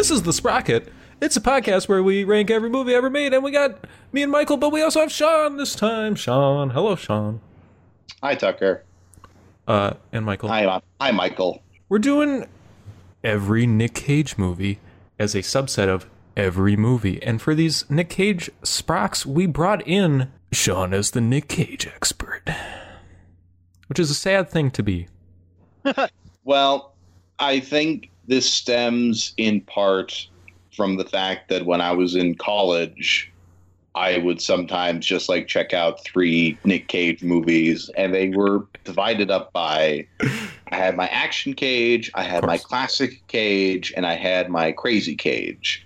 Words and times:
This 0.00 0.10
is 0.10 0.22
The 0.22 0.32
Sprocket. 0.32 0.90
It's 1.20 1.36
a 1.36 1.42
podcast 1.42 1.86
where 1.86 2.02
we 2.02 2.24
rank 2.24 2.50
every 2.50 2.70
movie 2.70 2.94
ever 2.94 3.10
made, 3.10 3.34
and 3.34 3.44
we 3.44 3.50
got 3.50 3.84
me 4.12 4.22
and 4.22 4.32
Michael, 4.32 4.56
but 4.56 4.72
we 4.72 4.80
also 4.80 5.00
have 5.00 5.12
Sean 5.12 5.58
this 5.58 5.74
time. 5.74 6.14
Sean. 6.14 6.70
Hello, 6.70 6.96
Sean. 6.96 7.42
Hi, 8.22 8.34
Tucker. 8.34 8.82
Uh, 9.68 9.92
and 10.10 10.24
Michael. 10.24 10.48
Hi, 10.48 10.64
Ma- 10.64 10.80
hi, 10.98 11.10
Michael. 11.10 11.62
We're 11.90 11.98
doing 11.98 12.46
every 13.22 13.66
Nick 13.66 13.92
Cage 13.92 14.38
movie 14.38 14.78
as 15.18 15.34
a 15.34 15.40
subset 15.40 15.88
of 15.88 16.06
every 16.34 16.76
movie. 16.76 17.22
And 17.22 17.42
for 17.42 17.54
these 17.54 17.84
Nick 17.90 18.08
Cage 18.08 18.50
sprocks, 18.62 19.26
we 19.26 19.44
brought 19.44 19.86
in 19.86 20.32
Sean 20.50 20.94
as 20.94 21.10
the 21.10 21.20
Nick 21.20 21.46
Cage 21.46 21.86
expert, 21.86 22.48
which 23.88 23.98
is 23.98 24.10
a 24.10 24.14
sad 24.14 24.48
thing 24.48 24.70
to 24.70 24.82
be. 24.82 25.08
Well, 26.42 26.94
I 27.38 27.60
think 27.60 28.09
this 28.26 28.50
stems 28.50 29.32
in 29.36 29.60
part 29.62 30.28
from 30.76 30.96
the 30.96 31.04
fact 31.04 31.48
that 31.48 31.66
when 31.66 31.80
I 31.80 31.92
was 31.92 32.14
in 32.14 32.34
college, 32.36 33.30
I 33.94 34.18
would 34.18 34.40
sometimes 34.40 35.04
just 35.04 35.28
like 35.28 35.48
check 35.48 35.74
out 35.74 36.04
three 36.04 36.56
Nick 36.64 36.88
Cage 36.88 37.22
movies, 37.22 37.90
and 37.96 38.14
they 38.14 38.28
were 38.28 38.66
divided 38.84 39.30
up 39.30 39.52
by 39.52 40.06
I 40.72 40.76
had 40.76 40.96
my 40.96 41.08
action 41.08 41.54
cage, 41.54 42.10
I 42.14 42.22
had 42.22 42.46
my 42.46 42.58
classic 42.58 43.26
cage, 43.26 43.92
and 43.96 44.06
I 44.06 44.14
had 44.14 44.48
my 44.48 44.72
crazy 44.72 45.16
cage. 45.16 45.84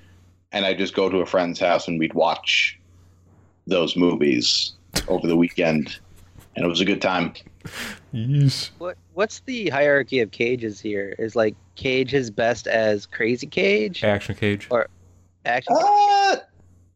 And 0.53 0.65
I'd 0.65 0.79
just 0.79 0.95
go 0.95 1.09
to 1.09 1.19
a 1.19 1.27
friend's 1.27 1.59
house 1.59 1.89
and 1.89 1.99
we'd 1.99 2.15
watch 2.15 2.79
those 3.67 3.97
movies 3.97 4.75
over 5.09 5.27
the 5.27 5.37
weekend. 5.37 5.99
And 6.55 6.65
it 6.65 6.69
was 6.69 6.81
a 6.81 6.85
good 6.85 7.03
time. 7.03 7.33
Yes. 8.13 8.71
What 8.79 8.97
what's 9.15 9.41
the 9.41 9.71
hierarchy 9.71 10.21
of 10.21 10.31
cages 10.31 10.81
here? 10.81 11.17
Is 11.19 11.35
like 11.35 11.57
Cage 11.77 12.11
his 12.11 12.31
best 12.31 12.67
as 12.67 13.07
Crazy 13.07 13.47
Cage? 13.47 14.03
Action 14.05 14.35
Cage. 14.35 14.67
Or 14.71 14.89
Action 15.45 15.77
Uh, 15.79 16.37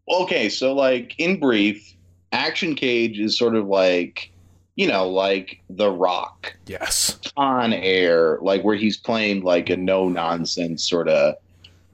okay, 0.09 0.49
so 0.49 0.73
like 0.75 1.15
in 1.19 1.39
brief, 1.41 1.95
Action 2.33 2.75
Cage 2.75 3.19
is 3.19 3.37
sort 3.39 3.55
of 3.57 3.67
like, 3.67 4.31
you 4.77 4.87
know, 4.87 5.09
like 5.09 5.61
The 5.71 5.91
Rock 5.91 6.55
Yes. 6.67 7.19
Con 7.37 7.73
Air, 7.73 8.39
like 8.41 8.63
where 8.63 8.77
he's 8.77 8.97
playing 8.97 9.43
like 9.43 9.69
a 9.71 9.77
no 9.77 10.09
nonsense 10.09 10.89
sort 10.89 11.09
of 11.09 11.35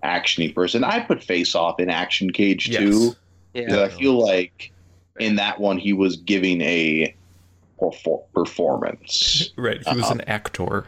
actiony 0.03 0.55
person. 0.55 0.85
I 0.85 1.01
put 1.01 1.23
Face 1.25 1.55
Off 1.55 1.81
in 1.81 1.89
Action 1.91 2.31
Cage 2.33 2.69
Yes. 2.69 2.81
too. 2.81 3.17
Yeah. 3.55 3.67
because 3.67 3.79
I 3.81 3.89
feel 3.97 4.15
like 4.25 4.73
in 5.21 5.37
that 5.37 5.61
one 5.61 5.79
he 5.79 5.93
was 5.93 6.17
giving 6.17 6.61
a 6.63 7.15
performance. 8.35 9.51
Right. 9.57 9.87
He 9.87 9.97
was 9.97 10.11
an 10.11 10.23
actor. 10.23 10.87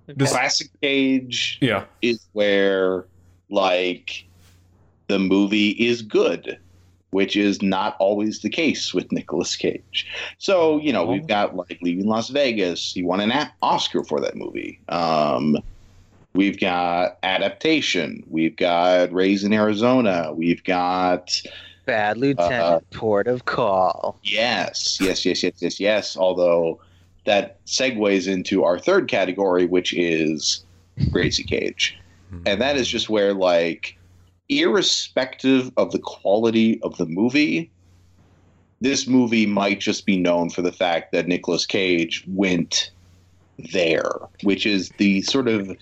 in 0.09 0.15
that 0.15 0.19
film. 0.19 0.27
This- 0.27 0.33
Classic 0.33 0.69
Cage 0.81 1.59
yeah. 1.61 1.85
is 2.03 2.27
where 2.33 3.05
like 3.51 4.27
the 5.07 5.19
movie 5.19 5.71
is 5.71 6.03
good, 6.03 6.59
which 7.11 7.37
is 7.37 7.63
not 7.63 7.97
always 7.99 8.41
the 8.41 8.51
case 8.51 8.93
with 8.93 9.11
Nicolas 9.13 9.57
Cage. 9.57 10.07
So 10.39 10.79
you 10.79 10.93
know 10.93 11.05
we've 11.05 11.27
got 11.27 11.57
like 11.57 11.79
Leaving 11.83 12.07
Las 12.07 12.29
Vegas. 12.29 12.93
He 12.93 13.03
won 13.03 13.21
an 13.21 13.31
a- 13.31 13.53
Oscar 13.63 14.05
for 14.05 14.21
that 14.21 14.37
movie. 14.37 14.81
Um, 14.89 15.57
we've 16.35 16.61
got 16.61 17.19
adaptation. 17.23 18.23
We've 18.29 18.57
got 18.57 19.13
Raising 19.13 19.55
Arizona. 19.55 20.33
We've 20.35 20.63
got 20.65 21.41
Bad 21.87 22.19
Lieutenant, 22.19 22.53
Uh, 22.63 22.81
Port 22.91 23.27
of 23.29 23.47
Call. 23.47 24.19
Yes, 24.23 24.99
yes, 25.01 25.25
yes, 25.25 25.43
yes, 25.43 25.55
yes, 25.59 25.81
yes. 25.81 26.17
Although 26.19 26.81
that 27.29 27.63
segues 27.67 28.27
into 28.27 28.65
our 28.65 28.79
third 28.79 29.07
category, 29.07 29.67
which 29.67 29.93
is 29.93 30.65
Crazy 31.13 31.45
Cage. 31.45 31.99
Hmm. 32.31 32.43
And 32.47 32.61
that 32.61 32.77
is 32.77 32.89
just 32.89 33.11
where, 33.11 33.35
like, 33.35 33.99
irrespective 34.49 35.71
of 35.77 35.93
the 35.93 35.99
quality 35.99 36.81
of 36.83 36.97
the 36.97 37.05
movie, 37.05 37.71
this 38.81 39.07
movie 39.07 39.45
might 39.45 39.79
just 39.79 40.07
be 40.07 40.17
known 40.17 40.49
for 40.49 40.63
the 40.63 40.73
fact 40.73 41.13
that 41.13 41.29
Nicolas 41.29 41.67
Cage 41.67 42.25
went 42.29 42.91
there, 43.73 44.11
which 44.43 44.65
is 44.65 44.91
the 44.97 45.21
sort 45.23 45.49
of 45.49 45.77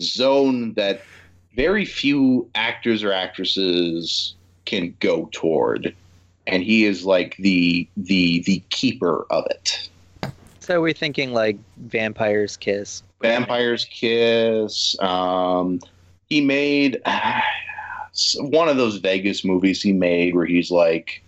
zone 0.00 0.74
that 0.74 1.02
very 1.56 1.84
few 1.84 2.48
actors 2.54 3.02
or 3.02 3.12
actresses 3.12 4.36
can 4.66 4.94
go 5.00 5.28
toward 5.32 5.94
and 6.46 6.62
he 6.62 6.84
is 6.84 7.04
like 7.04 7.36
the 7.38 7.88
the 7.96 8.40
the 8.42 8.62
keeper 8.70 9.26
of 9.30 9.44
it. 9.46 9.88
So 10.66 10.80
we're 10.80 10.94
thinking 10.94 11.32
like 11.32 11.58
Vampire's 11.76 12.56
Kiss. 12.56 13.04
Vampire's 13.22 13.84
Kiss. 13.84 14.96
Um, 14.98 15.78
he 16.28 16.40
made 16.40 17.00
one 18.38 18.68
of 18.68 18.76
those 18.76 18.96
Vegas 18.96 19.44
movies 19.44 19.80
he 19.80 19.92
made 19.92 20.34
where 20.34 20.44
he's 20.44 20.72
like, 20.72 21.22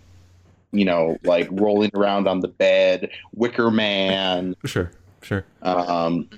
you 0.73 0.83
know, 0.83 1.17
like 1.23 1.47
rolling 1.51 1.89
around 1.93 2.27
on 2.27 2.41
the 2.41 2.49
bed. 2.49 3.11
Wicker 3.33 3.71
Man. 3.71 4.57
Sure. 4.65 4.91
Sure. 5.21 5.45
Um, 5.61 6.29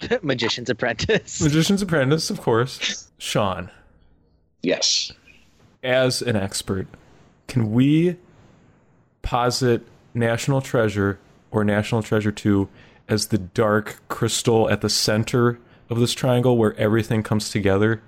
Magician's 0.22 0.70
Apprentice. 0.70 1.40
Magician's 1.42 1.82
Apprentice, 1.82 2.30
of 2.30 2.40
course. 2.40 3.10
Sean, 3.18 3.68
yes. 4.62 5.10
as 5.82 6.22
an 6.22 6.36
expert, 6.36 6.86
can 7.48 7.72
we 7.72 8.16
posit 9.22 9.82
National 10.14 10.60
Treasure 10.60 11.18
or 11.50 11.64
National 11.64 12.02
Treasure 12.02 12.32
2 12.32 12.68
as 13.08 13.28
the 13.28 13.38
dark 13.38 14.00
crystal 14.08 14.68
at 14.70 14.80
the 14.80 14.90
center 14.90 15.58
of 15.88 15.98
this 15.98 16.12
triangle 16.12 16.56
where 16.56 16.74
everything 16.76 17.22
comes 17.22 17.50
together 17.50 18.02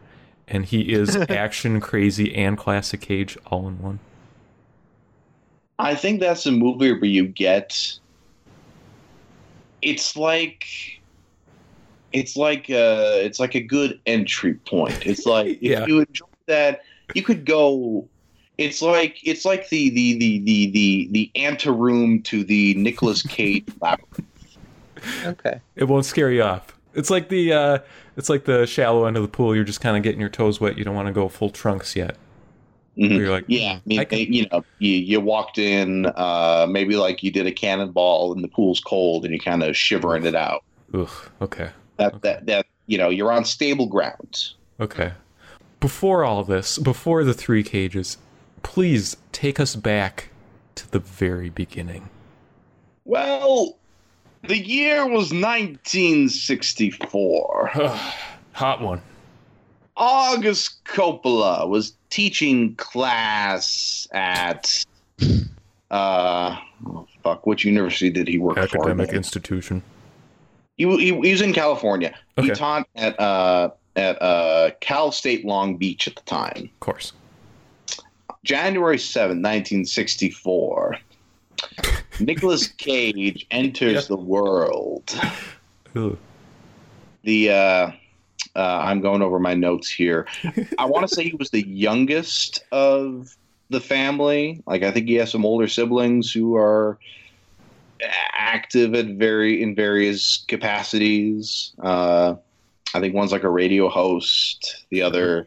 and 0.46 0.66
he 0.66 0.92
is 0.92 1.16
action 1.30 1.80
crazy 1.80 2.34
and 2.34 2.58
classic 2.58 3.00
cage 3.00 3.38
all 3.46 3.66
in 3.68 3.80
one? 3.80 3.98
I 5.78 5.94
think 5.94 6.20
that's 6.20 6.44
a 6.44 6.52
movie 6.52 6.92
where 6.92 7.04
you 7.04 7.26
get. 7.26 7.98
It's 9.82 10.16
like. 10.16 10.66
It's 12.12 12.36
like 12.36 12.68
a, 12.68 13.24
it's 13.24 13.38
like 13.38 13.54
a 13.54 13.60
good 13.60 14.00
entry 14.04 14.54
point. 14.54 15.06
It's 15.06 15.24
like 15.26 15.46
if 15.46 15.62
Yeah. 15.62 15.86
you 15.86 16.00
enjoy 16.00 16.26
that, 16.46 16.82
you 17.14 17.22
could 17.22 17.44
go. 17.44 18.08
It's 18.60 18.82
like 18.82 19.18
it's 19.26 19.44
like 19.44 19.68
the 19.70 19.90
the 19.90 20.18
the 20.18 20.38
the 20.40 20.70
the 20.70 21.08
the 21.10 21.30
anteroom 21.34 22.22
to 22.24 22.44
the 22.44 22.74
Nicolas 22.74 23.22
Cage 23.22 23.64
labyrinth. 23.80 24.26
okay. 25.24 25.60
It 25.76 25.84
won't 25.84 26.04
scare 26.04 26.30
you 26.30 26.42
off. 26.42 26.76
It's 26.94 27.08
like 27.10 27.28
the 27.30 27.52
uh 27.52 27.78
it's 28.16 28.28
like 28.28 28.44
the 28.44 28.66
shallow 28.66 29.06
end 29.06 29.16
of 29.16 29.22
the 29.22 29.28
pool. 29.28 29.54
You're 29.54 29.64
just 29.64 29.80
kind 29.80 29.96
of 29.96 30.02
getting 30.02 30.20
your 30.20 30.28
toes 30.28 30.60
wet. 30.60 30.76
You 30.76 30.84
don't 30.84 30.94
want 30.94 31.06
to 31.06 31.12
go 31.12 31.28
full 31.28 31.50
trunks 31.50 31.96
yet. 31.96 32.16
Mhm. 32.98 33.16
You're 33.16 33.30
like, 33.30 33.44
Yeah, 33.46 33.74
I 33.78 33.80
mean, 33.86 34.00
I 34.00 34.04
can- 34.04 34.18
you 34.18 34.46
know, 34.52 34.62
you, 34.78 34.92
you 34.92 35.20
walked 35.20 35.56
in, 35.58 36.04
uh, 36.06 36.66
maybe 36.68 36.96
like 36.96 37.22
you 37.22 37.30
did 37.30 37.46
a 37.46 37.52
cannonball 37.52 38.32
and 38.34 38.44
the 38.44 38.48
pool's 38.48 38.80
cold 38.80 39.24
and 39.24 39.32
you're 39.32 39.42
kind 39.42 39.62
of 39.62 39.74
shivering 39.76 40.26
it 40.26 40.34
out. 40.34 40.64
ugh, 40.92 41.08
okay. 41.40 41.70
That 41.96 42.20
that 42.22 42.44
that 42.46 42.66
you 42.88 42.98
know, 42.98 43.08
you're 43.08 43.32
on 43.32 43.44
stable 43.46 43.86
ground. 43.86 44.48
Okay. 44.80 45.12
Before 45.78 46.24
all 46.24 46.44
this, 46.44 46.76
before 46.76 47.24
the 47.24 47.32
three 47.32 47.62
cages, 47.62 48.18
please 48.62 49.16
take 49.32 49.60
us 49.60 49.76
back 49.76 50.30
to 50.76 50.90
the 50.90 50.98
very 50.98 51.50
beginning. 51.50 52.08
Well, 53.04 53.76
the 54.42 54.58
year 54.58 55.06
was 55.06 55.32
1964. 55.32 57.70
Hot 58.52 58.80
one. 58.80 59.00
August 59.96 60.84
Coppola 60.84 61.68
was 61.68 61.94
teaching 62.08 62.74
class 62.76 64.08
at 64.12 64.84
uh 65.90 66.56
oh, 66.86 67.06
fuck 67.22 67.46
which 67.46 67.64
university 67.64 68.10
did 68.10 68.26
he 68.26 68.38
work 68.38 68.56
Academic 68.56 69.10
for? 69.10 69.16
institution. 69.16 69.82
He, 70.76 70.86
he, 70.86 71.20
he 71.20 71.32
was 71.32 71.42
in 71.42 71.52
California. 71.52 72.14
He 72.40 72.50
taught 72.50 72.88
at 72.94 73.20
uh 73.20 73.70
at 73.96 74.22
uh 74.22 74.70
Cal 74.80 75.12
State 75.12 75.44
Long 75.44 75.76
Beach 75.76 76.08
at 76.08 76.16
the 76.16 76.22
time. 76.22 76.70
Of 76.72 76.80
course. 76.80 77.12
January 78.44 78.98
seventh, 78.98 79.38
1964. 79.44 80.98
Nicolas 82.20 82.68
Cage 82.68 83.46
enters 83.50 83.94
Yeah. 83.94 84.00
the 84.08 84.16
world. 84.16 85.14
Ugh. 85.96 86.16
the 87.24 87.50
uh, 87.50 87.90
uh, 88.56 88.78
I'm 88.82 89.00
going 89.00 89.22
over 89.22 89.38
my 89.38 89.54
notes 89.54 89.90
here. 89.90 90.26
I 90.78 90.84
want 90.86 91.06
to 91.08 91.14
say 91.14 91.24
he 91.24 91.34
was 91.36 91.50
the 91.50 91.66
youngest 91.66 92.64
of 92.72 93.36
the 93.68 93.80
family. 93.80 94.62
Like 94.66 94.82
I 94.82 94.90
think 94.90 95.06
he 95.08 95.14
has 95.16 95.30
some 95.30 95.44
older 95.44 95.68
siblings 95.68 96.32
who 96.32 96.56
are 96.56 96.98
active 98.32 98.94
at 98.94 99.06
very 99.06 99.62
in 99.62 99.74
various 99.74 100.44
capacities. 100.48 101.72
Uh, 101.82 102.34
I 102.94 103.00
think 103.00 103.14
one's 103.14 103.32
like 103.32 103.44
a 103.44 103.48
radio 103.50 103.88
host. 103.88 104.84
The 104.90 105.02
other, 105.02 105.46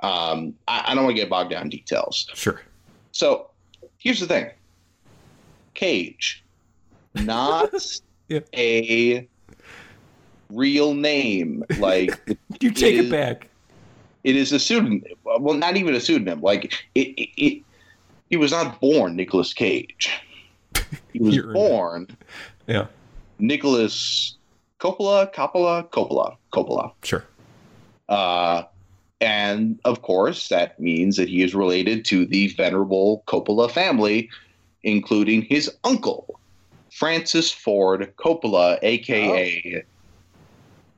um, 0.00 0.54
I, 0.68 0.84
I 0.86 0.94
don't 0.94 1.04
want 1.04 1.16
to 1.16 1.20
get 1.22 1.30
bogged 1.30 1.50
down 1.50 1.62
in 1.62 1.68
details. 1.70 2.28
Sure. 2.34 2.60
So 3.12 3.50
here's 3.98 4.20
the 4.20 4.26
thing 4.26 4.50
Cage, 5.74 6.42
not 7.14 7.72
Yeah. 8.28 8.40
a 8.54 9.28
real 10.50 10.94
name. 10.94 11.64
Like 11.78 12.18
You 12.60 12.70
take 12.70 12.94
is- 12.96 13.06
it 13.06 13.10
back. 13.10 13.48
it 14.24 14.36
is 14.36 14.52
a 14.52 14.58
pseudonym. 14.58 15.04
Well, 15.24 15.54
not 15.56 15.76
even 15.76 15.94
a 15.94 16.00
pseudonym. 16.00 16.40
Like 16.40 16.72
it, 16.94 17.08
it, 17.18 17.28
it 17.36 17.62
he 18.30 18.36
was 18.36 18.52
not 18.52 18.80
born 18.80 19.16
Nicholas 19.16 19.52
Cage. 19.52 20.10
He 21.12 21.18
was 21.20 21.38
born 21.52 22.08
Yeah, 22.66 22.86
Nicholas 23.38 24.36
Coppola, 24.80 25.32
Coppola, 25.32 25.88
Coppola, 25.90 26.36
Coppola. 26.52 26.92
sure. 27.02 27.24
Uh, 28.08 28.64
and 29.24 29.80
of 29.86 30.02
course, 30.02 30.48
that 30.50 30.78
means 30.78 31.16
that 31.16 31.30
he 31.30 31.42
is 31.42 31.54
related 31.54 32.04
to 32.06 32.26
the 32.26 32.48
venerable 32.48 33.24
Coppola 33.26 33.70
family, 33.70 34.28
including 34.82 35.42
his 35.42 35.74
uncle, 35.82 36.38
Francis 36.92 37.50
Ford 37.50 38.12
Coppola, 38.18 38.78
aka 38.82 39.82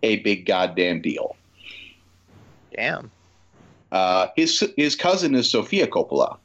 a 0.02 0.16
big 0.16 0.44
goddamn 0.44 1.00
deal. 1.00 1.36
Damn. 2.74 3.12
Uh, 3.92 4.26
his 4.34 4.72
his 4.76 4.96
cousin 4.96 5.36
is 5.36 5.48
Sofia 5.48 5.86
Coppola. 5.86 6.36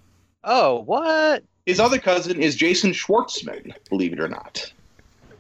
Oh, 0.44 0.81
what? 0.81 1.44
His 1.66 1.80
other 1.80 1.98
cousin 1.98 2.39
is 2.39 2.56
Jason 2.56 2.92
Schwartzman. 2.92 3.74
Believe 3.89 4.13
it 4.13 4.19
or 4.19 4.28
not. 4.28 4.72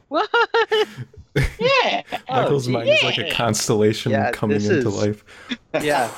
What? 0.07 0.29
Yeah. 1.59 2.01
Michael's 2.29 2.67
mind 2.67 2.89
is 2.89 3.03
like 3.03 3.17
a 3.17 3.29
constellation 3.31 4.11
Yeah, 4.11 4.31
coming 4.31 4.57
into 4.57 4.77
is- 4.77 4.85
life. 4.85 5.23
yeah. 5.81 6.09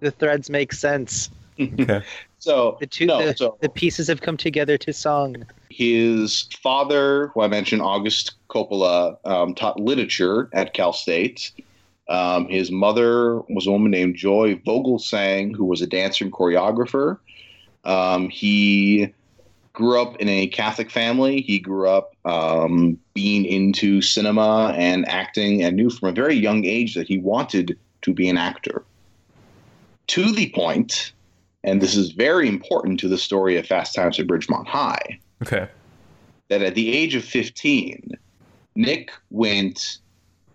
The 0.00 0.10
threads 0.10 0.50
make 0.50 0.72
sense. 0.72 1.30
Okay. 1.60 2.02
So 2.38 2.76
The 2.78 2.86
two 2.86 3.06
no, 3.06 3.24
the, 3.26 3.34
so 3.34 3.56
the 3.62 3.70
pieces 3.70 4.06
have 4.08 4.20
come 4.20 4.36
together 4.36 4.76
to 4.76 4.92
song. 4.92 5.46
his 5.70 6.42
father, 6.62 7.28
who 7.28 7.40
I 7.40 7.48
mentioned, 7.48 7.80
August 7.80 8.34
Coppola, 8.50 9.16
um, 9.24 9.54
taught 9.54 9.80
literature 9.80 10.50
at 10.52 10.74
Cal 10.74 10.92
State. 10.92 11.52
Um, 12.10 12.46
his 12.48 12.70
mother 12.70 13.38
was 13.48 13.66
a 13.66 13.70
woman 13.70 13.90
named 13.90 14.16
Joy 14.16 14.56
Vogelsang, 14.56 15.56
who 15.56 15.64
was 15.64 15.80
a 15.80 15.86
dancer 15.86 16.22
and 16.22 16.30
choreographer. 16.34 17.16
Um, 17.84 18.28
he 18.28 19.14
grew 19.74 20.00
up 20.00 20.16
in 20.16 20.28
a 20.28 20.46
Catholic 20.46 20.90
family. 20.90 21.42
He 21.42 21.58
grew 21.58 21.88
up 21.88 22.14
um, 22.24 22.98
being 23.12 23.44
into 23.44 24.00
cinema 24.00 24.72
and 24.76 25.06
acting 25.08 25.62
and 25.62 25.76
knew 25.76 25.90
from 25.90 26.08
a 26.08 26.12
very 26.12 26.34
young 26.34 26.64
age 26.64 26.94
that 26.94 27.06
he 27.08 27.18
wanted 27.18 27.78
to 28.02 28.14
be 28.14 28.28
an 28.28 28.38
actor. 28.38 28.84
To 30.08 30.32
the 30.32 30.50
point, 30.50 31.12
and 31.64 31.80
this 31.82 31.96
is 31.96 32.12
very 32.12 32.48
important 32.48 33.00
to 33.00 33.08
the 33.08 33.18
story 33.18 33.56
of 33.56 33.66
Fast 33.66 33.94
Times 33.94 34.18
at 34.18 34.26
Ridgemont 34.28 34.66
High, 34.66 35.18
Okay. 35.42 35.66
that 36.48 36.62
at 36.62 36.74
the 36.74 36.92
age 36.96 37.14
of 37.14 37.24
15, 37.24 38.10
Nick 38.76 39.10
went 39.30 39.98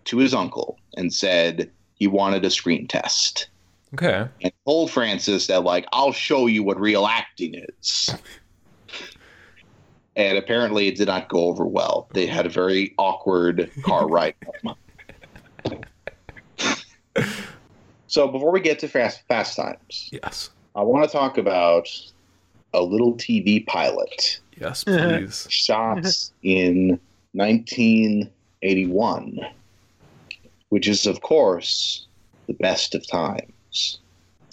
to 0.04 0.18
his 0.18 0.32
uncle 0.32 0.78
and 0.96 1.12
said 1.12 1.70
he 1.94 2.06
wanted 2.06 2.44
a 2.44 2.50
screen 2.50 2.86
test 2.88 3.48
Okay. 3.92 4.26
and 4.40 4.52
told 4.64 4.90
Francis 4.90 5.48
that, 5.48 5.64
like, 5.64 5.84
I'll 5.92 6.12
show 6.12 6.46
you 6.46 6.62
what 6.62 6.80
real 6.80 7.06
acting 7.06 7.54
is. 7.80 8.14
and 10.16 10.36
apparently 10.38 10.88
it 10.88 10.96
did 10.96 11.06
not 11.08 11.28
go 11.28 11.44
over 11.44 11.64
well. 11.66 12.08
They 12.14 12.26
had 12.26 12.46
a 12.46 12.50
very 12.50 12.94
awkward 12.98 13.70
car 13.84 14.08
ride 14.08 14.34
so 18.06 18.28
before 18.28 18.50
we 18.52 18.60
get 18.60 18.78
to 18.80 18.88
Fast, 18.88 19.22
fast 19.28 19.56
Times, 19.56 20.10
Yes. 20.12 20.50
I 20.74 20.82
want 20.82 21.08
to 21.08 21.12
talk 21.16 21.38
about 21.38 21.88
a 22.74 22.82
little 22.82 23.14
TV 23.14 23.64
pilot 23.66 24.40
Yes, 24.60 24.84
please. 24.88 25.46
shot 25.50 26.04
in 26.42 27.00
1981, 27.32 29.38
which 30.68 30.86
is, 30.88 31.06
of 31.06 31.22
course, 31.22 32.06
the 32.46 32.52
best 32.54 32.94
of 32.94 33.06
times. 33.06 33.98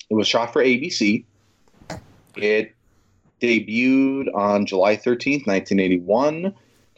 It 0.09 0.13
was 0.13 0.27
shot 0.27 0.53
for 0.53 0.63
ABC. 0.63 1.25
It 2.35 2.73
debuted 3.41 4.33
on 4.33 4.65
July 4.65 4.95
13th, 4.95 5.47
1981. 5.47 6.53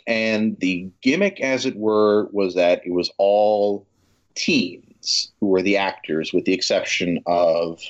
And 0.08 0.58
the 0.60 0.90
gimmick, 1.02 1.40
as 1.40 1.66
it 1.66 1.76
were, 1.76 2.30
was 2.32 2.56
that 2.56 2.82
it 2.86 2.92
was 2.92 3.12
all 3.18 3.86
teens 4.36 5.32
who 5.40 5.48
were 5.48 5.62
the 5.62 5.78
actors, 5.78 6.34
with 6.34 6.46
the 6.46 6.54
exception 6.54 7.22
of 7.28 7.82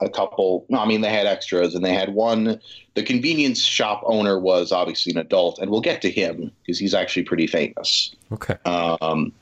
a 0.00 0.08
couple. 0.08 0.66
No, 0.68 0.80
I 0.80 0.86
mean, 0.86 1.00
they 1.00 1.12
had 1.12 1.26
extras, 1.26 1.74
and 1.74 1.84
they 1.84 1.94
had 1.94 2.14
one 2.14 2.60
the 2.94 3.02
convenience 3.02 3.60
shop 3.60 4.02
owner 4.06 4.38
was 4.38 4.72
obviously 4.72 5.12
an 5.12 5.18
adult, 5.18 5.58
and 5.58 5.70
we'll 5.70 5.80
get 5.80 6.00
to 6.02 6.10
him 6.10 6.50
because 6.62 6.78
he's 6.78 6.94
actually 6.94 7.24
pretty 7.24 7.46
famous. 7.46 8.14
Okay. 8.32 8.54
Um, 8.64 9.32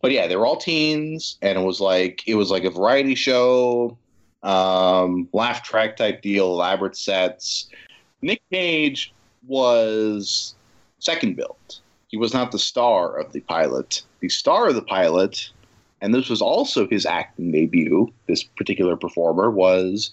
but 0.00 0.12
yeah, 0.12 0.26
they 0.26 0.36
were 0.36 0.46
all 0.46 0.56
teens, 0.56 1.36
and 1.42 1.58
it 1.58 1.62
was 1.62 1.80
like 1.80 2.22
it 2.26 2.34
was 2.34 2.50
like 2.50 2.64
a 2.64 2.70
variety 2.70 3.14
show, 3.14 3.96
um, 4.46 5.28
laugh 5.32 5.62
track 5.62 5.96
type 5.96 6.22
deal, 6.22 6.46
elaborate 6.46 6.96
sets. 6.96 7.68
Nick 8.22 8.42
Cage 8.50 9.12
was 9.46 10.54
second 11.00 11.36
billed. 11.36 11.80
He 12.08 12.16
was 12.16 12.32
not 12.32 12.52
the 12.52 12.58
star 12.58 13.18
of 13.18 13.32
the 13.32 13.40
pilot. 13.40 14.02
The 14.20 14.28
star 14.28 14.68
of 14.68 14.74
the 14.74 14.82
pilot, 14.82 15.50
and 16.00 16.14
this 16.14 16.28
was 16.28 16.40
also 16.40 16.88
his 16.88 17.04
acting 17.04 17.50
debut. 17.50 18.12
This 18.28 18.44
particular 18.44 18.96
performer 18.96 19.50
was 19.50 20.12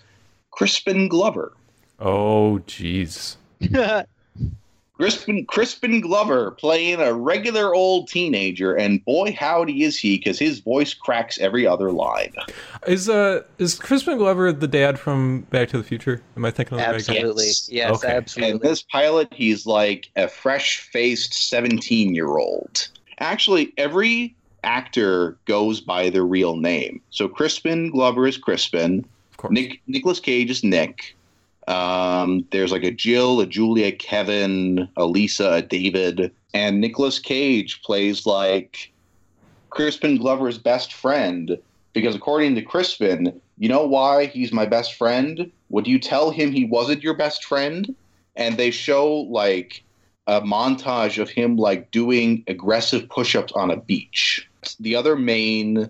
Crispin 0.51 1.07
Glover. 1.07 1.53
Oh, 2.00 2.62
jeez. 2.65 3.38
Crispin 4.98 5.45
Crispin 5.45 6.01
Glover 6.01 6.51
playing 6.51 7.00
a 7.00 7.13
regular 7.13 7.74
old 7.74 8.07
teenager, 8.07 8.75
and 8.75 9.04
boy 9.04 9.36
howdy 9.38 9.84
is 9.84 9.98
he, 9.98 10.18
because 10.18 10.38
his 10.38 10.60
voice 10.60 10.94
cracks 10.94 11.40
every 11.40 11.66
other 11.66 11.92
line. 11.92 12.34
Is 12.86 13.10
uh 13.10 13.42
is 13.57 13.80
Crispin 13.80 14.19
Glover 14.19 14.51
the 14.51 14.68
dad 14.68 15.00
from 15.00 15.42
Back 15.50 15.69
to 15.69 15.78
the 15.78 15.84
Future? 15.84 16.22
Am 16.38 16.45
I 16.45 16.51
thinking 16.51 16.78
of 16.78 16.86
the 16.86 16.92
right 16.92 17.06
guy? 17.06 17.13
absolutely. 17.13 17.45
Yes. 17.45 17.69
Yes, 17.72 18.04
Okay. 18.04 18.48
And 18.51 18.62
this 18.62 18.84
pilot, 18.84 19.34
he's 19.34 19.66
like 19.66 20.12
a 20.16 20.28
fresh 20.28 20.81
faced 20.92 21.34
17 21.50 22.13
year 22.13 22.38
old. 22.38 22.88
Actually, 23.19 23.74
every 23.78 24.36
actor 24.63 25.38
goes 25.46 25.81
by 25.81 26.12
their 26.12 26.25
real 26.25 26.56
name. 26.56 27.01
So 27.10 27.28
Crispin 27.28 27.89
Glover 27.89 28.28
is 28.28 28.38
Crispin, 28.38 29.06
Of 29.31 29.38
course. 29.38 29.54
Nick 29.54 29.81
Nicholas 29.88 30.19
Cage 30.19 30.51
is 30.51 30.63
Nick. 30.63 31.16
Um, 31.68 32.45
there's 32.51 32.71
like 32.71 32.83
a 32.83 32.92
Jill, 32.92 33.39
a 33.39 33.46
Julia, 33.46 33.91
Kevin, 33.91 34.88
a 34.98 35.05
Lisa, 35.05 35.53
a 35.53 35.62
David, 35.62 36.32
and 36.53 36.82
Nicholas 36.82 37.20
Cage 37.20 37.82
plays 37.84 38.25
like 38.25 38.91
Crispin 39.70 40.17
Glover's 40.17 40.58
best 40.58 40.93
friend 40.93 41.58
because 41.93 42.15
according 42.15 42.55
to 42.55 42.62
Crispin, 42.62 43.39
you 43.58 43.70
know 43.70 43.86
why 43.86 44.25
he's 44.25 44.51
my 44.51 44.65
best 44.65 44.96
friend? 44.96 45.51
Would 45.70 45.88
you 45.88 46.00
tell 46.00 46.32
him 46.32 46.51
he 46.51 46.65
wasn't 46.65 47.03
your 47.03 47.13
best 47.13 47.46
friend? 47.46 47.96
And 48.36 48.58
they 48.58 48.72
show 48.72 49.12
like 49.13 49.84
a 50.27 50.41
montage 50.41 51.22
of 51.22 51.29
him 51.29 51.58
like 51.58 51.91
doing 51.91 52.43
aggressive 52.48 53.08
push-ups 53.10 53.53
on 53.53 53.70
a 53.70 53.77
beach. 53.77 54.48
The 54.79 54.96
other 54.96 55.15
main 55.15 55.89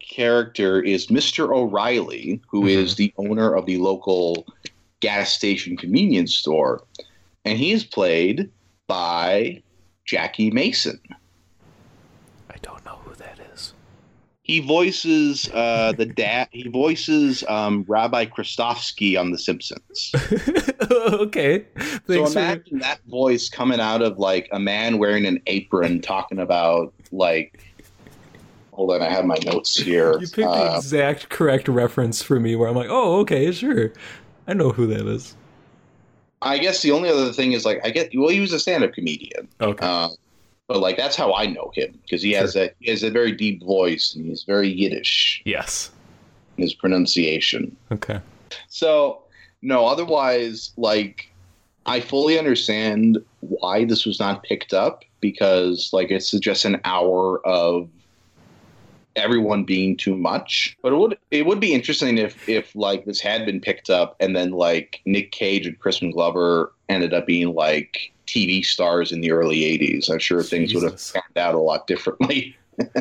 character 0.00 0.80
is 0.82 1.06
Mr. 1.08 1.54
O'Reilly, 1.54 2.40
who 2.48 2.66
is 2.66 2.94
Mhm. 2.94 2.96
the 2.96 3.14
owner 3.18 3.54
of 3.54 3.66
the 3.66 3.78
local 3.78 4.46
gas 5.00 5.32
station 5.32 5.76
convenience 5.76 6.34
store, 6.34 6.82
and 7.44 7.58
he 7.58 7.72
is 7.72 7.84
played 7.84 8.50
by 8.86 9.62
Jackie 10.04 10.50
Mason. 10.50 11.00
I 12.50 12.56
don't 12.62 12.84
know 12.84 12.98
who 13.04 13.14
that 13.16 13.38
is. 13.54 13.74
He 14.42 14.60
voices 14.60 15.50
uh, 15.52 15.92
the 15.92 16.06
dad. 16.06 16.48
He 16.52 16.68
voices 16.68 17.44
um, 17.48 17.84
Rabbi 17.86 18.24
Krustofski 18.24 19.20
on 19.20 19.30
The 19.30 19.38
Simpsons. 19.38 20.10
okay. 20.90 21.66
so 21.76 21.98
Thanks 22.06 22.32
for 22.32 22.38
imagine 22.38 22.78
that 22.78 23.00
voice 23.06 23.50
coming 23.50 23.78
out 23.78 24.00
of 24.00 24.18
like 24.18 24.48
a 24.50 24.58
man 24.58 24.96
wearing 24.96 25.26
an 25.26 25.42
apron 25.46 26.00
talking 26.00 26.38
about 26.38 26.94
like. 27.12 27.62
Hold 28.72 28.92
on, 28.92 29.02
I 29.02 29.10
have 29.10 29.26
my 29.26 29.36
notes 29.44 29.76
here. 29.76 30.12
you 30.20 30.20
picked 30.20 30.36
the 30.36 30.48
Uh, 30.48 30.76
exact 30.76 31.28
correct 31.30 31.66
reference 31.66 32.22
for 32.22 32.38
me 32.38 32.54
where 32.54 32.68
I'm 32.68 32.76
like, 32.76 32.88
oh, 32.88 33.18
okay, 33.20 33.50
sure. 33.50 33.92
I 34.48 34.54
know 34.54 34.70
who 34.70 34.86
that 34.88 35.06
is. 35.06 35.36
I 36.40 36.58
guess 36.58 36.82
the 36.82 36.90
only 36.90 37.10
other 37.10 37.32
thing 37.32 37.52
is 37.52 37.64
like 37.64 37.80
I 37.84 37.90
get 37.90 38.10
well, 38.14 38.30
he 38.30 38.40
was 38.40 38.52
a 38.52 38.58
stand-up 38.58 38.92
comedian. 38.92 39.46
Okay. 39.60 39.86
Uh, 39.86 40.08
but 40.66 40.80
like 40.80 40.96
that's 40.96 41.16
how 41.16 41.34
I 41.34 41.46
know 41.46 41.70
him 41.74 41.98
because 42.02 42.22
he 42.22 42.32
has 42.32 42.56
a 42.56 42.70
he 42.80 42.90
has 42.90 43.02
a 43.02 43.10
very 43.10 43.32
deep 43.32 43.62
voice 43.62 44.14
and 44.14 44.26
he's 44.26 44.44
very 44.44 44.68
Yiddish 44.68 45.42
yes. 45.44 45.90
his 46.56 46.74
pronunciation. 46.74 47.76
Okay. 47.92 48.20
So 48.68 49.22
no, 49.62 49.86
otherwise 49.86 50.72
like 50.76 51.30
I 51.86 52.00
fully 52.00 52.38
understand 52.38 53.18
why 53.40 53.84
this 53.84 54.04
was 54.04 54.20
not 54.20 54.42
picked 54.42 54.72
up 54.72 55.04
because 55.20 55.90
like 55.92 56.10
it's 56.10 56.30
just 56.32 56.64
an 56.64 56.80
hour 56.84 57.44
of 57.46 57.88
everyone 59.18 59.64
being 59.64 59.96
too 59.96 60.16
much. 60.16 60.76
But 60.82 60.92
it 60.92 60.96
would 60.96 61.18
it 61.30 61.46
would 61.46 61.60
be 61.60 61.74
interesting 61.74 62.18
if 62.18 62.48
if 62.48 62.74
like 62.74 63.04
this 63.04 63.20
had 63.20 63.44
been 63.44 63.60
picked 63.60 63.90
up 63.90 64.16
and 64.20 64.34
then 64.34 64.52
like 64.52 65.00
Nick 65.04 65.32
Cage 65.32 65.66
and 65.66 65.78
Crispin 65.78 66.10
Glover 66.10 66.72
ended 66.88 67.12
up 67.12 67.26
being 67.26 67.54
like 67.54 68.12
TV 68.26 68.64
stars 68.64 69.12
in 69.12 69.20
the 69.20 69.32
early 69.32 69.60
'80s. 69.60 70.10
I'm 70.10 70.18
sure 70.18 70.42
things 70.42 70.72
would 70.74 70.84
have 70.84 70.92
Jesus. 70.92 71.12
panned 71.12 71.36
out 71.36 71.54
a 71.54 71.58
lot 71.58 71.86
differently. 71.86 72.56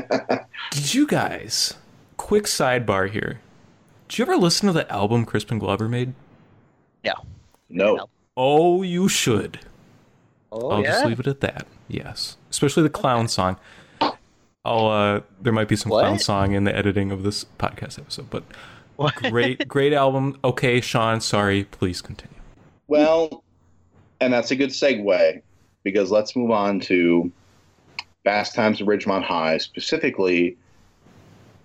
Did 0.71 0.93
you 0.93 1.07
guys? 1.07 1.75
Quick 2.17 2.45
sidebar 2.45 3.09
here. 3.09 3.39
Did 4.07 4.17
you 4.17 4.24
ever 4.24 4.38
listen 4.38 4.67
to 4.67 4.74
the 4.74 4.91
album 4.91 5.25
Crispin 5.25 5.59
Glover 5.59 5.88
made? 5.88 6.13
No, 7.03 7.13
No. 7.69 8.09
Oh, 8.36 8.81
you 8.83 9.07
should. 9.09 9.59
Oh 10.51 10.69
I'll 10.69 10.81
yeah. 10.81 10.91
just 10.91 11.05
leave 11.05 11.19
it 11.19 11.27
at 11.27 11.41
that. 11.41 11.67
Yes, 11.88 12.38
especially 12.50 12.83
the 12.83 12.89
clown 12.89 13.27
song. 13.27 13.57
I'll. 14.67 14.88
uh 14.88 15.21
There 15.41 15.53
might 15.53 15.67
be 15.67 15.75
some 15.75 15.89
What? 15.91 16.01
clown 16.01 16.19
song 16.19 16.53
in 16.53 16.63
the 16.65 16.75
editing 16.75 17.12
of 17.12 17.24
this 17.24 17.45
podcast 17.59 17.97
episode, 18.00 18.29
but 18.29 18.43
What? 18.97 19.15
great, 19.15 19.67
great 19.67 19.93
album. 19.93 20.38
Okay, 20.43 20.81
Sean. 20.81 21.21
Sorry. 21.21 21.63
Please 21.65 22.01
continue. 22.01 22.36
Well, 22.88 23.43
and 24.21 24.31
that's 24.33 24.51
a 24.51 24.55
good 24.55 24.69
segue 24.71 25.41
because 25.83 26.12
let's 26.12 26.36
move 26.36 26.51
on 26.51 26.79
to 26.81 27.31
Fast 28.24 28.55
Times 28.55 28.81
at 28.81 28.88
Ridgemont 28.88 29.24
High, 29.24 29.57
specifically 29.57 30.57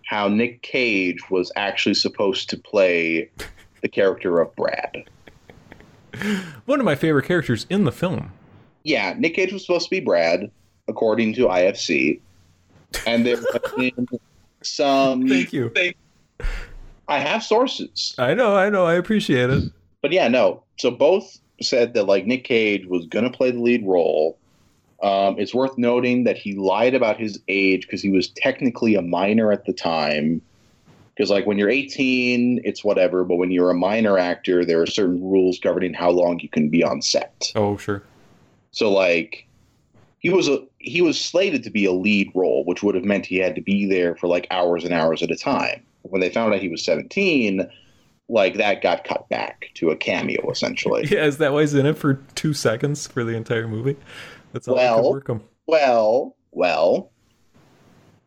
how 0.07 0.29
Nick 0.29 0.63
Cage 0.63 1.31
was 1.31 1.51
actually 1.57 1.95
supposed 1.95 2.51
to 2.51 2.57
play 2.59 3.31
the 3.81 3.89
character 3.89 4.41
of 4.41 4.55
Brad. 4.57 5.05
One 6.67 6.79
of 6.79 6.85
my 6.85 6.95
favorite 6.95 7.25
characters 7.25 7.67
in 7.71 7.85
the 7.85 7.93
film. 7.93 8.33
Yeah, 8.85 9.15
Nick 9.17 9.35
Cage 9.35 9.53
was 9.53 9.63
supposed 9.63 9.85
to 9.87 9.91
be 9.91 10.01
Brad, 10.01 10.51
according 10.89 11.33
to 11.35 11.47
IFC. 11.47 12.21
And 13.07 13.27
there 13.27 13.37
have 13.37 13.77
been 13.77 14.09
some. 14.63 15.29
Thank 15.29 15.53
you. 15.53 15.73
I 17.09 17.19
have 17.19 17.43
sources. 17.43 18.15
I 18.19 18.35
know. 18.35 18.57
I 18.57 18.71
know. 18.71 18.87
I 18.87 18.95
appreciate 18.95 19.51
it. 19.51 19.65
But 20.01 20.13
yeah, 20.13 20.29
no. 20.29 20.63
So 20.79 20.91
both 20.91 21.39
said 21.61 21.95
that 21.95 22.05
like 22.05 22.27
Nick 22.27 22.45
Cage 22.45 22.87
was 22.87 23.07
going 23.07 23.25
to 23.25 23.37
play 23.37 23.51
the 23.51 23.61
lead 23.61 23.87
role. 23.87 24.39
Um, 25.03 25.37
it's 25.39 25.53
worth 25.53 25.77
noting 25.77 26.25
that 26.25 26.37
he 26.37 26.55
lied 26.55 26.95
about 26.95 27.19
his 27.19 27.41
age 27.49 27.83
because 27.83 28.03
he 28.03 28.11
was 28.11 28.29
technically 28.29 28.95
a 28.95 29.03
minor 29.03 29.53
at 29.53 29.65
the 29.65 29.73
time. 29.73 30.41
Because 31.15 31.29
like 31.29 31.45
when 31.45 31.59
you're 31.59 31.69
18, 31.69 32.63
it's 32.65 32.85
whatever, 32.85 33.25
but 33.25 33.37
when 33.37 33.51
you're 33.51 33.71
a 33.71 33.75
minor 33.75 34.17
actor, 34.17 34.65
there 34.65 34.81
are 34.81 34.87
certain 34.87 35.23
rules 35.23 35.59
governing 35.59 35.93
how 35.93 36.11
long 36.11 36.41
you 36.41 36.49
can 36.49 36.69
be 36.69 36.83
on 36.83 37.03
set. 37.03 37.53
Oh, 37.55 37.77
sure. 37.77 38.03
So 38.71 38.91
like 38.91 39.47
he 40.21 40.31
was 40.31 40.49
a 40.49 40.65
he 40.83 41.01
was 41.01 41.21
slated 41.21 41.63
to 41.65 41.71
be 41.71 41.85
a 41.85 41.93
lead 41.93 42.31
role, 42.35 42.65
which 42.65 42.83
would 42.83 42.95
have 42.95 43.05
meant 43.05 43.27
he 43.27 43.39
had 43.39 43.55
to 43.55 43.61
be 43.61 43.87
there 43.87 44.17
for 44.17 44.27
like 44.27 44.47
hours 44.51 44.85
and 44.85 44.93
hours 44.93 45.23
at 45.23 45.31
a 45.31 45.37
time. 45.37 45.83
When 46.03 46.21
they 46.21 46.31
found 46.31 46.53
out 46.53 46.61
he 46.61 46.69
was 46.69 46.85
17, 46.85 47.67
like 48.29 48.55
that 48.57 48.83
got 48.83 49.05
cut 49.05 49.29
back 49.29 49.67
to 49.75 49.91
a 49.91 49.97
cameo 49.97 50.51
essentially. 50.51 51.07
Yeah, 51.11 51.25
is 51.25 51.39
that 51.39 51.53
why 51.53 51.61
he's 51.61 51.75
in 51.75 51.87
it 51.87 51.97
for 51.97 52.15
two 52.35 52.53
seconds 52.55 53.07
for 53.07 53.25
the 53.25 53.37
entire 53.37 53.69
movie? 53.69 53.97
That's 54.53 54.69
all 54.69 54.77
Well- 54.77 55.13
work 55.13 55.29
him. 55.29 55.43
Well, 55.67 56.37
well. 56.51 57.11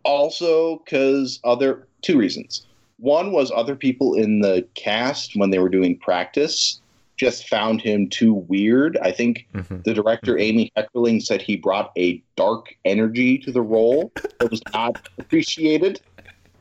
Also, 0.04 0.78
because 0.86 1.40
other 1.44 1.88
two 2.02 2.18
reasons. 2.18 2.66
One 2.98 3.34
was 3.34 3.52
other 3.54 3.76
people 3.76 4.14
in 4.14 4.40
the 4.40 4.66
cast 4.76 5.36
when 5.36 5.50
they 5.50 5.60
were 5.60 5.68
doing 5.70 5.98
practice 5.98 6.80
just 7.18 7.48
found 7.48 7.82
him 7.82 8.10
too 8.10 8.34
weird. 8.34 8.98
I 9.02 9.12
think 9.12 9.48
Mhm. 9.54 9.84
the 9.84 9.94
director 9.94 10.38
Amy 10.38 10.72
Heckerling 10.78 11.22
said 11.22 11.42
he 11.42 11.56
brought 11.56 11.92
a 11.98 12.22
dark 12.36 12.76
energy 12.86 13.38
to 13.40 13.52
the 13.52 13.62
role 13.62 14.12
that 14.40 14.52
was 14.52 14.62
not 14.74 15.08
appreciated. 15.18 16.02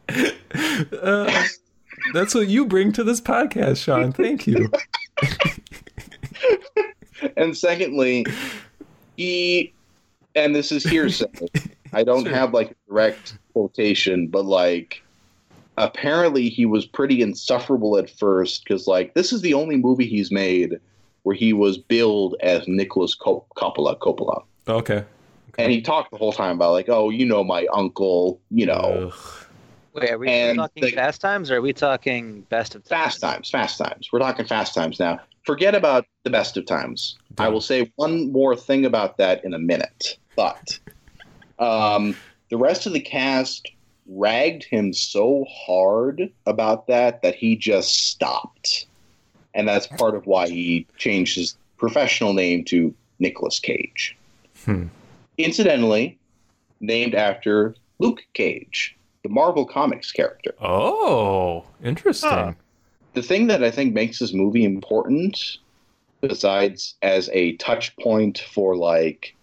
Uh, 0.08 1.44
that's 2.12 2.34
what 2.34 2.48
you 2.48 2.66
bring 2.66 2.92
to 2.92 3.02
this 3.04 3.20
podcast, 3.20 3.82
Sean. 3.84 4.12
Thank 4.12 4.46
you. 4.46 4.70
And 7.36 7.56
secondly, 7.56 8.26
he 9.16 9.72
and 10.34 10.54
this 10.54 10.70
is 10.72 10.84
hearsay. 10.84 11.26
I 11.92 12.02
don't 12.02 12.24
Sure. 12.24 12.34
have 12.34 12.52
like 12.52 12.72
a 12.72 12.74
direct 12.88 13.38
quotation, 13.52 14.26
but 14.26 14.44
like 14.44 15.02
apparently 15.76 16.48
he 16.48 16.66
was 16.66 16.86
pretty 16.86 17.20
insufferable 17.22 17.96
at 17.98 18.08
first 18.10 18.64
because 18.64 18.86
like 18.86 19.14
this 19.14 19.32
is 19.32 19.40
the 19.40 19.54
only 19.54 19.76
movie 19.76 20.06
he's 20.06 20.30
made 20.30 20.78
where 21.24 21.34
he 21.34 21.52
was 21.52 21.78
billed 21.78 22.36
as 22.40 22.66
Nicholas 22.68 23.14
Cop- 23.14 23.48
Coppola 23.56 23.98
Coppola. 23.98 24.44
Okay. 24.68 25.04
And 25.56 25.70
he 25.70 25.80
talked 25.80 26.10
the 26.10 26.16
whole 26.18 26.32
time 26.32 26.56
about 26.56 26.72
like, 26.72 26.88
oh, 26.88 27.10
you 27.10 27.24
know 27.24 27.44
my 27.44 27.66
uncle, 27.72 28.40
you 28.50 28.66
know, 28.66 29.10
Ugh. 29.12 29.46
Wait, 29.94 30.10
are 30.10 30.18
we 30.18 30.28
And 30.28 30.58
talking 30.58 30.82
the- 30.82 30.90
Fast 30.90 31.20
Times 31.20 31.50
or 31.50 31.56
are 31.58 31.60
we 31.62 31.72
talking 31.72 32.40
Best 32.50 32.74
of 32.74 32.82
Times? 32.82 32.88
fast 32.88 33.20
times, 33.20 33.50
fast 33.50 33.78
times. 33.78 34.08
We're 34.12 34.18
talking 34.18 34.44
fast 34.44 34.74
times 34.74 34.98
now. 34.98 35.20
Forget 35.46 35.74
about 35.76 36.04
the 36.24 36.30
best 36.30 36.56
of 36.56 36.66
times. 36.66 37.16
I 37.38 37.48
will 37.48 37.60
say 37.60 37.92
one 37.96 38.32
more 38.32 38.56
thing 38.56 38.84
about 38.86 39.18
that 39.18 39.44
in 39.44 39.54
a 39.54 39.58
minute. 39.58 40.18
But 40.34 40.78
um, 41.60 42.16
the 42.50 42.56
rest 42.56 42.86
of 42.86 42.92
the 42.92 43.00
cast 43.00 43.68
ragged 44.06 44.64
him 44.64 44.92
so 44.92 45.46
hard 45.50 46.30
about 46.46 46.86
that 46.86 47.22
that 47.22 47.34
he 47.34 47.56
just 47.56 48.08
stopped. 48.08 48.86
And 49.54 49.68
that's 49.68 49.86
part 49.86 50.14
of 50.14 50.26
why 50.26 50.48
he 50.48 50.86
changed 50.96 51.36
his 51.36 51.56
professional 51.76 52.32
name 52.32 52.64
to 52.64 52.94
Nicolas 53.18 53.58
Cage. 53.60 54.16
Hmm. 54.64 54.86
Incidentally, 55.38 56.18
named 56.80 57.14
after 57.14 57.74
Luke 57.98 58.24
Cage, 58.34 58.96
the 59.22 59.28
Marvel 59.28 59.64
Comics 59.64 60.12
character. 60.12 60.54
Oh, 60.60 61.64
interesting. 61.82 62.30
Huh. 62.30 62.52
the 63.14 63.22
thing 63.22 63.46
that 63.46 63.62
I 63.62 63.70
think 63.70 63.94
makes 63.94 64.18
this 64.18 64.32
movie 64.32 64.64
important, 64.64 65.58
besides 66.20 66.94
as 67.02 67.30
a 67.32 67.56
touch 67.56 67.96
point 67.96 68.38
for 68.52 68.76
like 68.76 69.34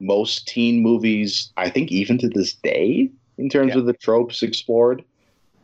most 0.00 0.48
teen 0.48 0.82
movies, 0.82 1.52
I 1.56 1.68
think 1.68 1.92
even 1.92 2.18
to 2.18 2.28
this 2.28 2.54
day, 2.54 3.10
in 3.40 3.48
terms 3.48 3.72
Yeah. 3.72 3.80
of 3.80 3.86
the 3.86 3.92
tropes 3.94 4.42
explored, 4.42 5.02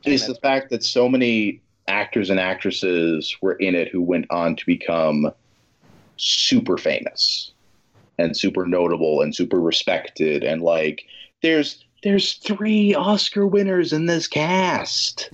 is 0.05 0.27
the 0.27 0.35
fact 0.37 0.71
that 0.71 0.83
so 0.83 1.09
many 1.09 1.61
actors 1.89 2.31
and 2.31 2.41
actresses 2.41 3.37
were 3.41 3.55
in 3.55 3.75
it 3.75 3.89
who 3.89 4.01
went 4.03 4.27
on 4.31 4.57
to 4.57 4.67
become 4.67 5.31
super 6.17 6.79
famous 6.79 7.53
and 8.19 8.37
super 8.37 8.67
notable 8.67 9.21
and 9.21 9.35
super 9.35 9.61
respected 9.61 10.43
and 10.43 10.63
like 10.63 11.05
there's 11.43 11.85
there's 12.03 12.35
three 12.35 12.95
Oscar 12.95 13.47
winners 13.47 13.93
in 13.93 14.07
this 14.07 14.27
cast 14.27 15.31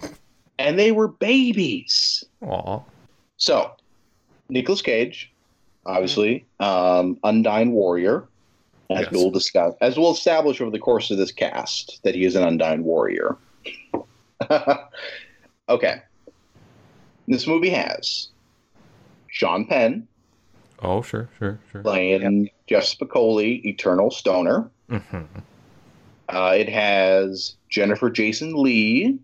and 0.58 0.78
they 0.78 0.92
were 0.92 1.08
babies. 1.08 2.24
Aw. 2.42 2.80
So, 3.36 3.72
Nicolas 4.48 4.82
Cage, 4.82 5.32
obviously, 5.86 6.44
um, 6.60 7.16
Undyne 7.24 7.70
Warrior, 7.70 8.28
as 8.96 9.02
Yes. 9.04 9.12
we'll 9.12 9.30
discuss, 9.30 9.74
as 9.80 9.98
we'll 9.98 10.12
establish 10.12 10.60
over 10.60 10.70
the 10.70 10.78
course 10.78 11.10
of 11.10 11.18
this 11.18 11.32
cast 11.32 12.00
that 12.04 12.14
he 12.14 12.24
is 12.24 12.34
an 12.36 12.42
undying 12.44 12.84
Warrior. 12.84 13.36
okay, 15.68 16.02
this 17.28 17.46
movie 17.46 17.70
has 17.70 18.28
Sean 19.28 19.66
Penn 19.66 20.06
Oh, 20.84 21.00
sure, 21.00 21.28
sure, 21.38 21.60
sure. 21.70 21.82
playing 21.82 22.50
Jeff 22.66 22.82
Spicoli, 22.84 23.64
Eternal 23.64 24.10
Stoner. 24.10 24.68
hmm 24.90 25.22
Uh, 26.28 26.54
it 26.56 26.68
has 26.68 27.54
Jennifer 27.68 28.10
Jason 28.10 28.54
Lee, 28.60 29.18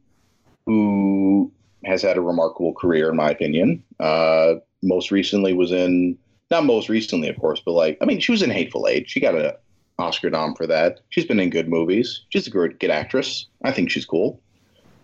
who 0.66 1.50
has 1.84 2.02
had 2.02 2.16
a 2.16 2.20
remarkable 2.20 2.74
career, 2.74 3.10
in 3.10 3.16
my 3.16 3.30
opinion. 3.30 3.82
Uh, 3.98 4.54
most 4.82 5.10
recently 5.10 5.52
was 5.52 5.72
in, 5.72 6.16
not 6.50 6.64
most 6.64 6.88
recently, 6.88 7.28
of 7.28 7.36
course, 7.38 7.60
but 7.64 7.72
like, 7.72 7.98
I 8.00 8.04
mean, 8.04 8.20
she 8.20 8.32
was 8.32 8.42
in 8.42 8.50
Hateful 8.50 8.86
Eight. 8.88 9.08
She 9.08 9.20
got 9.20 9.34
an 9.34 9.52
Oscar 9.98 10.30
nom 10.30 10.54
for 10.54 10.66
that. 10.66 11.00
She's 11.10 11.26
been 11.26 11.40
in 11.40 11.50
good 11.50 11.68
movies. 11.68 12.22
She's 12.30 12.46
a 12.46 12.50
good, 12.50 12.78
good 12.80 12.90
actress. 12.90 13.46
I 13.64 13.72
think 13.72 13.90
she's 13.90 14.04
cool. 14.06 14.40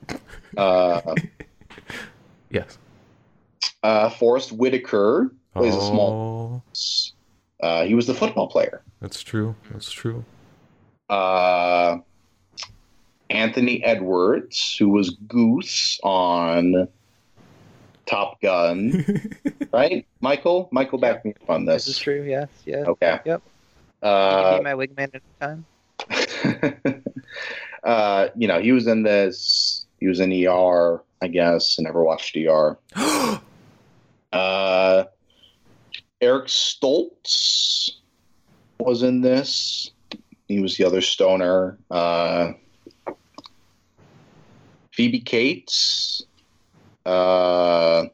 Uh, 0.57 1.17
Yes. 2.51 2.79
uh, 3.83 4.09
Forest 4.11 4.53
Whitaker 4.53 5.33
plays 5.57 5.75
a 5.75 5.81
small. 5.81 6.63
Oh, 6.73 7.67
Uh, 7.67 7.85
he 7.85 7.95
was 7.97 8.07
the 8.07 8.15
football 8.15 8.47
player. 8.47 8.83
that's 9.01 9.21
true. 9.23 9.57
That's 9.73 9.91
true. 9.91 10.25
uh, 11.11 11.97
Anthony 13.31 13.83
Edwards, 13.83 14.77
who 14.79 14.91
was 14.91 15.11
Goose 15.27 15.99
on 16.05 16.87
Top 18.07 18.41
Gun, 18.41 19.05
right? 19.73 20.07
Michael, 20.21 20.69
Michael, 20.73 20.99
back 20.99 21.25
me 21.25 21.35
up 21.43 21.51
on 21.51 21.65
This 21.65 21.87
this. 21.87 21.97
is 21.97 22.03
true. 22.03 22.23
Yes. 22.23 22.49
Yeah. 22.65 22.85
Okay. 22.87 23.19
Yep. 23.25 23.43
you 24.03 24.09
Uh, 24.09 24.51
can 24.51 24.59
be 24.59 24.65
my 24.65 24.75
wingman 24.75 25.15
at 25.15 25.23
the 25.39 25.47
time. 26.91 27.03
uh, 27.85 28.29
you 28.37 28.47
know, 28.49 28.61
he 28.61 28.73
was 28.73 28.87
in 28.87 29.03
this. 29.03 29.87
He 30.01 30.07
was 30.09 30.21
in 30.21 30.33
ER, 30.47 31.03
I 31.23 31.29
guess. 31.29 31.77
I 31.79 31.83
never 31.83 32.03
watched 32.05 32.37
ER. 32.37 32.79
Uh, 34.33 35.05
Eric 36.21 36.47
Stoltz 36.49 37.93
was 38.81 39.05
in 39.05 39.21
this. 39.21 39.93
He 40.49 40.59
was 40.59 40.77
the 40.77 40.83
other 40.85 41.01
stoner. 41.01 41.79
Uh, 41.89 42.55
Phoebe 44.91 45.21
Cates. 45.21 46.25
Uh, 47.07 48.07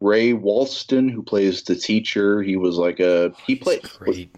Ray 0.00 0.32
Walston, 0.32 1.10
who 1.10 1.22
plays 1.22 1.62
the 1.62 1.76
teacher. 1.76 2.42
He 2.42 2.56
was 2.56 2.76
like 2.76 3.00
a 3.00 3.32
he 3.46 3.56
played. 3.56 3.82
great. 3.98 4.34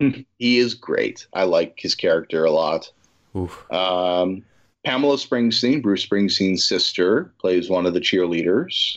He 0.38 0.56
is 0.56 0.72
great. 0.72 1.26
I 1.34 1.44
like 1.44 1.78
his 1.78 1.94
character 1.94 2.46
a 2.46 2.50
lot. 2.50 2.90
Oof. 3.36 3.70
Um, 3.70 4.42
Pamela 4.82 5.16
Springsteen, 5.16 5.82
Bruce 5.82 6.06
Springsteen's 6.06 6.66
sister, 6.66 7.30
plays 7.38 7.68
one 7.68 7.84
of 7.84 7.92
the 7.92 8.00
cheerleaders. 8.00 8.96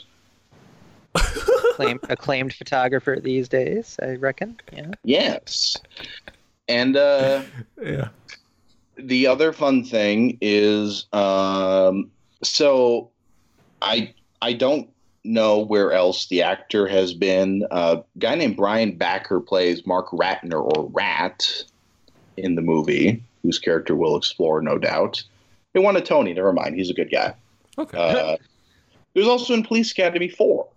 Acclaimed, 1.13 1.99
acclaimed 2.09 2.53
photographer 2.53 3.19
these 3.21 3.49
days, 3.49 3.97
I 4.01 4.15
reckon. 4.15 4.57
Yeah. 4.71 4.91
Yes. 5.03 5.75
And 6.69 6.95
uh, 6.95 7.41
Yeah. 7.83 8.07
the 8.95 9.27
other 9.27 9.51
fun 9.51 9.83
thing 9.83 10.37
is 10.39 11.07
um, 11.11 12.09
so 12.43 13.09
I 13.83 14.13
I 14.41 14.53
don't 14.53 14.89
know 15.23 15.59
where 15.59 15.91
else 15.93 16.27
the 16.27 16.41
actor 16.41 16.87
has 16.87 17.13
been. 17.13 17.65
Uh, 17.71 17.97
a 18.15 18.19
guy 18.19 18.35
named 18.35 18.57
Brian 18.57 18.95
Backer 18.97 19.39
plays 19.39 19.85
Mark 19.85 20.09
Ratner 20.09 20.61
or 20.61 20.89
Rat 20.89 21.47
in 22.37 22.55
the 22.55 22.61
movie, 22.61 23.23
whose 23.43 23.59
character 23.59 23.95
we'll 23.95 24.17
explore, 24.17 24.61
no 24.61 24.77
doubt. 24.77 25.23
He 25.73 25.79
won 25.79 25.95
a 25.95 26.01
Tony. 26.01 26.33
Never 26.33 26.51
mind. 26.53 26.75
He's 26.75 26.89
a 26.89 26.93
good 26.93 27.11
guy. 27.11 27.33
Okay. 27.77 27.97
Uh, 27.97 28.37
he 29.13 29.19
was 29.19 29.29
also 29.29 29.53
in 29.53 29.63
Police 29.63 29.91
Academy 29.91 30.29
Four. 30.29 30.67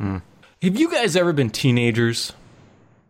Have 0.00 0.76
you 0.76 0.90
guys 0.90 1.16
ever 1.16 1.32
been 1.32 1.50
teenagers? 1.50 2.32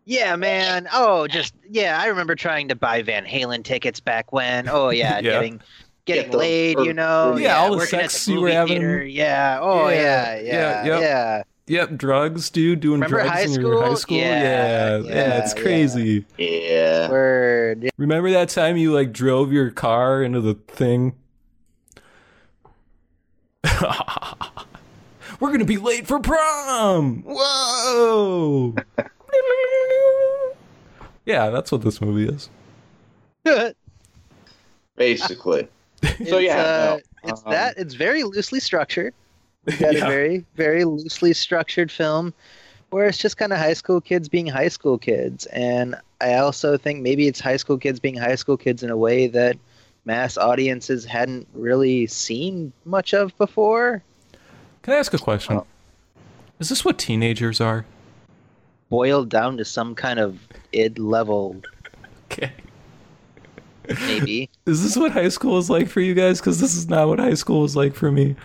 Yeah, 0.05 0.37
man. 0.37 0.89
Oh, 0.93 1.27
just 1.29 1.55
yeah. 1.71 1.99
I 2.01 2.07
remember 2.07 2.35
trying 2.35 2.69
to 2.69 2.75
buy 2.75 3.03
Van 3.03 3.25
Halen 3.25 3.63
tickets 3.63 4.01
back 4.01 4.33
when. 4.33 4.69
Oh 4.69 4.91
yeah, 4.91 5.15
Yeah. 5.23 5.33
getting 5.33 5.61
getting 6.07 6.23
Get 6.25 6.33
the- 6.33 6.39
laid. 6.39 6.79
or- 6.79 6.85
You 6.85 6.95
know. 6.95 7.37
Yeah, 7.37 7.59
all 7.59 7.71
the 7.73 7.77
working 7.79 7.99
at 8.01 8.11
sex 8.11 8.27
the 8.27 8.33
you 8.33 8.41
were 8.41 8.51
having. 8.51 8.79
theater. 8.79 9.03
Yeah. 9.05 9.59
Oh 9.61 9.89
Yeah, 9.89 10.37
yeah. 10.37 10.41
yeah, 10.41 10.43
Yeah. 10.43 10.85
yep. 10.87 11.01
Yeah. 11.01 11.43
Yep, 11.69 11.91
drugs, 11.97 12.51
dude. 12.51 12.81
Doing 12.81 12.95
Remember 13.01 13.19
drugs 13.19 13.31
high 13.31 13.43
in 13.43 13.53
your 13.53 13.79
high 13.81 13.87
school? 13.87 13.97
school. 13.97 14.17
Yeah, 14.19 14.43
yeah, 14.43 14.99
yeah, 15.05 15.39
it's 15.39 15.55
yeah. 15.55 15.63
crazy. 15.63 16.25
Yeah. 16.37 17.09
Word. 17.09 17.89
Remember 17.99 18.31
that 18.33 18.49
time 18.49 18.77
you 18.77 18.93
like 18.93 19.13
drove 19.13 19.53
your 19.53 19.71
car 19.71 20.23
into 20.25 20.41
the 20.41 20.55
thing? 20.55 21.15
We're 25.41 25.53
gonna 25.53 25.65
be 25.65 25.77
late 25.79 26.07
for 26.07 26.19
prom. 26.21 27.23
Whoa! 27.25 28.75
yeah, 31.27 31.49
that's 31.51 31.71
what 31.73 31.83
this 31.83 32.01
movie 32.01 32.27
is. 32.29 32.51
Basically. 34.97 35.69
So 36.29 36.39
yeah, 36.39 36.61
uh, 36.61 36.97
no, 37.25 37.31
it's 37.31 37.43
um, 37.47 37.53
that. 37.53 37.79
It's 37.79 37.95
very 37.95 38.23
loosely 38.25 38.61
structured. 38.61 39.15
It's 39.67 39.79
got 39.81 39.95
Yeah. 39.95 40.05
a 40.07 40.09
very, 40.09 40.45
very 40.57 40.85
loosely 40.85 41.33
structured 41.33 41.91
film, 41.91 42.35
where 42.91 43.07
it's 43.07 43.19
just 43.19 43.37
kind 43.37 43.53
of 43.53 43.59
high 43.59 43.75
school 43.75 44.01
kids 44.01 44.29
being 44.29 44.47
high 44.47 44.69
school 44.69 44.99
kids, 44.99 45.47
and 45.47 45.95
I 46.21 46.35
also 46.35 46.77
think 46.77 47.03
maybe 47.03 47.29
it's 47.29 47.41
high 47.41 47.57
school 47.57 47.79
kids 47.79 48.01
being 48.01 48.17
high 48.17 48.35
school 48.35 48.57
kids 48.57 48.83
in 48.83 48.91
a 48.91 48.97
way 48.97 49.29
that 49.29 49.57
mass 50.05 50.37
audiences 50.37 51.05
hadn't 51.05 51.47
really 51.55 52.07
seen 52.09 52.73
much 52.85 53.15
of 53.15 53.37
before. 53.39 54.03
Can 54.83 54.95
I 54.95 54.97
ask 54.97 55.15
a 55.15 55.19
question? 55.19 55.59
Oh. 55.59 55.67
Is 56.59 56.69
this 56.69 56.85
what 56.85 56.99
teenagers 56.99 57.61
are? 57.61 57.85
Boiled 58.89 59.29
down 59.29 59.57
to 59.59 59.65
some 59.65 59.95
kind 59.95 60.19
of 60.19 60.39
id 60.73 60.99
level, 60.99 61.57
Okay. 62.33 62.53
Maybe. 63.89 64.49
Is 64.67 64.83
this 64.83 64.97
what 64.97 65.13
high 65.13 65.29
school 65.29 65.55
was 65.55 65.71
like 65.71 65.89
for 65.89 66.01
you 66.01 66.15
guys? 66.15 66.41
Because 66.41 66.61
this 66.61 66.75
is 66.75 66.89
not 66.89 67.09
what 67.09 67.19
high 67.19 67.35
school 67.35 67.63
was 67.63 67.77
like 67.77 67.95
for 67.95 68.11
me. 68.11 68.37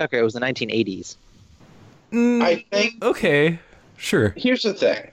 okay, 0.00 0.18
it 0.18 0.22
was 0.22 0.34
the 0.34 0.40
1980s. 0.40 1.16
Mm, 2.12 2.42
I 2.42 2.64
think 2.70 3.02
okay, 3.02 3.58
sure. 3.96 4.34
here's 4.36 4.62
the 4.62 4.74
thing. 4.74 5.10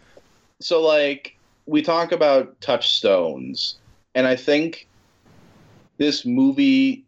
So 0.59 0.81
like 0.81 1.37
we 1.65 1.81
talk 1.81 2.11
about 2.11 2.59
touchstones, 2.61 3.77
and 4.13 4.27
I 4.27 4.35
think 4.35 4.87
this 5.97 6.25
movie 6.25 7.03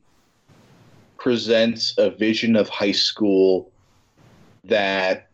presents 1.18 1.96
a 1.98 2.10
vision 2.10 2.56
of 2.56 2.70
high 2.70 2.92
school 2.92 3.72
that 4.64 5.30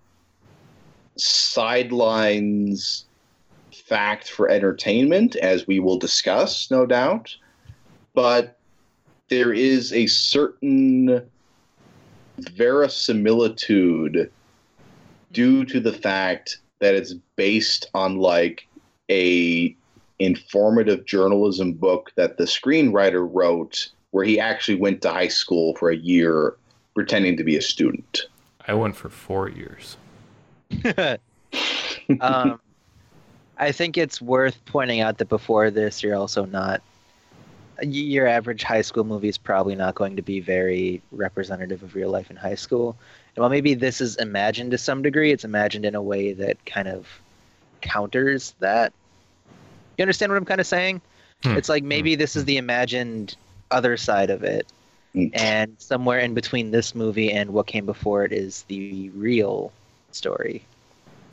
sidelines 1.17 3.05
fact 3.89 4.29
for 4.29 4.47
entertainment, 4.49 5.35
as 5.37 5.65
we 5.67 5.79
will 5.79 5.97
discuss, 5.97 6.69
no 6.69 6.85
doubt. 6.85 7.35
But 8.13 8.57
there 9.29 9.51
is 9.51 9.91
a 9.91 10.05
certain 10.07 11.27
verisimilitude 12.37 14.31
due 15.31 15.65
to 15.65 15.79
the 15.79 15.93
fact 15.93 16.59
that 16.79 16.95
it's 16.95 17.15
based 17.35 17.89
on 17.93 18.17
like 18.17 18.67
a 19.09 19.75
informative 20.19 21.05
journalism 21.05 21.73
book 21.73 22.11
that 22.15 22.37
the 22.37 22.43
screenwriter 22.45 23.27
wrote 23.31 23.89
where 24.11 24.25
he 24.25 24.39
actually 24.39 24.75
went 24.75 25.01
to 25.01 25.09
high 25.09 25.27
school 25.27 25.75
for 25.75 25.89
a 25.89 25.95
year 25.95 26.55
pretending 26.93 27.37
to 27.37 27.43
be 27.43 27.55
a 27.55 27.61
student. 27.61 28.25
I 28.67 28.73
went 28.73 28.95
for 28.95 29.09
four 29.09 29.49
years. 29.49 29.97
um, 32.21 32.59
I 33.59 33.71
think 33.71 33.97
it's 33.97 34.21
worth 34.21 34.63
pointing 34.65 35.01
out 35.01 35.17
that 35.17 35.29
before 35.29 35.69
this, 35.69 36.01
you're 36.01 36.15
also 36.15 36.45
not. 36.45 36.81
Your 37.81 38.27
average 38.27 38.63
high 38.63 38.81
school 38.81 39.03
movie 39.03 39.29
is 39.29 39.37
probably 39.37 39.75
not 39.75 39.95
going 39.95 40.15
to 40.15 40.21
be 40.21 40.39
very 40.39 41.01
representative 41.11 41.83
of 41.83 41.95
real 41.95 42.09
life 42.09 42.29
in 42.29 42.35
high 42.35 42.55
school. 42.55 42.97
And 43.35 43.41
while 43.41 43.49
maybe 43.49 43.73
this 43.73 44.01
is 44.01 44.17
imagined 44.17 44.71
to 44.71 44.77
some 44.77 45.01
degree, 45.01 45.31
it's 45.31 45.45
imagined 45.45 45.85
in 45.85 45.95
a 45.95 46.01
way 46.01 46.33
that 46.33 46.65
kind 46.65 46.87
of 46.87 47.07
counters 47.81 48.53
that. 48.59 48.91
You 49.97 50.03
understand 50.03 50.31
what 50.31 50.37
I'm 50.37 50.45
kind 50.45 50.59
of 50.59 50.67
saying? 50.67 51.01
Hmm. 51.43 51.55
It's 51.55 51.69
like 51.69 51.83
maybe 51.83 52.15
this 52.15 52.35
is 52.35 52.45
the 52.45 52.57
imagined 52.57 53.35
other 53.71 53.95
side 53.97 54.29
of 54.29 54.43
it. 54.43 54.67
Mm. 55.15 55.31
And 55.33 55.75
somewhere 55.79 56.19
in 56.19 56.33
between 56.33 56.71
this 56.71 56.93
movie 56.93 57.31
and 57.31 57.51
what 57.51 57.67
came 57.67 57.85
before 57.85 58.23
it 58.25 58.31
is 58.31 58.63
the 58.63 59.09
real 59.09 59.71
story. 60.11 60.63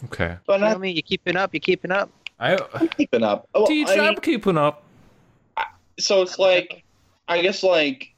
Okay. 0.05 0.37
But 0.47 0.61
Feel 0.61 0.69
I'm 0.69 0.81
me? 0.81 0.93
You 0.93 1.03
keeping 1.03 1.37
up? 1.37 1.53
You're 1.53 1.61
keeping 1.61 1.91
up? 1.91 2.11
I 2.39 2.57
keeping 2.97 3.23
up. 3.23 3.49
Oh, 3.55 3.67
teach. 3.67 3.89
I 3.89 3.97
mean, 3.97 4.05
I'm 4.05 4.17
keeping 4.17 4.59
up. 4.59 4.85
so 5.99 6.21
it's 6.23 6.39
like 6.39 6.85
i 7.29 7.41
guess 7.41 7.63
like 7.63 8.13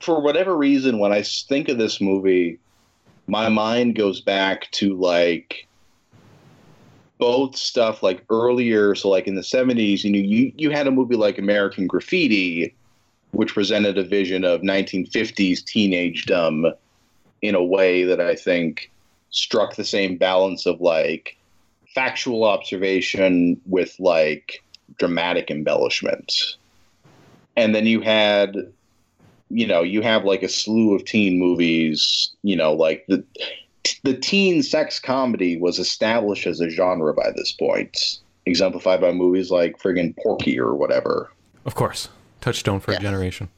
for 0.00 0.20
whatever 0.20 0.56
reason 0.56 0.98
when 0.98 1.12
I 1.12 1.22
think 1.22 1.68
of 1.68 1.78
this 1.78 2.00
movie 2.00 2.58
my 3.26 3.48
mind 3.48 3.94
goes 3.94 4.20
back 4.20 4.70
to 4.72 4.94
like 4.96 5.66
both 7.18 7.56
stuff 7.56 8.02
like 8.02 8.22
earlier 8.28 8.94
so 8.94 9.08
like 9.08 9.26
in 9.26 9.34
the 9.34 9.40
70s 9.40 10.04
you 10.04 10.10
know 10.10 10.18
you, 10.18 10.52
you 10.56 10.70
had 10.70 10.86
a 10.86 10.90
movie 10.90 11.16
like 11.16 11.38
american 11.38 11.86
graffiti 11.86 12.74
which 13.30 13.54
presented 13.54 13.96
a 13.96 14.04
vision 14.04 14.44
of 14.44 14.60
1950s 14.60 15.64
teenagedom 15.64 16.66
in 17.40 17.54
a 17.54 17.64
way 17.64 18.04
that 18.04 18.20
i 18.20 18.34
think 18.34 18.90
struck 19.30 19.76
the 19.76 19.84
same 19.84 20.18
balance 20.18 20.66
of 20.66 20.80
like 20.82 21.38
factual 21.94 22.44
observation 22.44 23.60
with 23.66 23.94
like 23.98 24.62
dramatic 24.98 25.50
embellishments. 25.50 26.56
and 27.56 27.74
then 27.74 27.86
you 27.86 28.00
had 28.00 28.56
you 29.50 29.66
know 29.66 29.82
you 29.82 30.02
have 30.02 30.24
like 30.24 30.42
a 30.42 30.48
slew 30.48 30.94
of 30.94 31.04
teen 31.04 31.38
movies 31.38 32.30
you 32.42 32.56
know 32.56 32.72
like 32.72 33.04
the 33.08 33.22
the 34.02 34.14
teen 34.14 34.62
sex 34.62 34.98
comedy 34.98 35.56
was 35.58 35.78
established 35.78 36.46
as 36.46 36.60
a 36.60 36.68
genre 36.70 37.12
by 37.14 37.30
this 37.36 37.52
point 37.52 38.18
exemplified 38.46 39.00
by 39.00 39.12
movies 39.12 39.50
like 39.50 39.78
friggin' 39.78 40.14
porky 40.22 40.58
or 40.58 40.74
whatever 40.74 41.30
Of 41.64 41.74
course, 41.74 42.08
touchstone 42.40 42.80
for 42.80 42.92
Yeah. 42.92 42.98
a 42.98 43.00
generation. 43.00 43.48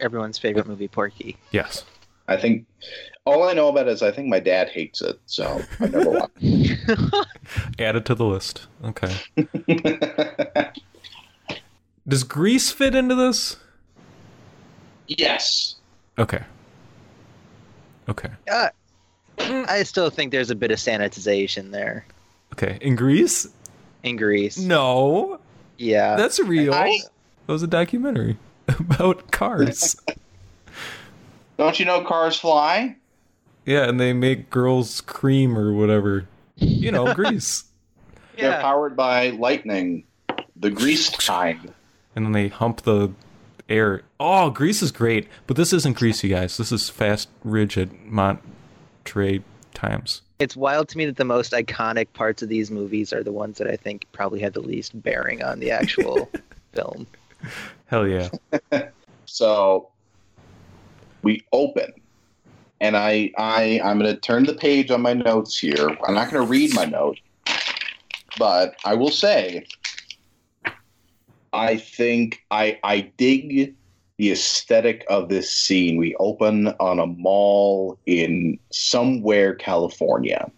Everyone's 0.00 0.38
favorite 0.38 0.66
movie, 0.66 0.88
Porky. 0.88 1.36
Yes. 1.52 1.84
i 2.28 2.36
think 2.36 2.66
all 3.26 3.42
i 3.44 3.52
know 3.52 3.68
about 3.68 3.86
it 3.88 3.92
is 3.92 4.02
i 4.02 4.10
think 4.10 4.28
my 4.28 4.38
dad 4.40 4.68
hates 4.68 5.00
it 5.02 5.18
so 5.26 5.60
i 5.80 5.86
never 5.86 6.10
watched 6.10 6.30
Add 7.78 7.96
it 7.96 8.04
to 8.06 8.14
the 8.14 8.24
list. 8.24 8.66
Okay. 8.84 9.14
Does 12.08 12.24
Grease 12.24 12.70
fit 12.70 12.94
into 12.94 13.14
this? 13.14 13.56
yes 15.06 15.76
Okay. 16.18 16.42
Okay. 18.08 18.28
Uh, 18.50 18.68
I 19.38 19.82
still 19.82 20.10
think 20.10 20.30
there's 20.30 20.50
a 20.50 20.54
bit 20.54 20.70
of 20.70 20.78
sanitization 20.78 21.70
there 21.72 22.06
Okay. 22.52 22.78
In 22.80 22.94
Grease? 22.96 23.48
in 24.04 24.16
Grease. 24.16 24.58
No. 24.58 25.40
Yeah. 25.78 26.14
That's 26.16 26.38
real. 26.38 26.72
I- 26.74 27.00
That 27.46 27.52
was 27.52 27.62
a 27.62 27.66
documentary 27.66 28.36
about 28.68 29.30
cars. 29.32 29.96
don't 31.58 31.78
you 31.80 31.84
know 31.86 32.02
cars 32.04 32.36
fly 32.36 32.96
yeah, 33.64 33.88
and 33.88 33.98
they 34.00 34.12
make 34.12 34.50
girls 34.50 35.00
cream 35.00 35.58
or 35.58 35.72
whatever. 35.72 36.26
You 36.56 36.92
know, 36.92 37.12
Grease. 37.14 37.64
they're 38.36 38.60
powered 38.60 38.96
by 38.96 39.30
lightning 39.30 40.04
the 40.56 40.70
grease 40.70 41.10
kind 41.26 41.72
And 42.14 42.24
then 42.24 42.32
they 42.32 42.48
hump 42.48 42.82
the 42.82 43.12
air. 43.68 44.02
Oh, 44.20 44.50
Grease 44.50 44.82
is 44.82 44.92
great, 44.92 45.28
but 45.46 45.56
this 45.56 45.72
isn't 45.72 45.96
Grease, 45.96 46.22
you 46.22 46.30
guys. 46.30 46.56
This 46.56 46.70
is 46.72 46.88
Fast 46.88 47.28
Ridge 47.42 47.76
at 47.78 48.04
Monterey 48.06 49.42
Times. 49.72 50.22
It's 50.38 50.56
wild 50.56 50.88
to 50.90 50.98
me 50.98 51.06
that 51.06 51.16
the 51.16 51.24
most 51.24 51.52
iconic 51.52 52.12
parts 52.12 52.42
of 52.42 52.48
these 52.48 52.70
movies 52.70 53.12
are 53.12 53.22
the 53.22 53.32
ones 53.32 53.58
that 53.58 53.68
I 53.68 53.76
think 53.76 54.06
probably 54.12 54.40
had 54.40 54.52
the 54.52 54.60
least 54.60 55.00
bearing 55.02 55.42
on 55.42 55.60
the 55.60 55.70
actual 55.70 56.30
film. 56.72 57.06
Hell 57.86 58.06
yeah. 58.06 58.28
So 59.26 59.88
we 61.22 61.44
open, 61.52 61.92
and 62.84 62.98
I 62.98 63.32
I 63.38 63.80
I'm 63.82 63.98
going 63.98 64.14
to 64.14 64.20
turn 64.20 64.44
the 64.44 64.54
page 64.54 64.90
on 64.90 65.00
my 65.00 65.14
notes 65.14 65.58
here. 65.58 65.88
I'm 66.06 66.14
not 66.14 66.30
going 66.30 66.44
to 66.44 66.50
read 66.50 66.74
my 66.74 66.84
note, 66.84 67.18
but 68.38 68.76
I 68.84 68.94
will 68.94 69.10
say 69.10 69.66
I 71.54 71.78
think 71.78 72.40
I 72.50 72.78
I 72.84 73.12
dig 73.16 73.74
the 74.18 74.32
aesthetic 74.32 75.04
of 75.08 75.30
this 75.30 75.50
scene. 75.50 75.96
We 75.96 76.14
open 76.16 76.68
on 76.78 76.98
a 76.98 77.06
mall 77.06 77.98
in 78.04 78.58
somewhere 78.70 79.54
California. 79.54 80.50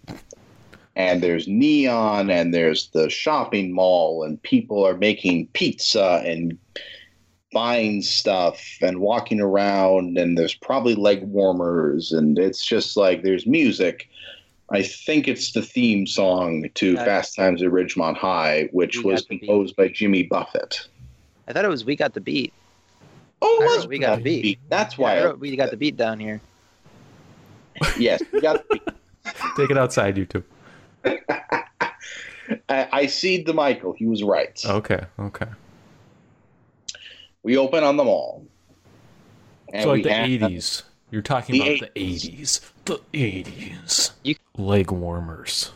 And 0.97 1.23
there's 1.23 1.47
neon 1.47 2.31
and 2.31 2.53
there's 2.53 2.89
the 2.89 3.09
shopping 3.09 3.73
mall 3.73 4.25
and 4.25 4.43
people 4.43 4.85
are 4.85 4.97
making 4.97 5.47
pizza 5.49 6.23
and 6.25 6.59
buying 7.53 8.03
stuff 8.03 8.61
and 8.83 9.01
walking 9.01 9.41
around 9.41 10.19
and 10.19 10.37
there's 10.37 10.55
probably 10.55 10.95
leg 10.95 11.23
warmers 11.23 12.13
and 12.13 12.39
it's 12.39 12.65
just 12.65 12.97
like 12.97 13.23
there's 13.23 13.47
music. 13.47 14.09
I 14.71 14.83
think 14.83 15.29
it's 15.29 15.53
the 15.53 15.63
theme 15.63 16.07
song 16.07 16.69
to 16.75 16.95
Nice. 16.95 17.05
Fast 17.05 17.37
Times 17.37 17.63
at 17.63 17.71
Ridgemont 17.71 18.17
High, 18.17 18.69
which 18.73 18.99
We 18.99 19.05
was 19.05 19.21
got 19.23 19.29
the 19.29 19.39
beat. 19.39 19.47
composed 19.47 19.77
by 19.77 19.89
Jimmy 19.89 20.25
Buffett. 20.25 20.89
I 21.47 21.53
thought 21.53 21.65
it 21.65 21.69
was 21.69 21.85
We 21.85 21.95
Got 21.95 22.15
the 22.15 22.21
Beat. 22.21 22.53
Oh, 23.41 23.63
it 23.63 23.77
was 23.77 23.87
We 23.87 23.99
Got 24.01 24.17
the 24.17 24.23
Beat. 24.43 24.59
That's 24.69 24.99
Yeah, 24.99 25.03
why. 25.05 25.19
I 25.19 25.29
I- 25.31 25.33
We 25.35 25.55
Got 25.55 25.71
the 25.71 25.77
Beat 25.77 25.97
down 25.97 26.19
here. 26.19 26.41
yes, 27.99 28.23
we 28.33 28.41
got 28.41 28.67
the 28.69 28.81
beat. 28.81 28.83
Take 29.57 29.71
it 29.71 29.79
outside, 29.79 30.17
you 30.19 30.25
two. 30.25 30.43
I, 31.05 32.89
I 32.93 33.07
cede 33.07 33.47
to 33.47 33.53
Michael. 33.53 33.91
Oh, 33.91 33.97
he 33.97 34.07
was 34.07 34.23
right. 34.23 34.61
Okay, 34.65 35.01
okay. 35.21 35.47
We 37.47 37.57
open 37.57 37.85
on 37.85 37.97
the 37.97 38.03
mall. 38.03 38.45
And 39.73 39.85
so 39.85 39.91
like 39.91 40.03
the 40.03 40.11
eighties. 40.21 40.83
You're 41.13 41.23
talking 41.23 41.53
The 41.55 41.61
about 41.77 41.81
the 41.95 42.01
eighties. 42.03 42.61
The 42.87 43.01
eighties. 43.15 44.11
You- 44.25 44.35
Leg 44.59 44.91
warmers. 44.91 45.71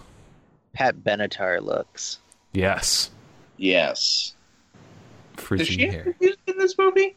Pat 0.72 0.96
Benatar 1.04 1.62
looks. 1.62 2.18
Yes. 2.52 3.10
Yes. 3.56 4.34
Does 5.36 5.44
Frizzy 5.44 5.64
she 5.66 5.86
hair. 5.86 6.12
music 6.20 6.40
in 6.48 6.58
this 6.58 6.76
movie? 6.76 7.14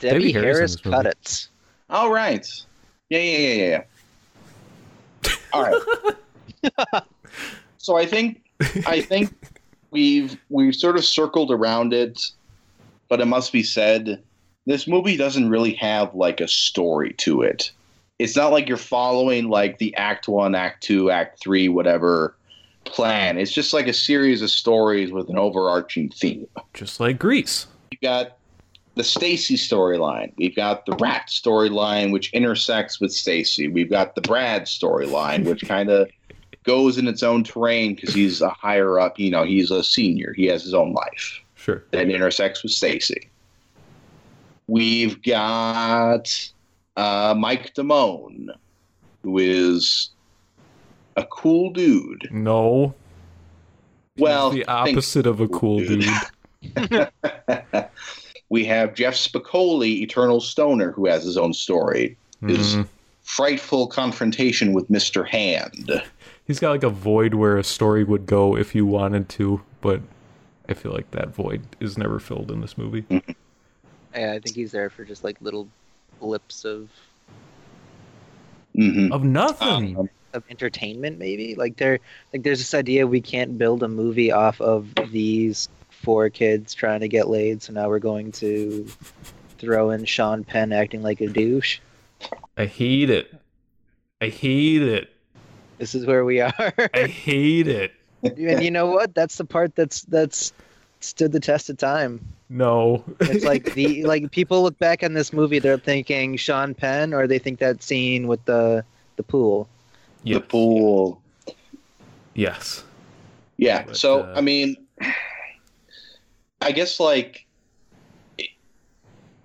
Debbie, 0.00 0.18
Debbie 0.18 0.32
Harris 0.32 0.56
Harris 0.56 0.84
movie. 0.84 0.96
cut 0.96 1.06
it. 1.06 1.48
All 1.88 2.10
right. 2.10 2.44
Yeah, 3.08 3.20
yeah, 3.20 3.38
yeah, 3.38 3.54
yeah, 3.54 3.84
yeah. 5.28 5.32
All 5.52 5.62
right. 5.62 7.02
so 7.78 7.96
I 7.96 8.06
think 8.06 8.42
I 8.84 9.00
think 9.00 9.32
we've 9.92 10.36
we've 10.48 10.74
sort 10.74 10.96
of 10.96 11.04
circled 11.04 11.52
around 11.52 11.92
it, 11.92 12.20
but 13.12 13.20
it 13.20 13.26
must 13.26 13.52
be 13.52 13.62
said 13.62 14.22
this 14.64 14.88
movie 14.88 15.18
doesn't 15.18 15.50
really 15.50 15.74
have 15.74 16.14
like 16.14 16.40
a 16.40 16.48
story 16.48 17.12
to 17.18 17.42
it. 17.42 17.70
It's 18.18 18.34
not 18.34 18.52
like 18.52 18.66
you're 18.66 18.78
following 18.78 19.50
like 19.50 19.76
the 19.76 19.94
act 19.96 20.28
1, 20.28 20.54
act 20.54 20.82
2, 20.84 21.10
act 21.10 21.38
3 21.38 21.68
whatever 21.68 22.34
plan. 22.84 23.36
It's 23.36 23.52
just 23.52 23.74
like 23.74 23.86
a 23.86 23.92
series 23.92 24.40
of 24.40 24.48
stories 24.48 25.12
with 25.12 25.28
an 25.28 25.36
overarching 25.36 26.08
theme. 26.08 26.48
Just 26.72 27.00
like 27.00 27.18
Grease 27.18 27.66
you've 27.90 28.00
got 28.00 28.38
the 28.94 29.04
Stacy 29.04 29.56
storyline. 29.56 30.32
We've 30.38 30.56
got 30.56 30.86
the 30.86 30.96
Rat 30.96 31.28
storyline, 31.28 32.12
which 32.12 32.32
intersects 32.32 32.98
with 32.98 33.12
Stacy. 33.12 33.68
We've 33.68 33.90
got 33.90 34.14
the 34.14 34.22
Brad 34.22 34.62
storyline, 34.62 35.44
which 35.44 35.68
kind 35.68 35.90
of 35.90 36.08
goes 36.64 36.96
in 36.96 37.06
its 37.06 37.22
own 37.22 37.44
terrain 37.44 37.94
because 37.94 38.14
he's 38.14 38.40
a 38.40 38.48
higher 38.48 38.98
up. 38.98 39.18
You 39.18 39.30
know, 39.30 39.44
he's 39.44 39.70
a 39.70 39.84
senior. 39.84 40.32
He 40.32 40.46
has 40.46 40.62
his 40.62 40.72
own 40.72 40.94
life 40.94 41.42
Sure. 41.62 41.84
that 41.92 42.10
intersects 42.10 42.62
with 42.64 42.72
Stacy. 42.72 43.28
We've 44.66 45.22
got 45.22 46.50
uh, 46.96 47.34
Mike 47.38 47.72
Damone, 47.74 48.48
who 49.22 49.38
is 49.38 50.10
a 51.16 51.24
cool 51.24 51.70
dude. 51.70 52.28
No. 52.32 52.94
He's 54.16 54.22
Well, 54.22 54.50
the 54.50 54.64
opposite 54.66 55.26
of 55.26 55.40
a 55.40 55.46
cool 55.48 55.78
dude. 55.78 56.04
dude. 56.74 57.08
we 58.48 58.64
have 58.64 58.94
Jeff 58.94 59.14
Spicoli, 59.14 60.00
Eternal 60.00 60.40
Stoner, 60.40 60.90
who 60.92 61.06
has 61.06 61.22
his 61.24 61.36
own 61.36 61.52
story. 61.54 62.16
His 62.46 62.74
Mhm. 62.76 62.88
frightful 63.22 63.86
confrontation 63.86 64.72
with 64.72 64.88
Mr. 64.90 65.26
Hand. 65.28 66.02
He's 66.44 66.58
got 66.58 66.70
like 66.70 66.82
a 66.82 66.90
void 66.90 67.34
where 67.34 67.56
a 67.56 67.62
story 67.64 68.02
would 68.04 68.26
go 68.26 68.56
if 68.56 68.74
you 68.74 68.84
wanted 68.84 69.28
to, 69.30 69.60
but 69.80 70.00
I 70.68 70.74
feel 70.74 70.92
like 70.92 71.10
that 71.12 71.28
void 71.28 71.62
is 71.80 71.98
never 71.98 72.18
filled 72.18 72.50
in 72.50 72.60
this 72.60 72.78
movie. 72.78 73.04
Yeah, 74.14 74.32
I 74.32 74.38
think 74.38 74.54
he's 74.54 74.72
there 74.72 74.90
for 74.90 75.04
just 75.04 75.24
like 75.24 75.36
little 75.40 75.68
blips 76.20 76.64
of 76.64 76.90
hmm 78.74 79.12
Of 79.12 79.24
nothing. 79.24 79.96
Um, 79.98 80.08
of 80.34 80.42
entertainment 80.48 81.18
maybe 81.18 81.54
like 81.56 81.76
there 81.76 81.98
like 82.32 82.42
there's 82.42 82.58
this 82.58 82.72
idea 82.72 83.06
we 83.06 83.20
can't 83.20 83.58
build 83.58 83.82
a 83.82 83.88
movie 83.88 84.32
off 84.32 84.58
of 84.62 84.88
these 85.10 85.68
four 85.90 86.30
kids 86.30 86.72
trying 86.72 87.00
to 87.00 87.08
get 87.08 87.28
laid 87.28 87.60
so 87.62 87.70
now 87.72 87.86
we're 87.86 87.98
going 87.98 88.32
to 88.32 88.86
throw 89.58 89.90
in 89.90 90.06
sean 90.06 90.42
penn 90.42 90.72
acting 90.72 91.02
like 91.02 91.20
a 91.20 91.28
douche 91.28 91.80
I 92.56 92.64
hate 92.66 93.10
it. 93.10 93.34
I 94.22 94.28
hate 94.28 94.82
it. 94.82 95.10
this 95.78 95.94
is 95.94 96.06
where 96.06 96.24
we 96.24 96.40
are 96.40 96.72
I 96.94 97.06
hate 97.06 97.68
it. 97.68 97.92
And 98.22 98.62
you 98.62 98.70
know 98.70 98.86
what 98.86 99.14
that's 99.14 99.36
the 99.36 99.44
part 99.44 99.74
that's 99.74 100.02
that's 100.02 100.52
stood 101.00 101.32
the 101.32 101.40
test 101.40 101.68
of 101.68 101.76
time 101.76 102.20
No. 102.48 103.02
it's 103.20 103.44
like 103.44 103.74
the 103.74 104.04
like 104.04 104.30
people 104.30 104.62
look 104.62 104.78
back 104.78 105.02
on 105.02 105.14
this 105.14 105.32
movie 105.32 105.58
they're 105.58 105.78
thinking 105.78 106.36
sean 106.36 106.74
penn 106.74 107.12
or 107.12 107.26
they 107.26 107.38
think 107.38 107.58
that 107.58 107.82
scene 107.82 108.28
with 108.28 108.44
the 108.44 108.84
the 109.16 109.22
pool 109.22 109.68
The 110.24 110.40
pool. 110.40 111.20
Yes. 112.34 112.84
Yeah. 113.56 113.84
But, 113.84 113.96
so, 113.96 114.20
uh, 114.22 114.34
I 114.36 114.40
mean, 114.40 114.76
I 116.60 116.72
guess 116.72 117.00
like, 117.00 117.44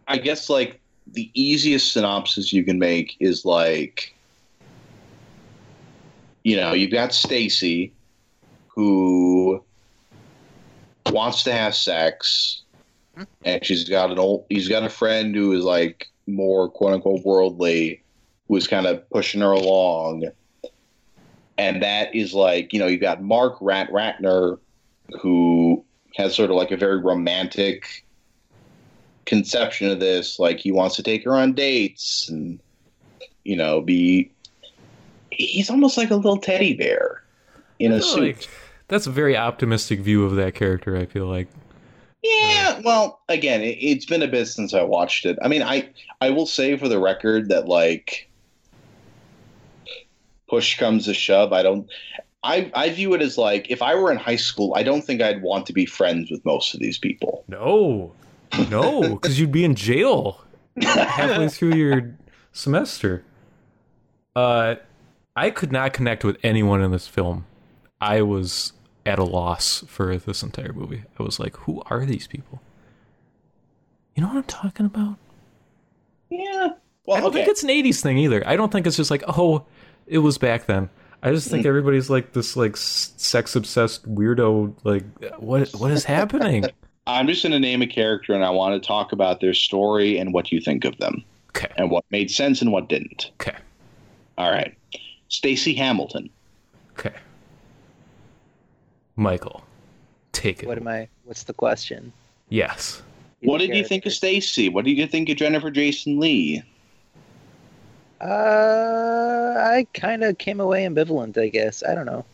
I 0.08 0.18
guess 0.18 0.50
like 0.50 0.80
the 1.13 1.30
easiest 1.34 1.92
synopsis 1.94 2.54
you 2.54 2.63
can 2.63 2.80
make 2.80 3.18
is 3.20 3.44
like, 3.44 4.16
you 6.44 6.56
know, 6.56 6.74
you've 6.74 6.92
got 6.92 7.13
Stacy, 7.13 7.92
who 8.78 9.62
wants 11.08 11.44
to 11.44 11.52
have 11.52 11.76
sex, 11.76 12.62
hmm? 13.16 13.24
and 13.44 13.66
she's 13.66 13.90
got 13.90 14.12
an 14.12 14.20
old, 14.20 14.46
he's 14.50 14.70
got 14.70 14.84
a 14.84 14.90
friend 14.90 15.36
who 15.36 15.52
is 15.52 15.66
like 15.66 16.08
more 16.28 16.70
quote 16.70 16.94
unquote 16.94 17.26
worldly, 17.26 18.02
who 18.48 18.56
is 18.56 18.68
kind 18.68 18.86
of 18.86 19.10
pushing 19.10 19.42
her 19.42 19.52
along 19.52 20.32
and 21.58 21.82
that 21.82 22.13
is 22.13 22.34
like 22.34 22.72
you 22.72 22.80
know 22.80 22.88
you've 22.88 23.02
got 23.02 23.22
Mark 23.22 23.58
Rat 23.62 23.90
Ratner, 23.92 24.60
who 25.20 25.84
has 26.16 26.36
sort 26.36 26.50
of 26.50 26.56
like 26.56 26.72
a 26.72 26.78
very 26.78 26.98
romantic 26.98 28.06
conception 29.26 29.90
of 29.90 30.00
this. 30.00 30.40
Like 30.40 30.60
he 30.60 30.72
wants 30.72 30.96
to 30.98 31.04
take 31.04 31.24
her 31.26 31.36
on 31.36 31.54
dates 31.54 32.30
and 32.30 32.60
you 33.44 33.56
know 33.56 33.82
be. 33.82 34.32
He's 35.32 35.70
almost 35.70 35.98
like 35.98 36.10
a 36.10 36.16
little 36.16 36.38
teddy 36.38 36.74
bear 36.74 37.24
in 37.80 37.92
a 37.92 38.02
suit. 38.02 38.48
That's 38.88 39.08
a 39.08 39.12
very 39.12 39.36
optimistic 39.36 40.00
view 40.00 40.26
of 40.26 40.36
that 40.36 40.56
character, 40.56 40.95
I 40.97 41.06
feel 41.06 41.26
like. 41.28 41.47
Yeah, 42.23 42.82
well, 42.84 43.21
again, 43.30 43.62
it, 43.62 43.78
it's 43.80 44.06
been 44.06 44.23
a 44.23 44.28
bit 44.28 44.47
since 44.47 44.73
I 44.73 44.84
watched 44.84 45.26
it. 45.26 45.38
I 45.41 45.47
mean, 45.47 45.63
I 45.63 45.89
I 46.19 46.30
will 46.30 46.47
say 46.47 46.78
for 46.78 46.88
the 46.88 47.00
record 47.00 47.50
that 47.50 47.67
like 47.67 48.30
push 50.50 50.78
comes 50.78 51.06
to 51.06 51.13
shove, 51.13 51.54
I 51.54 51.63
don't. 51.63 51.88
I 52.43 52.71
I 52.73 52.89
view 52.89 53.13
it 53.13 53.21
as 53.21 53.38
like 53.38 53.69
if 53.69 53.82
I 53.82 53.95
were 53.95 54.12
in 54.12 54.17
high 54.17 54.36
school, 54.36 54.73
I 54.76 54.84
don't 54.84 55.04
think 55.04 55.21
I'd 55.21 55.41
want 55.41 55.65
to 55.67 55.73
be 55.73 55.86
friends 55.86 56.32
with 56.32 56.43
most 56.45 56.73
of 56.73 56.80
these 56.80 56.97
people. 56.97 57.43
No. 57.47 58.13
No, 58.69 59.15
because 59.15 59.39
you'd 59.39 59.52
be 59.52 59.65
in 59.65 59.76
jail 59.76 60.43
halfway 60.82 61.50
through 61.50 61.76
your 61.76 62.15
semester. 62.54 63.23
Uh, 64.36 64.76
I 65.36 65.50
could 65.50 65.71
not 65.71 65.93
connect 65.93 66.23
with 66.23 66.38
anyone 66.43 66.82
in 66.82 66.91
this 66.91 67.08
film. 67.08 67.45
I 68.00 68.21
was 68.21 68.73
at 69.08 69.20
a 69.20 69.24
loss 69.24 69.84
for 69.88 70.17
this 70.17 70.43
entire 70.43 70.74
movie. 70.74 71.04
I 71.20 71.24
was 71.24 71.39
like, 71.39 71.56
who 71.58 71.82
are 71.86 72.06
these 72.06 72.28
people? 72.28 72.62
You 74.15 74.22
know 74.22 74.28
what 74.28 74.38
I'm 74.38 74.43
talking 74.43 74.86
about? 74.86 75.15
Yeah. 76.30 76.70
I 77.10 77.20
don't 77.20 77.28
okay. 77.28 77.38
think 77.38 77.48
it's 77.48 77.63
an 77.63 77.70
80s 77.70 78.02
thing 78.02 78.17
either. 78.17 78.43
I 78.46 78.58
don't 78.58 78.72
think 78.72 78.86
it's 78.86 78.98
just 78.98 79.10
like, 79.10 79.24
oh, 79.28 79.65
it 80.08 80.17
was 80.17 80.38
back 80.38 80.65
then. 80.65 80.89
I 81.24 81.32
just 81.32 81.50
think 81.50 81.63
hmm. 81.63 81.70
everybody's 81.70 82.10
like 82.10 82.34
this 82.34 82.56
like 82.56 82.78
sex 82.78 83.56
obsessed 83.56 84.08
weirdo 84.13 84.76
like 84.84 85.04
what 85.39 85.70
what 85.72 85.89
is 85.89 86.04
happening? 86.04 86.65
I'm 87.08 87.26
just 87.26 87.41
going 87.41 87.54
to 87.54 87.60
name 87.60 87.82
a 87.82 87.88
character, 87.88 88.34
and 88.34 88.43
I 88.43 88.50
want 88.50 88.82
to 88.82 88.86
talk 88.86 89.13
about 89.13 89.39
their 89.39 89.54
story 89.54 90.17
and 90.17 90.34
what 90.34 90.52
you 90.52 90.60
think 90.60 90.84
of 90.84 90.98
them, 90.98 91.24
Okay. 91.52 91.72
and 91.78 91.89
what 91.89 92.04
made 92.12 92.30
sense 92.30 92.62
and 92.62 92.72
what 92.72 92.89
didn't. 92.89 93.32
Okay. 93.41 93.56
All 94.38 94.52
right. 94.52 94.78
Stacy 95.30 95.74
Hamilton. 95.74 96.30
Okay. 97.00 97.13
Michael, 99.17 99.63
take 100.32 100.63
it. 100.63 100.67
What 100.67 100.77
am 100.77 100.88
I? 100.88 101.10
What's 101.25 101.43
the 101.43 101.53
question? 101.53 102.13
Yes. 102.49 103.01
What 103.41 103.58
did 103.58 103.75
you 103.75 103.84
think 103.84 104.06
of 104.06 104.13
Stacy? 104.13 104.69
What 104.69 104.86
did 104.86 104.97
you 104.97 105.06
think 105.08 105.27
of 105.30 105.36
Jennifer 105.38 105.69
Jason 105.69 106.19
Lee? 106.19 106.63
Uh, 108.21 109.56
I 109.58 109.86
kind 109.93 110.23
of 110.23 110.38
came 110.38 110.60
away 110.60 110.86
ambivalent. 110.86 111.38
I 111.38 111.49
guess 111.49 111.84
I 111.84 111.93
don't 111.93 112.06
know. 112.06 112.25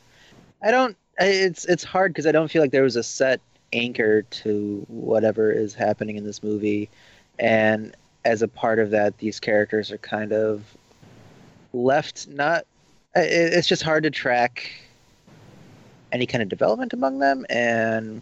I 0.61 0.71
don't. 0.71 0.95
It's 1.19 1.65
it's 1.65 1.83
hard 1.83 2.11
because 2.13 2.25
I 2.25 2.31
don't 2.31 2.49
feel 2.49 2.61
like 2.61 2.71
there 2.71 2.83
was 2.83 2.95
a 2.95 3.03
set 3.03 3.41
anchor 3.73 4.21
to 4.21 4.85
whatever 4.87 5.51
is 5.51 5.73
happening 5.73 6.15
in 6.15 6.23
this 6.23 6.41
movie, 6.43 6.89
and 7.39 7.95
as 8.25 8.41
a 8.41 8.47
part 8.47 8.79
of 8.79 8.91
that, 8.91 9.17
these 9.17 9.39
characters 9.39 9.91
are 9.91 9.97
kind 9.97 10.31
of 10.31 10.63
left 11.73 12.27
not. 12.29 12.65
it- 13.15 13.53
It's 13.53 13.67
just 13.67 13.81
hard 13.83 14.03
to 14.03 14.11
track 14.11 14.71
any 16.13 16.25
kind 16.25 16.41
of 16.41 16.47
development 16.47 16.93
among 16.93 17.19
them, 17.19 17.45
and 17.49 18.21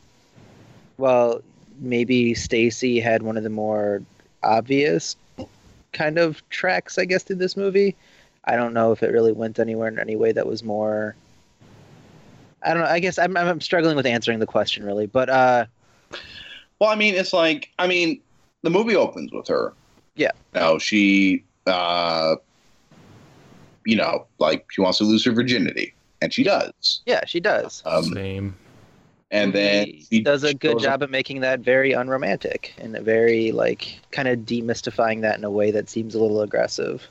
well, 0.97 1.41
maybe 1.80 2.34
Stacy 2.34 2.99
had 2.99 3.21
one 3.21 3.38
of 3.38 3.43
the 3.43 3.49
more 3.49 4.01
obvious 4.41 5.15
kind 5.93 6.17
of 6.17 6.47
tracks, 6.49 6.97
I 6.97 7.06
guess, 7.06 7.23
through 7.23 7.36
this 7.36 7.58
movie. 7.58 7.95
I 8.45 8.56
don't 8.56 8.73
know 8.73 8.91
if 8.91 9.04
it 9.04 9.12
really 9.12 9.34
went 9.34 9.60
anywhere 9.60 9.88
in 9.88 9.99
any 9.99 10.15
way 10.15 10.32
that 10.32 10.47
was 10.47 10.63
more. 10.63 11.15
I 12.63 12.73
don't 12.73 12.84
know. 12.84 12.89
I 12.89 12.99
guess 12.99 13.19
I'm 13.19 13.36
I'm 13.38 13.62
struggling 13.62 13.95
with 13.95 14.06
answering 14.06 14.39
the 14.39 14.47
question 14.47 14.84
really, 14.84 15.06
but 15.06 15.30
uh, 15.30 15.65
Well, 16.80 16.89
I 16.89 16.95
mean, 16.95 17.13
it's 17.15 17.34
like 17.34 17.69
I 17.77 17.88
mean, 17.88 18.21
the 18.62 18.69
movie 18.69 18.95
opens 18.95 19.32
with 19.32 19.47
her. 19.47 19.73
Yeah. 20.15 20.32
Now 20.54 20.77
she, 20.77 21.43
uh, 21.67 22.36
you 23.86 23.95
know, 23.95 24.27
like 24.39 24.65
she 24.71 24.82
wants 24.82 24.97
to 24.99 25.04
lose 25.04 25.25
her 25.25 25.32
virginity, 25.32 25.93
and 26.22 26.34
she 26.34 26.44
does. 26.44 27.02
yeah, 27.06 27.26
she 27.26 27.40
does. 27.40 27.82
Um, 27.86 28.04
Same. 28.06 28.56
and 29.32 29.54
then 29.54 29.86
She 29.86 30.06
she 30.10 30.20
does 30.22 30.44
a 30.44 30.54
good 30.54 30.80
job 30.80 31.02
at 31.04 31.10
making 31.10 31.42
that 31.42 31.62
very 31.62 31.94
unromantic 31.94 32.74
and 32.78 32.96
a 32.96 33.02
very 33.02 33.52
like 33.52 34.00
kind 34.12 34.28
of 34.28 34.40
demystifying 34.40 35.22
that 35.22 35.38
in 35.38 35.44
a 35.44 35.52
way 35.52 35.72
that 35.72 35.90
seems 35.90 36.16
a 36.16 36.20
little 36.20 36.42
aggressive, 36.42 37.08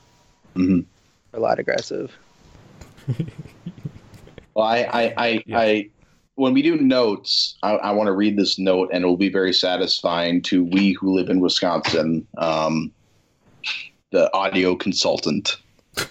Mhm. 0.55 0.85
a 1.33 1.39
lot 1.39 1.59
aggressive. 1.59 2.11
Well, 4.53 4.65
I, 4.67 4.79
I, 4.79 5.13
I, 5.17 5.43
Yeah. 5.45 5.59
I, 5.59 5.89
when 6.35 6.53
we 6.53 6.61
do 6.61 6.75
notes, 6.75 7.57
I, 7.63 7.71
I 7.75 7.91
want 7.91 8.07
to 8.07 8.11
read 8.11 8.37
this 8.37 8.59
note, 8.59 8.89
and 8.91 9.03
it 9.03 9.07
will 9.07 9.15
be 9.15 9.29
very 9.29 9.53
satisfying 9.53 10.41
to 10.43 10.65
we 10.65 10.91
who 10.91 11.13
live 11.15 11.29
in 11.29 11.39
Wisconsin. 11.39 12.27
Um, 12.37 12.91
the 14.11 14.31
audio 14.33 14.75
consultant. 14.75 15.57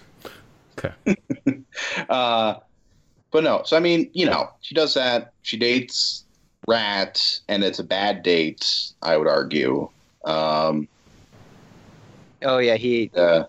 Okay. 0.78 1.16
Uh, 2.08 2.54
but 3.32 3.44
no, 3.44 3.62
so 3.64 3.76
I 3.76 3.80
mean, 3.80 4.10
you 4.12 4.26
know, 4.26 4.50
she 4.60 4.74
does 4.74 4.94
that. 4.94 5.32
She 5.42 5.56
dates 5.56 6.24
Rat, 6.66 7.40
and 7.48 7.64
it's 7.64 7.78
a 7.78 7.84
bad 7.84 8.22
date. 8.22 8.92
I 9.02 9.16
would 9.16 9.28
argue. 9.28 9.88
Um, 10.24 10.88
Oh 12.42 12.58
yeah, 12.58 12.76
he. 12.76 13.10
uh, 13.16 13.44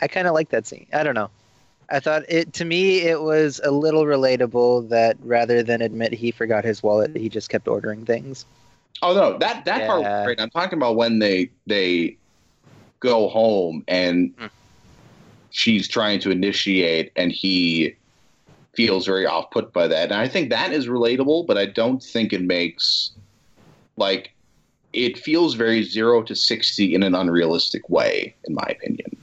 I 0.00 0.06
kind 0.08 0.28
of 0.28 0.34
like 0.34 0.50
that 0.50 0.66
scene. 0.66 0.86
I 0.92 1.02
don't 1.02 1.14
know. 1.14 1.30
I 1.90 2.00
thought 2.00 2.22
it 2.28 2.52
to 2.54 2.64
me 2.64 3.00
it 3.00 3.22
was 3.22 3.60
a 3.64 3.70
little 3.70 4.04
relatable 4.04 4.88
that 4.90 5.16
rather 5.20 5.62
than 5.62 5.80
admit 5.82 6.12
he 6.12 6.30
forgot 6.30 6.64
his 6.64 6.82
wallet, 6.82 7.16
he 7.16 7.28
just 7.28 7.48
kept 7.48 7.66
ordering 7.66 8.04
things. 8.04 8.44
oh 9.02 9.14
no, 9.14 9.38
that 9.38 9.64
that 9.64 9.86
part 9.86 10.00
Yeah. 10.02 10.16
was 10.18 10.24
great. 10.24 10.40
I'm 10.40 10.50
talking 10.50 10.78
about 10.78 10.96
when 10.96 11.18
they 11.18 11.50
they 11.66 12.18
go 13.00 13.28
home 13.28 13.84
and 13.88 14.34
Hmm. 14.38 14.46
she's 15.50 15.88
trying 15.88 16.20
to 16.20 16.30
initiate, 16.30 17.12
and 17.16 17.32
he 17.32 17.96
feels 18.78 19.06
very 19.06 19.26
off 19.26 19.50
put 19.50 19.72
by 19.72 19.88
that. 19.88 20.12
And 20.12 20.20
I 20.20 20.28
think 20.28 20.50
that 20.50 20.72
is 20.72 20.86
relatable, 20.86 21.48
but 21.48 21.58
I 21.58 21.66
don't 21.66 22.00
think 22.00 22.32
it 22.32 22.42
makes 22.42 23.10
like 23.96 24.32
it 24.92 25.18
feels 25.18 25.54
very 25.54 25.82
zero 25.82 26.22
to 26.22 26.36
sixty 26.36 26.94
in 26.94 27.02
an 27.02 27.12
unrealistic 27.12 27.90
way, 27.90 28.36
in 28.44 28.54
my 28.54 28.68
opinion. 28.70 29.16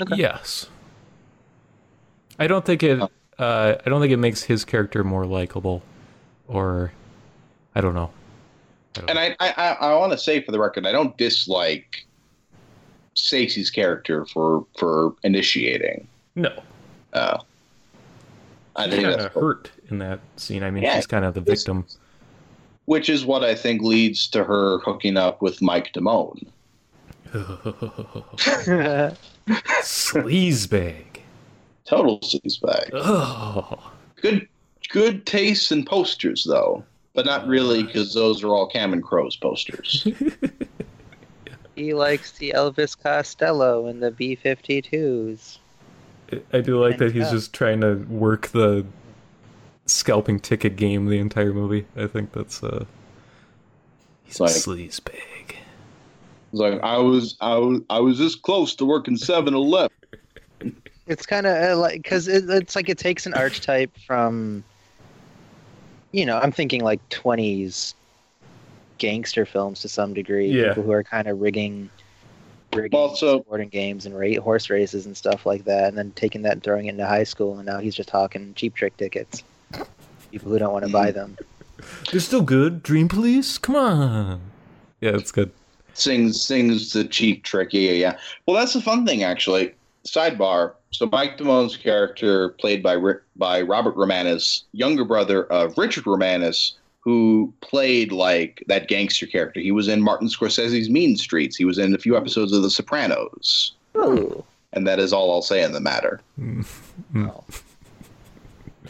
Okay. 0.00 0.16
Yes. 0.16 0.66
I 2.40 2.48
don't 2.48 2.64
think 2.64 2.82
it. 2.82 3.00
Uh, 3.38 3.76
I 3.86 3.88
don't 3.88 4.00
think 4.00 4.12
it 4.12 4.16
makes 4.16 4.42
his 4.42 4.64
character 4.64 5.04
more 5.04 5.24
likable, 5.24 5.84
or 6.48 6.90
I 7.76 7.80
don't 7.80 7.94
know. 7.94 8.10
I 8.96 9.00
don't 9.00 9.10
And 9.10 9.18
I, 9.20 9.36
I, 9.38 9.54
I, 9.56 9.72
I 9.92 9.94
want 9.94 10.10
to 10.10 10.18
say 10.18 10.42
for 10.42 10.50
the 10.50 10.58
record, 10.58 10.86
I 10.86 10.90
don't 10.90 11.16
dislike 11.16 12.04
Stacey's 13.14 13.70
character 13.70 14.24
for 14.26 14.66
for 14.76 15.14
initiating. 15.22 16.08
no. 16.34 16.50
Uh, 17.12 17.38
I 18.80 18.84
She's 18.84 18.92
think 18.94 19.04
kind 19.04 19.14
that's 19.20 19.26
of 19.26 19.32
hurt 19.42 19.70
in 19.90 19.98
that 19.98 20.20
scene. 20.36 20.62
I 20.62 20.70
mean, 20.70 20.82
Yeah. 20.82 20.96
she's 20.96 21.06
kind 21.06 21.24
of 21.24 21.34
the 21.34 21.40
victim. 21.40 21.86
which 22.86 23.08
is 23.08 23.24
what 23.24 23.44
I 23.44 23.54
think 23.54 23.82
leads 23.82 24.26
to 24.28 24.42
her 24.44 24.78
hooking 24.78 25.16
up 25.16 25.40
with 25.42 25.60
Mike 25.62 25.92
Damone. 25.92 26.46
Sleazebag. 29.82 31.04
Total 31.84 32.18
sleazebag. 32.20 32.90
Oh. 32.94 33.92
Good, 34.20 34.48
good 34.90 35.26
taste 35.26 35.72
in 35.72 35.84
posters 35.84 36.44
though, 36.48 36.84
but 37.14 37.26
not 37.26 37.46
really 37.46 37.82
because 37.82 38.14
those 38.14 38.42
are 38.44 38.48
all 38.48 38.68
Cameron 38.68 39.02
Crowe's 39.02 39.36
posters. 39.36 40.06
he 41.76 41.94
likes 41.94 42.32
the 42.32 42.52
Elvis 42.54 42.96
Costello 43.00 43.86
and 43.86 44.02
the 44.02 44.10
B-52s. 44.10 45.58
I 46.52 46.60
do 46.60 46.80
like 46.82 46.98
that 46.98 47.12
he's 47.12 47.24
Yeah. 47.24 47.30
just 47.32 47.52
trying 47.52 47.80
to 47.80 47.94
work 48.08 48.48
the 48.48 48.84
scalping 49.86 50.38
ticket 50.40 50.76
game 50.76 51.06
the 51.06 51.18
entire 51.18 51.52
movie. 51.52 51.86
I 51.96 52.06
think 52.06 52.32
that's 52.32 52.62
uh 52.62 52.84
he's 54.24 54.38
Like- 54.40 54.50
a 54.50 54.54
sleazebag. 54.54 55.54
It's 56.52 56.58
like 56.60 56.80
I 56.82 56.96
was, 56.98 57.36
I 57.40 57.56
was, 57.56 57.80
I 57.90 58.00
was 58.00 58.18
this 58.18 58.34
close 58.34 58.74
to 58.76 58.84
working 58.84 59.16
7-Eleven. 59.16 59.90
It's 61.06 61.26
kind 61.26 61.44
of 61.46 61.78
like 61.78 62.02
because 62.02 62.28
it, 62.28 62.48
it's 62.48 62.76
like 62.76 62.88
it 62.88 62.96
takes 62.98 63.26
an 63.26 63.34
archetype 63.34 63.90
from, 64.06 64.62
you 66.12 66.24
know, 66.24 66.38
I'm 66.38 66.52
thinking 66.52 66.82
like 66.84 67.00
20s 67.08 67.94
gangster 68.98 69.44
films 69.44 69.80
to 69.80 69.88
some 69.88 70.14
degree. 70.14 70.48
Yeah. 70.50 70.68
People 70.68 70.84
who 70.84 70.92
are 70.92 71.02
kind 71.02 71.26
of 71.26 71.40
rigging, 71.40 71.90
rigging 72.74 72.98
Well, 72.98 73.14
so- 73.16 73.40
sporting 73.40 73.68
games 73.68 74.06
and 74.06 74.18
ra- 74.18 74.40
horse 74.40 74.70
races 74.70 75.06
and 75.06 75.16
stuff 75.16 75.46
like 75.46 75.64
that, 75.64 75.88
and 75.88 75.98
then 75.98 76.12
taking 76.12 76.42
that 76.42 76.52
and 76.52 76.62
throwing 76.62 76.86
it 76.86 76.90
into 76.90 77.06
high 77.06 77.24
school, 77.24 77.56
and 77.56 77.66
now 77.66 77.78
he's 77.78 77.94
just 77.94 78.08
talking 78.08 78.54
cheap 78.54 78.74
trick 78.74 78.96
tickets. 78.96 79.42
People 80.30 80.50
who 80.50 80.58
don't 80.58 80.72
want 80.72 80.86
to 80.86 80.92
buy 80.92 81.10
mm. 81.10 81.14
them. 81.14 81.36
They're 82.10 82.20
still 82.20 82.42
good. 82.42 82.82
Dream 82.82 83.08
Police? 83.08 83.58
Come 83.58 83.76
on. 83.76 84.40
Yeah, 85.00 85.16
it's 85.16 85.32
good. 85.32 85.50
Sings, 85.94 86.40
sings 86.40 86.92
the 86.92 87.04
cheap 87.04 87.42
trick. 87.42 87.72
Yeah, 87.72 87.90
yeah, 87.90 87.92
yeah. 87.92 88.18
Well, 88.46 88.56
that's 88.56 88.74
the 88.74 88.80
fun 88.80 89.06
thing 89.06 89.22
actually. 89.22 89.74
Sidebar. 90.06 90.72
So 90.92 91.06
Mike 91.06 91.38
Damone's 91.38 91.76
character, 91.76 92.50
played 92.50 92.82
by 92.82 92.96
by 93.36 93.62
Robert 93.62 93.96
Romanus, 93.96 94.64
younger 94.72 95.04
brother 95.04 95.44
of 95.44 95.76
Richard 95.78 96.06
Romanus, 96.06 96.78
who 97.00 97.52
played 97.62 98.12
like 98.12 98.62
that 98.68 98.88
gangster 98.88 99.26
character. 99.26 99.60
He 99.60 99.72
was 99.72 99.88
in 99.88 100.02
Martin 100.02 100.28
Scorsese's 100.28 100.90
Mean 100.90 101.16
Streets. 101.16 101.56
He 101.56 101.64
was 101.64 101.78
in 101.78 101.94
a 101.94 101.98
few 101.98 102.12
hmm. 102.12 102.18
episodes 102.18 102.52
of 102.52 102.62
The 102.62 102.70
Sopranos. 102.70 103.72
Ooh. 103.96 104.44
And 104.72 104.86
that 104.86 104.98
is 105.00 105.12
all 105.12 105.32
I'll 105.32 105.42
say 105.42 105.64
in 105.64 105.72
the 105.72 105.80
matter. 105.80 106.20
Hmm. 106.36 106.62
Oh. 107.16 107.44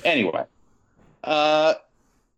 Anyway, 0.04 0.44
uh, 1.24 1.74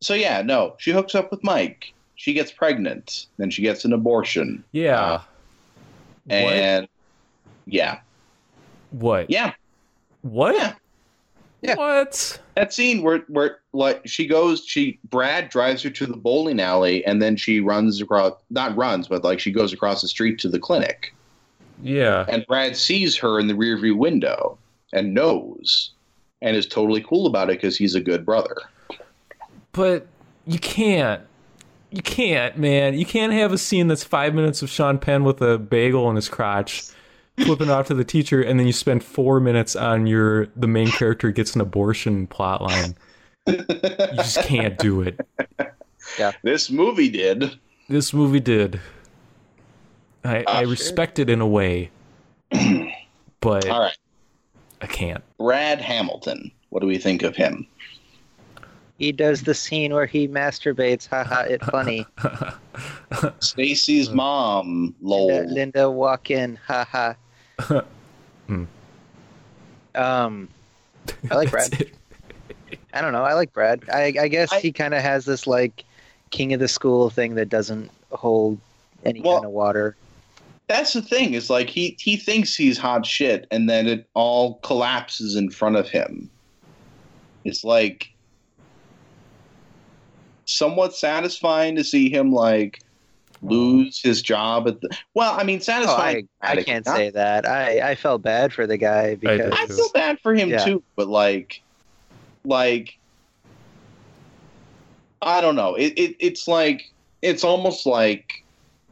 so 0.00 0.14
yeah, 0.14 0.42
no, 0.42 0.74
she 0.78 0.90
hooks 0.90 1.14
up 1.14 1.30
with 1.30 1.42
Mike. 1.44 1.92
She 2.16 2.32
gets 2.32 2.52
pregnant, 2.52 3.26
then 3.36 3.50
she 3.50 3.62
gets 3.62 3.84
an 3.84 3.92
abortion, 3.92 4.62
Yeah. 4.72 5.22
and 6.28 6.88
yeah, 7.66 8.00
what? 8.90 9.28
yeah, 9.28 9.54
What? 10.22 10.54
Yeah. 10.54 10.74
Yeah. 11.62 11.76
What? 11.76 12.40
that 12.56 12.72
scene 12.72 13.02
where 13.02 13.20
where 13.28 13.58
like 13.72 14.02
she 14.04 14.26
goes, 14.26 14.64
she 14.66 14.98
Brad 15.08 15.48
drives 15.48 15.82
her 15.84 15.90
to 15.90 16.06
the 16.06 16.16
bowling 16.16 16.58
alley, 16.60 17.04
and 17.06 17.22
then 17.22 17.36
she 17.36 17.60
runs 17.60 18.00
across, 18.02 18.34
not 18.50 18.76
runs, 18.76 19.06
but 19.08 19.22
like 19.24 19.38
she 19.40 19.52
goes 19.52 19.72
across 19.72 20.02
the 20.02 20.08
street 20.08 20.38
to 20.40 20.48
the 20.48 20.58
clinic, 20.58 21.14
Yeah. 21.80 22.26
and 22.28 22.44
Brad 22.48 22.76
sees 22.76 23.16
her 23.18 23.38
in 23.38 23.46
the 23.46 23.54
rearview 23.54 23.96
window 23.96 24.58
and 24.92 25.14
knows, 25.14 25.92
and 26.42 26.56
is 26.56 26.66
totally 26.66 27.00
cool 27.00 27.26
about 27.26 27.48
it 27.48 27.58
because 27.60 27.76
he's 27.78 27.94
a 27.94 28.00
good 28.00 28.26
brother. 28.26 28.56
But 29.72 30.06
you 30.46 30.58
can't. 30.58 31.22
You 31.90 32.02
can't, 32.02 32.56
man. 32.58 32.98
You 32.98 33.04
can't 33.06 33.32
have 33.34 33.52
a 33.52 33.58
scene 33.58 33.86
that's 33.86 34.02
five 34.04 34.34
minutes 34.34 34.62
of 34.62 34.70
Sean 34.70 34.98
Penn 34.98 35.24
with 35.24 35.40
a 35.42 35.58
bagel 35.58 36.08
in 36.10 36.16
his 36.16 36.28
crotch, 36.28 36.84
flipping 37.38 37.70
off 37.70 37.86
to 37.88 37.94
the 37.94 38.04
teacher, 38.04 38.42
and 38.42 38.58
then 38.58 38.66
you 38.66 38.72
spend 38.72 39.02
four 39.04 39.40
minutes 39.40 39.74
on 39.76 40.06
your 40.06 40.46
the 40.56 40.66
main 40.66 40.88
character 40.88 41.30
gets 41.30 41.54
an 41.54 41.60
abortion 41.60 42.26
plotline. 42.26 42.94
You 43.46 43.56
just 44.16 44.38
can't 44.42 44.78
do 44.78 45.00
it. 45.02 45.20
Yeah. 46.18 46.32
This 46.42 46.70
movie 46.70 47.08
did. 47.08 47.58
This 47.88 48.12
movie 48.12 48.40
did. 48.40 48.80
I, 50.24 50.44
Ah, 50.46 50.58
I 50.58 50.62
sure. 50.62 50.70
respect 50.70 51.18
it 51.18 51.28
in 51.28 51.40
a 51.40 51.46
way, 51.46 51.90
but 53.40 53.68
All 53.68 53.80
right. 53.80 53.96
I 54.80 54.86
can't. 54.86 55.22
Brad 55.38 55.80
Hamilton, 55.80 56.50
What 56.70 56.80
do 56.80 56.86
we 56.86 56.98
think 56.98 57.22
of 57.22 57.34
him? 57.34 57.66
He 58.98 59.10
does 59.10 59.42
the 59.42 59.54
scene 59.54 59.92
where 59.92 60.06
he 60.06 60.28
masturbates. 60.28 61.08
Haha, 61.08 61.40
it 61.42 61.64
funny. 61.64 62.06
Stacy's 63.40 64.10
mom, 64.14 64.94
lol. 65.02 65.26
Linda, 65.26 65.52
Linda 65.52 65.90
walk 65.90 66.30
in. 66.30 66.56
Haha. 66.66 67.14
Hmm. 68.46 68.64
Um, 69.94 70.48
I 71.30 71.34
like 71.34 71.50
Brad. 71.52 71.90
I 72.94 73.00
don't 73.00 73.12
know. 73.12 73.24
I 73.24 73.34
like 73.34 73.52
Brad. 73.52 73.82
I, 73.92 74.12
I 74.20 74.28
guess 74.28 74.52
I- 74.52 74.60
he 74.60 74.72
kind 74.72 74.94
of 74.94 75.02
has 75.02 75.24
this 75.24 75.46
like 75.46 75.84
king 76.30 76.52
of 76.52 76.60
the 76.60 76.68
school 76.68 77.10
thing 77.10 77.34
that 77.36 77.48
doesn't 77.48 77.90
hold 78.10 78.58
any 79.04 79.20
Well- 79.20 79.36
kind 79.36 79.46
of 79.46 79.52
water. 79.52 79.96
That's 80.68 80.92
the 80.94 81.02
thing. 81.02 81.34
Is 81.34 81.50
like 81.50 81.68
he 81.68 81.96
he 82.00 82.16
thinks 82.16 82.54
he's 82.56 82.78
hot 82.78 83.04
shit, 83.04 83.46
and 83.50 83.68
then 83.68 83.86
it 83.86 84.06
all 84.14 84.54
collapses 84.62 85.36
in 85.36 85.50
front 85.50 85.76
of 85.76 85.88
him. 85.88 86.30
It's 87.44 87.62
like 87.64 88.08
somewhat 90.46 90.94
satisfying 90.94 91.76
to 91.76 91.84
see 91.84 92.08
him 92.10 92.32
like 92.32 92.80
lose 93.42 94.00
his 94.00 94.22
job 94.22 94.68
at 94.68 94.80
the. 94.80 94.88
Well, 95.14 95.32
I 95.38 95.44
mean, 95.44 95.56
Oh, 95.56 95.58
I, 95.58 95.64
satisfying. 95.64 96.28
I 96.40 96.62
can't 96.62 96.86
Not- 96.86 96.96
say 96.96 97.10
that. 97.10 97.46
I, 97.46 97.90
I 97.90 97.94
felt 97.94 98.22
bad 98.22 98.52
for 98.52 98.66
the 98.66 98.76
guy 98.76 99.16
because 99.16 99.52
I 99.52 99.66
feel 99.66 99.90
bad 99.92 100.18
for 100.20 100.34
him 100.34 100.48
Yeah. 100.50 100.64
too, 100.64 100.82
but 100.96 101.08
like, 101.08 101.62
like, 102.44 102.98
I 105.20 105.40
don't 105.40 105.56
know. 105.56 105.74
It, 105.74 105.92
it 105.96 106.16
it's 106.18 106.48
like 106.48 106.90
it's 107.20 107.44
almost 107.44 107.86
like 107.86 108.44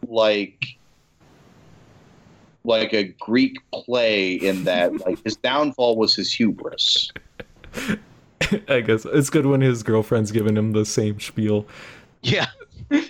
like 0.06 0.64
like 2.64 2.92
a 2.92 3.04
Greek 3.04 3.56
play 3.72 4.34
in 4.34 4.64
that 4.64 4.98
like 5.06 5.22
his 5.24 5.36
downfall 5.36 5.96
was 5.96 6.14
his 6.14 6.32
hubris. 6.32 7.10
I 8.68 8.80
guess 8.80 9.04
it's 9.04 9.30
good 9.30 9.46
when 9.46 9.60
his 9.60 9.82
girlfriend's 9.82 10.32
giving 10.32 10.56
him 10.56 10.72
the 10.72 10.84
same 10.84 11.20
spiel. 11.20 11.66
yeah, 12.22 12.46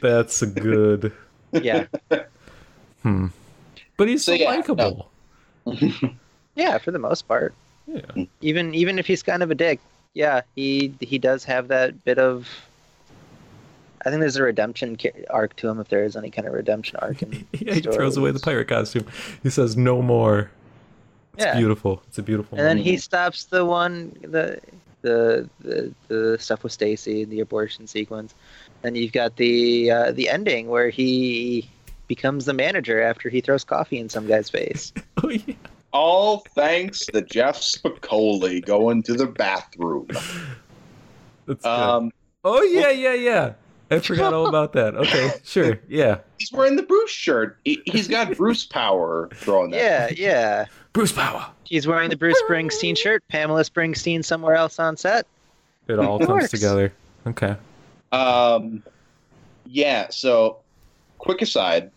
That's 0.02 0.42
a 0.42 0.46
good. 0.46 1.12
yeah, 1.52 1.86
Hmm. 3.02 3.26
But 3.96 4.08
he's 4.08 4.24
so, 4.24 4.32
So, 4.32 4.36
yeah, 4.38 4.48
likable. 4.50 5.10
yeah. 6.54 6.78
For 6.78 6.90
the 6.90 6.98
most 6.98 7.26
part, 7.28 7.54
Yeah. 7.86 8.00
even 8.40 8.74
even 8.74 8.98
if 8.98 9.06
he's 9.06 9.22
kind 9.22 9.42
of 9.42 9.50
a 9.50 9.54
dick, 9.54 9.80
yeah, 10.14 10.42
he 10.54 10.94
he 11.00 11.18
does 11.18 11.44
have 11.44 11.68
that 11.68 12.04
bit 12.04 12.18
of. 12.18 12.48
I 14.04 14.08
think 14.08 14.20
there's 14.20 14.36
a 14.36 14.42
redemption 14.42 14.96
arc 15.28 15.56
to 15.56 15.68
him 15.68 15.78
if 15.78 15.88
there 15.88 16.04
is 16.04 16.16
any 16.16 16.30
kind 16.30 16.48
of 16.48 16.54
redemption 16.54 16.96
arc. 17.00 17.22
In 17.22 17.46
Yeah, 17.52 17.74
he 17.74 17.80
throws 17.82 18.16
away 18.16 18.30
the 18.30 18.38
pirate 18.40 18.68
costume. 18.68 19.06
He 19.42 19.50
says, 19.50 19.76
"No 19.76 20.00
more." 20.02 20.50
It's 21.34 21.44
Yeah. 21.44 21.56
beautiful. 21.58 22.02
It's 22.08 22.18
a 22.18 22.22
beautiful. 22.22 22.58
And 22.58 22.66
then 22.66 22.78
he 22.78 22.96
stops 22.96 23.44
the 23.44 23.64
one 23.64 24.16
the 24.22 24.58
the 25.02 25.48
the, 25.60 25.92
the 26.08 26.38
stuff 26.38 26.62
with 26.62 26.72
Stacy, 26.72 27.22
and 27.22 27.32
the 27.32 27.40
abortion 27.40 27.86
sequence. 27.86 28.34
Then 28.82 28.94
you've 28.94 29.12
got 29.12 29.36
the 29.36 29.90
uh, 29.90 30.12
the 30.12 30.28
ending 30.28 30.68
where 30.68 30.88
he 30.90 31.68
becomes 32.08 32.44
the 32.46 32.52
manager 32.54 33.00
after 33.02 33.28
he 33.28 33.40
throws 33.40 33.62
coffee 33.64 33.98
in 33.98 34.08
some 34.08 34.26
guy's 34.26 34.50
face. 34.50 34.92
Oh 35.22 35.28
yeah. 35.28 35.54
All 35.92 36.38
thanks 36.54 37.04
to 37.06 37.20
Jeff 37.22 37.56
Spicoli 37.60 38.64
going 38.64 39.02
to 39.02 39.14
the 39.14 39.26
bathroom. 39.26 40.06
That's 41.46 41.62
good. 41.62 41.66
Um, 41.66 42.10
oh 42.44 42.62
yeah, 42.62 42.90
yeah, 42.90 43.14
yeah. 43.14 43.52
I 43.90 43.98
forgot 43.98 44.32
all 44.32 44.46
about 44.46 44.72
that. 44.74 44.94
Okay, 44.94 45.30
sure. 45.44 45.80
Yeah. 45.88 46.18
he's 46.38 46.52
wearing 46.52 46.76
the 46.76 46.84
Bruce 46.84 47.10
shirt. 47.10 47.58
He, 47.64 47.82
he's 47.86 48.06
got 48.08 48.36
Bruce 48.36 48.64
power 48.64 49.28
throwing 49.34 49.72
that. 49.72 50.16
Yeah, 50.16 50.28
yeah. 50.28 50.64
Bruce 50.92 51.12
Power. 51.12 51.44
He's 51.64 51.86
wearing 51.86 52.08
the 52.10 52.16
Bruce 52.16 52.40
Springsteen 52.48 52.96
shirt. 52.96 53.22
Pamela 53.28 53.62
Springsteen 53.62 54.24
somewhere 54.24 54.54
else 54.54 54.78
on 54.78 54.96
set. 54.96 55.26
It 55.88 55.98
all 55.98 56.16
It 56.22 56.26
comes 56.26 56.42
works. 56.42 56.50
together. 56.50 56.92
Okay. 57.26 57.56
Um, 58.12 58.82
yeah. 59.66 60.08
So, 60.10 60.58
quick 61.18 61.42
aside. 61.42 61.90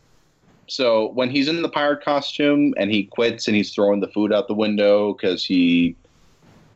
So 0.67 1.09
when 1.09 1.29
he's 1.29 1.47
in 1.47 1.61
the 1.61 1.69
pirate 1.69 2.03
costume 2.03 2.73
and 2.77 2.91
he 2.91 3.03
quits 3.03 3.47
and 3.47 3.55
he's 3.55 3.73
throwing 3.73 3.99
the 3.99 4.07
food 4.07 4.31
out 4.31 4.47
the 4.47 4.53
window 4.53 5.13
because 5.13 5.45
he 5.45 5.95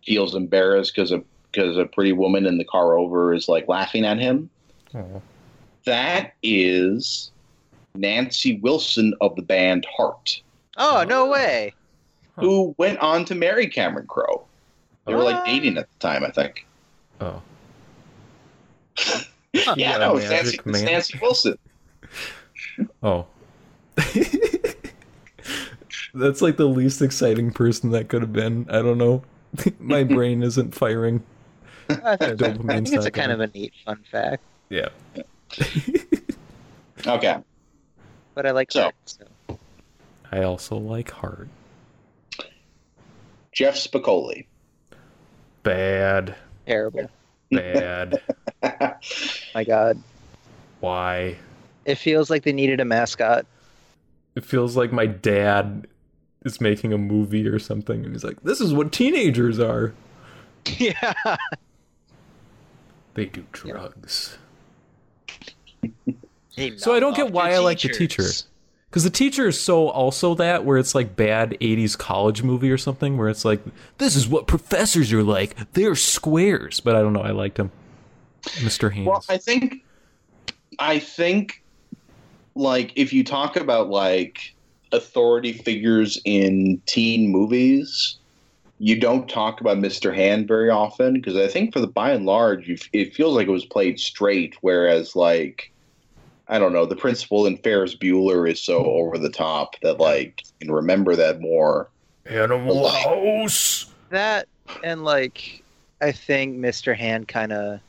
feels 0.06 0.36
embarrassed 0.36 0.94
because 0.96 1.12
a 1.12 1.24
because 1.52 1.78
a 1.78 1.86
pretty 1.86 2.12
woman 2.12 2.46
in 2.46 2.58
the 2.58 2.66
car 2.66 2.98
over 2.98 3.34
is 3.34 3.48
like 3.48 3.68
laughing 3.68 4.06
at 4.06 4.20
him. 4.20 4.50
Oh. 4.94 5.22
That 5.86 6.34
is 6.44 7.32
Nancy 7.96 8.58
Wilson 8.60 9.14
of 9.22 9.36
the 9.36 9.42
band 9.42 9.88
Heart, 9.96 10.42
Oh 10.78 11.06
no 11.08 11.28
way! 11.28 11.74
Huh. 12.36 12.42
who 12.42 12.76
went 12.78 13.00
on 13.00 13.26
to 13.26 13.36
marry 13.36 13.68
Cameron 13.68 14.08
Crowe. 14.08 14.46
They 15.06 15.16
were 15.16 15.24
like 15.24 15.46
dating 15.46 15.78
at 15.78 15.88
the 15.88 16.00
time, 16.00 16.26
I 16.26 16.30
think. 16.30 16.68
Oh. 17.22 17.42
Yeah, 19.54 19.74
Yeah, 19.78 19.98
no, 19.98 20.18
it's 20.18 20.30
Nancy, 20.30 20.60
it's 20.66 20.82
Nancy 20.84 21.20
Wilson. 21.22 21.58
Oh. 23.02 23.26
That's 26.14 26.42
like 26.42 26.58
the 26.58 26.68
least 26.68 27.02
exciting 27.02 27.52
person 27.52 27.92
that 27.92 28.08
could 28.10 28.22
have 28.22 28.34
been. 28.34 28.66
I 28.70 28.82
don't 28.82 28.98
know. 28.98 29.24
My 29.80 30.04
brain 30.04 30.44
isn't 30.44 30.74
firing. 30.76 31.24
I 31.90 32.16
think, 32.18 32.42
I 32.42 32.54
think 32.54 32.88
it's 32.90 32.92
a 32.92 32.96
not 32.96 33.14
kind 33.14 33.14
going. 33.14 33.32
of 33.32 33.40
a 33.42 33.48
neat 33.48 33.74
fun 33.86 34.04
fact. 34.12 34.44
Yeah. 34.70 34.90
Okay. 37.06 37.38
But 38.34 38.46
I 38.48 38.52
like 38.52 38.72
So- 38.72 38.82
Heart, 38.82 38.96
so. 39.06 39.26
I 40.32 40.42
also 40.44 40.76
like 40.78 41.12
heart. 41.12 41.48
Jeff 43.54 43.76
Spicoli. 43.76 44.46
Bad. 45.64 46.36
terrible. 46.66 47.10
Bad. 47.52 48.22
My 49.56 49.64
God, 49.64 50.02
Why? 50.80 51.38
it 51.86 51.96
feels 51.96 52.30
like 52.30 52.44
they 52.44 52.52
needed 52.52 52.80
a 52.80 52.86
mascot. 52.86 53.46
It 54.36 54.46
feels 54.46 54.78
like 54.78 54.92
my 54.92 55.08
dad 55.08 55.88
is 56.46 56.62
making 56.62 56.94
a 56.94 56.98
movie 56.98 57.48
or 57.48 57.58
something 57.58 58.06
and 58.06 58.14
he's 58.14 58.24
like, 58.24 58.42
This 58.44 58.62
is 58.62 58.74
what 58.74 58.92
teenagers 58.92 59.60
are. 59.60 59.94
yeah. 60.78 61.14
They 63.16 63.26
do 63.26 63.44
drugs. 63.52 64.38
So 66.78 66.94
I 66.94 67.00
don't 67.00 67.16
get 67.16 67.32
why 67.32 67.54
I 67.54 67.60
like 67.60 67.80
the 67.80 67.90
teacher. 67.90 68.24
Because 68.90 69.04
the 69.04 69.10
teacher 69.10 69.48
is 69.48 69.60
so 69.60 69.90
also 69.90 70.34
that 70.36 70.64
where 70.64 70.78
it's 70.78 70.96
like 70.96 71.16
bad 71.16 71.58
80s 71.60 71.98
college 71.98 72.42
movie 72.42 72.72
or 72.72 72.78
something 72.78 73.18
where 73.18 73.28
it's 73.28 73.44
like, 73.44 73.62
this 73.98 74.16
is 74.16 74.30
what 74.30 74.48
professors 74.48 75.12
are 75.12 75.24
like. 75.24 75.74
They're 75.74 75.96
squares. 75.96 76.80
But 76.80 76.96
I 76.96 77.02
don't 77.02 77.12
know. 77.14 77.22
I 77.22 77.32
liked 77.32 77.60
him. 77.60 77.72
Mr. 78.44 78.92
Haynes. 78.92 79.08
Well, 79.08 79.24
I 79.28 79.38
think, 79.38 79.84
I 80.80 81.00
think, 81.00 81.64
like 82.56 82.94
if 82.96 83.12
you 83.12 83.26
talk 83.26 83.58
about 83.58 83.90
like 83.90 84.56
authority 84.94 85.52
figures 85.52 86.20
in 86.24 86.82
teen 86.86 87.30
movies, 87.30 88.18
you 88.80 88.98
don't 88.98 89.28
talk 89.28 89.60
about 89.60 89.80
Mr. 89.80 90.16
Hand 90.16 90.48
very 90.48 90.70
often 90.70 91.16
because 91.16 91.36
I 91.36 91.48
think 91.50 91.74
for 91.74 91.82
the 91.82 91.88
by 91.88 92.12
and 92.12 92.26
large, 92.26 92.90
it 92.94 93.14
feels 93.14 93.36
like 93.36 93.48
it 93.48 93.52
was 93.52 93.66
played 93.66 94.00
straight, 94.00 94.56
whereas 94.62 95.14
like. 95.14 95.74
I 96.50 96.60
don't 96.60 96.74
know. 96.74 96.86
The 96.86 96.96
principal 96.96 97.46
in 97.46 97.58
Ferris 97.58 97.96
Bueller 97.96 98.50
is 98.50 98.62
so 98.62 98.82
hmm. 98.82 98.90
over 98.90 99.18
the 99.18 99.30
top 99.30 99.76
that, 99.82 100.00
like, 100.00 100.44
you 100.60 100.68
can 100.68 100.72
remember 100.76 101.16
that 101.16 101.42
more. 101.42 101.90
Animal 102.26 102.90
House. 102.90 103.92
That 104.10 104.48
and 104.84 105.04
like, 105.04 105.64
I 106.02 106.12
think 106.12 106.58
Mr. 106.58 106.96
Hand 106.96 107.28
kind 107.28 107.54
of. 107.54 107.80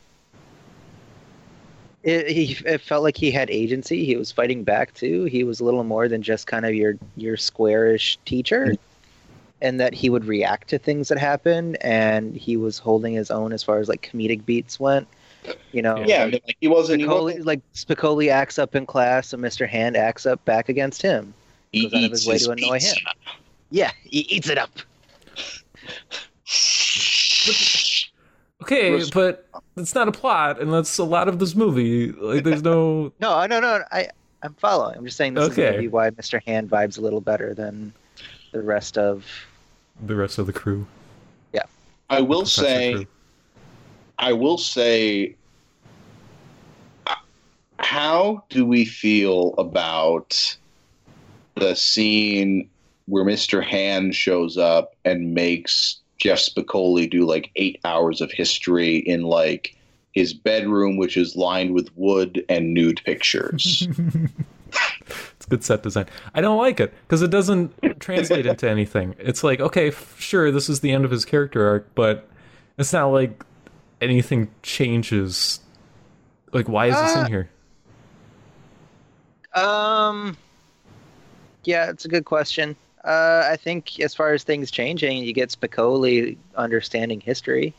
It, 2.04 2.28
he, 2.28 2.56
it 2.64 2.80
felt 2.80 3.02
like 3.02 3.16
he 3.16 3.30
had 3.30 3.50
agency. 3.50 4.04
He 4.04 4.16
was 4.16 4.30
fighting 4.30 4.62
back 4.62 4.94
too. 4.94 5.24
He 5.24 5.44
was 5.44 5.60
a 5.60 5.64
little 5.64 5.84
more 5.84 6.08
than 6.08 6.22
just 6.22 6.46
kind 6.46 6.64
of 6.64 6.74
your 6.74 6.96
your 7.16 7.36
squarish 7.36 8.18
teacher, 8.24 8.74
and 9.60 9.80
that 9.80 9.94
he 9.94 10.08
would 10.08 10.24
react 10.24 10.68
to 10.68 10.78
things 10.78 11.08
that 11.08 11.18
happen, 11.18 11.76
and 11.76 12.36
he 12.36 12.56
was 12.56 12.78
holding 12.78 13.14
his 13.14 13.30
own 13.30 13.52
as 13.52 13.62
far 13.62 13.78
as 13.78 13.88
like 13.88 14.08
comedic 14.10 14.46
beats 14.46 14.78
went. 14.78 15.08
You 15.72 15.82
know, 15.82 16.04
Yeah, 16.06 16.24
I 16.24 16.30
mean, 16.30 16.40
like 16.46 16.56
he 16.60 16.68
wasn't. 16.68 17.00
He, 17.00 17.06
Spicoli, 17.06 17.22
wasn't, 17.24 17.46
like 17.46 17.60
Spicoli 17.74 18.28
acts 18.30 18.58
up 18.58 18.74
in 18.74 18.86
class, 18.86 19.32
and 19.32 19.42
Mr. 19.42 19.68
Hand 19.68 19.96
acts 19.96 20.26
up 20.26 20.44
back 20.44 20.68
against 20.68 21.02
him. 21.02 21.32
he 21.72 21.82
goes 21.84 21.94
out 21.94 22.04
of 22.04 22.10
his 22.10 22.26
way 22.26 22.34
his 22.34 22.46
to 22.46 22.52
annoy 22.52 22.78
pizza. 22.78 22.96
him. 22.98 23.06
Yeah, 23.70 23.90
he 24.04 24.20
eats 24.20 24.48
it 24.48 24.58
up. 24.58 24.70
Okay, 28.60 28.90
Res- 28.90 29.10
but 29.10 29.48
it's 29.76 29.94
not 29.94 30.08
a 30.08 30.12
plot, 30.12 30.60
and 30.60 30.72
that's 30.72 30.98
a 30.98 31.04
lot 31.04 31.28
of 31.28 31.38
this 31.38 31.54
movie. 31.54 32.10
Like, 32.12 32.44
there's 32.44 32.62
no. 32.62 33.12
No, 33.20 33.46
no, 33.46 33.60
no. 33.60 33.82
I, 33.92 34.08
I'm 34.42 34.52
following. 34.54 34.96
I'm 34.98 35.04
just 35.04 35.16
saying 35.16 35.34
this 35.34 35.50
Okay. 35.50 35.68
is 35.68 35.74
maybe 35.76 35.88
why 35.88 36.10
Mr. 36.10 36.42
Hand 36.44 36.68
vibes 36.68 36.98
a 36.98 37.00
little 37.00 37.20
better 37.20 37.54
than 37.54 37.92
the 38.52 38.60
rest 38.60 38.98
of. 38.98 39.24
The 40.04 40.16
rest 40.16 40.38
of 40.38 40.46
the 40.46 40.52
crew. 40.52 40.86
Yeah, 41.52 41.62
I 42.10 42.20
will 42.20 42.40
Professor 42.40 42.62
say, 42.62 42.92
crew. 42.94 43.06
I 44.18 44.32
will 44.32 44.58
say, 44.58 45.36
how 47.78 48.44
do 48.50 48.66
we 48.66 48.84
feel 48.84 49.54
about 49.58 50.56
the 51.54 51.74
scene 51.74 52.68
where 53.06 53.24
Mr. 53.24 53.64
Hand 53.64 54.14
shows 54.14 54.58
up 54.58 54.94
and 55.04 55.34
makes 55.34 56.00
Jeff 56.18 56.38
Spicoli 56.38 57.08
do 57.08 57.24
like 57.24 57.50
eight 57.56 57.80
hours 57.84 58.20
of 58.20 58.30
history 58.30 58.96
in 58.96 59.22
like 59.22 59.76
his 60.12 60.34
bedroom, 60.34 60.96
which 60.96 61.16
is 61.16 61.36
lined 61.36 61.72
with 61.72 61.88
wood 61.96 62.44
and 62.48 62.74
nude 62.74 63.00
pictures. 63.04 63.86
it's 65.36 65.46
good 65.46 65.62
set 65.64 65.82
design. 65.82 66.06
I 66.34 66.40
don't 66.40 66.58
like 66.58 66.80
it 66.80 66.92
because 67.02 67.22
it 67.22 67.30
doesn't 67.30 67.72
translate 68.00 68.46
into 68.46 68.68
anything. 68.68 69.14
It's 69.18 69.44
like, 69.44 69.60
okay, 69.60 69.88
f- 69.88 70.16
sure, 70.18 70.50
this 70.50 70.68
is 70.68 70.80
the 70.80 70.90
end 70.90 71.04
of 71.04 71.10
his 71.10 71.24
character 71.24 71.66
arc, 71.66 71.94
but 71.94 72.28
it's 72.78 72.92
not 72.92 73.06
like 73.06 73.44
anything 74.00 74.50
changes. 74.62 75.60
Like, 76.52 76.68
why 76.68 76.86
is 76.86 76.94
this 76.94 77.12
in 77.14 77.18
Uh, 77.24 77.28
here? 77.28 77.50
Um, 79.54 80.36
yeah, 81.64 81.90
it's 81.90 82.04
a 82.04 82.08
good 82.08 82.24
question. 82.24 82.76
Uh, 83.04 83.48
I 83.50 83.56
think 83.56 84.00
as 84.00 84.14
far 84.14 84.32
as 84.32 84.42
things 84.44 84.70
changing, 84.70 85.18
you 85.24 85.32
get 85.32 85.50
Spicoli 85.50 86.36
understanding 86.56 87.20
history 87.20 87.72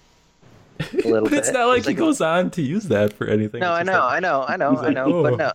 a 0.79 0.83
little 0.95 1.21
But 1.23 1.29
bit. 1.31 1.39
it's 1.39 1.51
not 1.51 1.67
like 1.67 1.79
It's 1.79 1.87
he 1.89 1.93
goes 1.93 2.21
on 2.21 2.49
to 2.51 2.61
use 2.61 2.85
that 2.85 3.13
for 3.13 3.27
anything. 3.27 3.59
No, 3.59 3.71
I 3.71 3.83
know, 3.83 3.91
like- 3.99 4.13
I 4.13 4.19
know, 4.19 4.45
I 4.47 4.55
know, 4.55 4.69
I 4.77 4.81
like, 4.81 4.93
know, 4.93 5.23
but 5.23 5.37
no, 5.37 5.51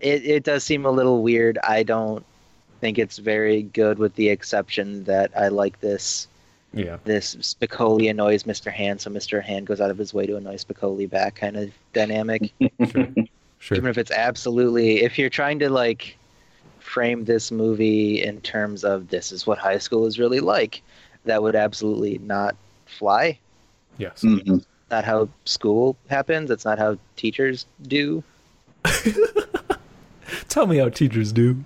it 0.00 0.24
it 0.24 0.44
does 0.44 0.64
seem 0.64 0.86
a 0.86 0.90
little 0.90 1.22
weird. 1.22 1.58
I 1.64 1.82
don't 1.82 2.24
think 2.80 2.98
it's 2.98 3.18
very 3.18 3.62
good, 3.62 3.98
with 3.98 4.14
the 4.14 4.28
exception 4.28 5.04
that 5.04 5.30
I 5.36 5.48
like 5.48 5.80
this 5.80 6.28
yeah, 6.74 6.98
this 7.04 7.36
Spicoli 7.36 8.10
annoys 8.10 8.44
Mr. 8.44 8.70
Hand, 8.72 9.00
so 9.00 9.10
Mr. 9.10 9.42
Hand 9.42 9.66
goes 9.66 9.80
out 9.80 9.90
of 9.90 9.98
his 9.98 10.12
way 10.12 10.26
to 10.26 10.36
annoy 10.36 10.56
Spicoli 10.56 11.08
back 11.08 11.36
kind 11.36 11.56
of 11.56 11.70
dynamic. 11.92 12.52
sure, 12.90 13.14
sure. 13.58 13.76
Even 13.76 13.90
if 13.90 13.98
it's 13.98 14.10
absolutely, 14.10 15.02
if 15.02 15.18
you're 15.18 15.30
trying 15.30 15.58
to 15.60 15.70
like 15.70 16.16
frame 16.80 17.24
this 17.24 17.50
movie 17.50 18.22
in 18.22 18.40
terms 18.42 18.84
of 18.84 19.08
this 19.08 19.32
is 19.32 19.46
what 19.46 19.58
high 19.58 19.78
school 19.78 20.04
is 20.06 20.18
really 20.18 20.40
like, 20.40 20.82
that 21.24 21.42
would 21.42 21.54
absolutely 21.56 22.18
not 22.18 22.54
fly. 22.86 23.38
yes. 23.98 24.22
Mhm. 24.22 24.64
Not 24.90 25.04
how 25.04 25.28
school 25.46 25.96
happens. 26.10 26.50
It's 26.50 26.64
not 26.66 26.78
how 26.78 26.98
teachers 27.16 27.64
do. 27.82 28.22
Tell 30.48 30.66
me 30.66 30.76
how 30.76 30.88
teachers 30.90 31.32
do. 31.32 31.64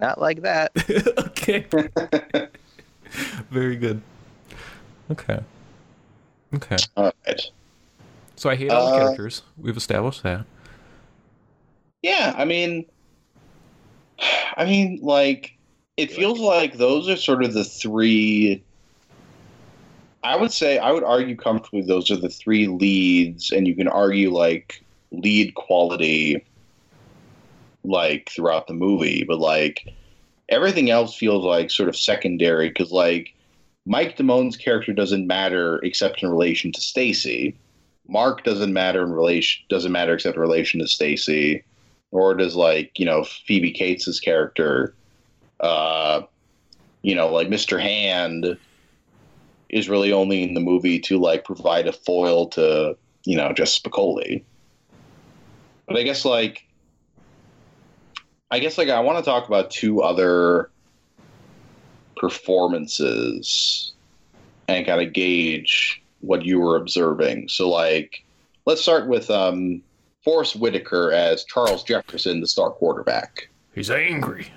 Not 0.00 0.20
like 0.20 0.42
that. 0.42 0.72
okay. 1.18 1.66
Very 3.50 3.76
good. 3.76 4.02
Okay. 5.10 5.40
Okay. 6.54 6.76
All 6.96 7.12
right. 7.26 7.40
So 8.36 8.48
I 8.50 8.56
hate 8.56 8.70
all 8.70 8.86
the 8.86 8.92
Uh, 8.92 8.96
characters. 8.96 9.42
We've 9.56 9.76
established 9.76 10.22
that. 10.22 10.44
Yeah, 12.02 12.34
I 12.36 12.44
mean, 12.44 12.86
I 14.56 14.64
mean, 14.64 15.00
like, 15.02 15.56
it 15.96 16.12
feels 16.12 16.38
like 16.38 16.78
those 16.78 17.08
are 17.08 17.16
sort 17.16 17.42
of 17.44 17.54
the 17.54 17.64
three. 17.64 18.62
I 20.22 20.36
would 20.36 20.52
say, 20.52 20.78
I 20.78 20.92
would 20.92 21.04
argue 21.04 21.36
comfortably, 21.36 21.82
those 21.82 22.10
are 22.10 22.16
the 22.16 22.28
three 22.28 22.66
leads, 22.68 23.50
and 23.50 23.66
you 23.66 23.74
can 23.74 23.88
argue 23.88 24.32
like 24.32 24.84
lead 25.10 25.54
quality, 25.54 26.44
like 27.82 28.28
throughout 28.30 28.66
the 28.66 28.74
movie, 28.74 29.24
but 29.24 29.38
like 29.38 29.92
everything 30.48 30.90
else 30.90 31.16
feels 31.16 31.44
like 31.44 31.70
sort 31.70 31.88
of 31.88 31.96
secondary 31.96 32.68
because 32.68 32.90
like 32.90 33.34
Mike 33.86 34.16
Damone's 34.16 34.56
character 34.56 34.92
doesn't 34.92 35.26
matter 35.26 35.78
except 35.82 36.22
in 36.22 36.30
relation 36.30 36.72
to 36.72 36.80
Stacy. 36.80 37.56
Mark 38.06 38.44
doesn't 38.44 38.72
matter 38.72 39.02
in 39.02 39.12
relation 39.12 39.64
doesn't 39.68 39.92
matter 39.92 40.14
except 40.14 40.36
in 40.36 40.42
relation 40.42 40.80
to 40.80 40.88
Stacy 40.88 41.62
or 42.10 42.34
does 42.34 42.56
like 42.56 42.98
you 42.98 43.04
know 43.04 43.24
Phoebe 43.24 43.72
Cates's 43.72 44.20
character, 44.20 44.94
uh, 45.60 46.22
you 47.02 47.14
know, 47.14 47.32
like 47.32 47.48
Mr. 47.48 47.80
Hand 47.80 48.58
is 49.68 49.88
really 49.88 50.12
only 50.12 50.42
in 50.42 50.54
the 50.54 50.60
movie 50.60 50.98
to 51.00 51.18
like 51.18 51.44
provide 51.44 51.86
a 51.86 51.92
foil 51.92 52.46
to 52.48 52.96
you 53.24 53.36
know 53.36 53.52
just 53.52 53.82
Spicoli. 53.82 54.42
But 55.86 55.96
I 55.96 56.02
guess 56.02 56.24
like, 56.24 56.66
I 58.50 58.58
guess 58.58 58.78
like 58.78 58.88
I 58.88 59.00
want 59.00 59.18
to 59.18 59.24
talk 59.24 59.46
about 59.46 59.70
two 59.70 60.02
other 60.02 60.70
performances 62.16 63.92
and 64.68 64.86
kind 64.86 65.02
of 65.02 65.12
gauge 65.12 66.02
what 66.20 66.44
you 66.44 66.60
were 66.60 66.76
observing. 66.76 67.48
So 67.48 67.68
like, 67.68 68.24
let's 68.66 68.80
start 68.80 69.06
with 69.06 69.30
um, 69.30 69.82
Forest 70.24 70.56
Whitaker 70.56 71.12
as 71.12 71.44
Charles 71.44 71.84
Jefferson, 71.84 72.40
the 72.40 72.48
star 72.48 72.70
quarterback. 72.70 73.48
He's 73.74 73.90
angry. 73.90 74.50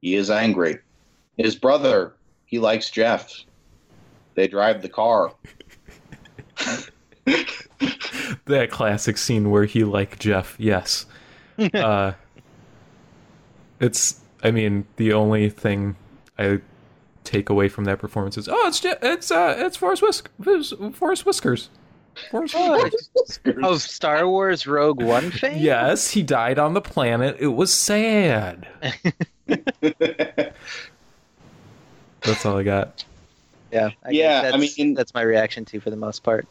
He 0.00 0.14
is 0.14 0.30
angry. 0.30 0.78
His 1.36 1.54
brother, 1.54 2.14
he 2.46 2.58
likes 2.58 2.90
Jeff. 2.90 3.32
They 4.34 4.48
drive 4.48 4.82
the 4.82 4.88
car. 4.88 5.32
That 8.46 8.70
classic 8.70 9.18
scene 9.18 9.50
where 9.50 9.64
he 9.64 9.82
like 9.82 10.20
Jeff. 10.20 10.54
Yes. 10.58 11.06
uh, 11.74 12.12
it's. 13.80 14.20
I 14.42 14.50
mean, 14.50 14.86
the 14.96 15.12
only 15.12 15.48
thing 15.50 15.96
I 16.38 16.60
take 17.24 17.48
away 17.48 17.68
from 17.68 17.84
that 17.84 17.98
performance 17.98 18.36
is, 18.38 18.48
oh, 18.48 18.68
it's 18.68 18.80
Je- 18.80 18.94
it's 19.02 19.30
uh, 19.30 19.54
it's 19.58 19.76
Forrest 19.76 20.02
Whisk- 20.02 20.28
Forrest 20.94 21.24
Whiskers. 21.26 21.70
Forrest 22.30 22.54
Whiskers. 23.14 23.56
Of 23.62 23.82
Star 23.82 24.26
Wars 24.28 24.66
Rogue 24.66 25.02
One 25.02 25.30
fame? 25.30 25.58
Yes, 25.58 26.10
he 26.12 26.22
died 26.22 26.58
on 26.58 26.72
the 26.74 26.80
planet. 26.80 27.36
It 27.40 27.48
was 27.48 27.72
sad. 27.72 28.66
That's 32.22 32.44
all 32.44 32.56
I 32.58 32.62
got. 32.62 33.04
Yeah. 33.72 33.90
I 34.04 34.10
Yeah, 34.10 34.42
guess 34.42 34.54
I 34.54 34.56
mean- 34.56 34.94
that's 34.94 35.14
my 35.14 35.22
reaction 35.22 35.64
to 35.66 35.80
for 35.80 35.90
the 35.90 35.96
most 35.96 36.22
part. 36.22 36.46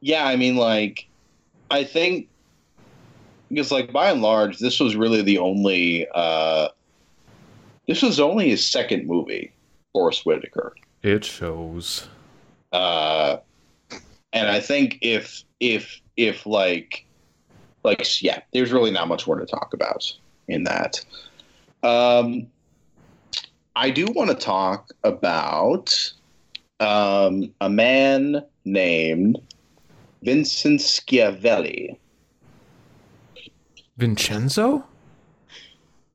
yeah, 0.00 0.24
I 0.26 0.36
mean, 0.36 0.56
like, 0.56 1.06
I 1.70 1.84
think 1.84 2.28
because, 3.48 3.70
like, 3.70 3.92
by 3.92 4.10
and 4.10 4.22
large, 4.22 4.58
this 4.58 4.80
was 4.80 4.96
really 4.96 5.22
the 5.22 5.38
only. 5.38 6.06
Uh, 6.14 6.68
this 7.86 8.02
was 8.02 8.18
only 8.18 8.50
his 8.50 8.68
second 8.68 9.06
movie, 9.06 9.52
Forest 9.92 10.26
Whitaker. 10.26 10.74
It 11.02 11.24
shows. 11.24 12.08
uh, 12.72 13.36
and 14.32 14.48
I 14.48 14.60
think 14.60 14.98
if 15.00 15.44
if 15.60 16.00
if 16.16 16.46
like 16.46 17.06
like 17.84 18.22
yeah, 18.22 18.40
there's 18.52 18.72
really 18.72 18.90
not 18.90 19.08
much 19.08 19.26
more 19.26 19.38
to 19.38 19.46
talk 19.46 19.72
about 19.72 20.12
in 20.48 20.64
that. 20.64 21.04
Um, 21.82 22.48
I 23.76 23.90
do 23.90 24.06
want 24.14 24.30
to 24.30 24.36
talk 24.36 24.90
about 25.04 26.12
um, 26.80 27.52
a 27.60 27.70
man 27.70 28.42
named 28.64 29.38
Vincent 30.22 30.80
Schiavelli. 30.80 31.98
Vincenzo? 33.96 34.84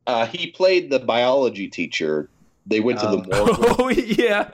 Uh, 0.07 0.25
he 0.27 0.51
played 0.51 0.89
the 0.89 0.99
biology 0.99 1.67
teacher. 1.67 2.29
They 2.65 2.79
went 2.79 2.99
to 2.99 3.07
the 3.07 3.17
morgue. 3.17 3.75
Oh 3.79 3.89
yeah. 3.89 4.51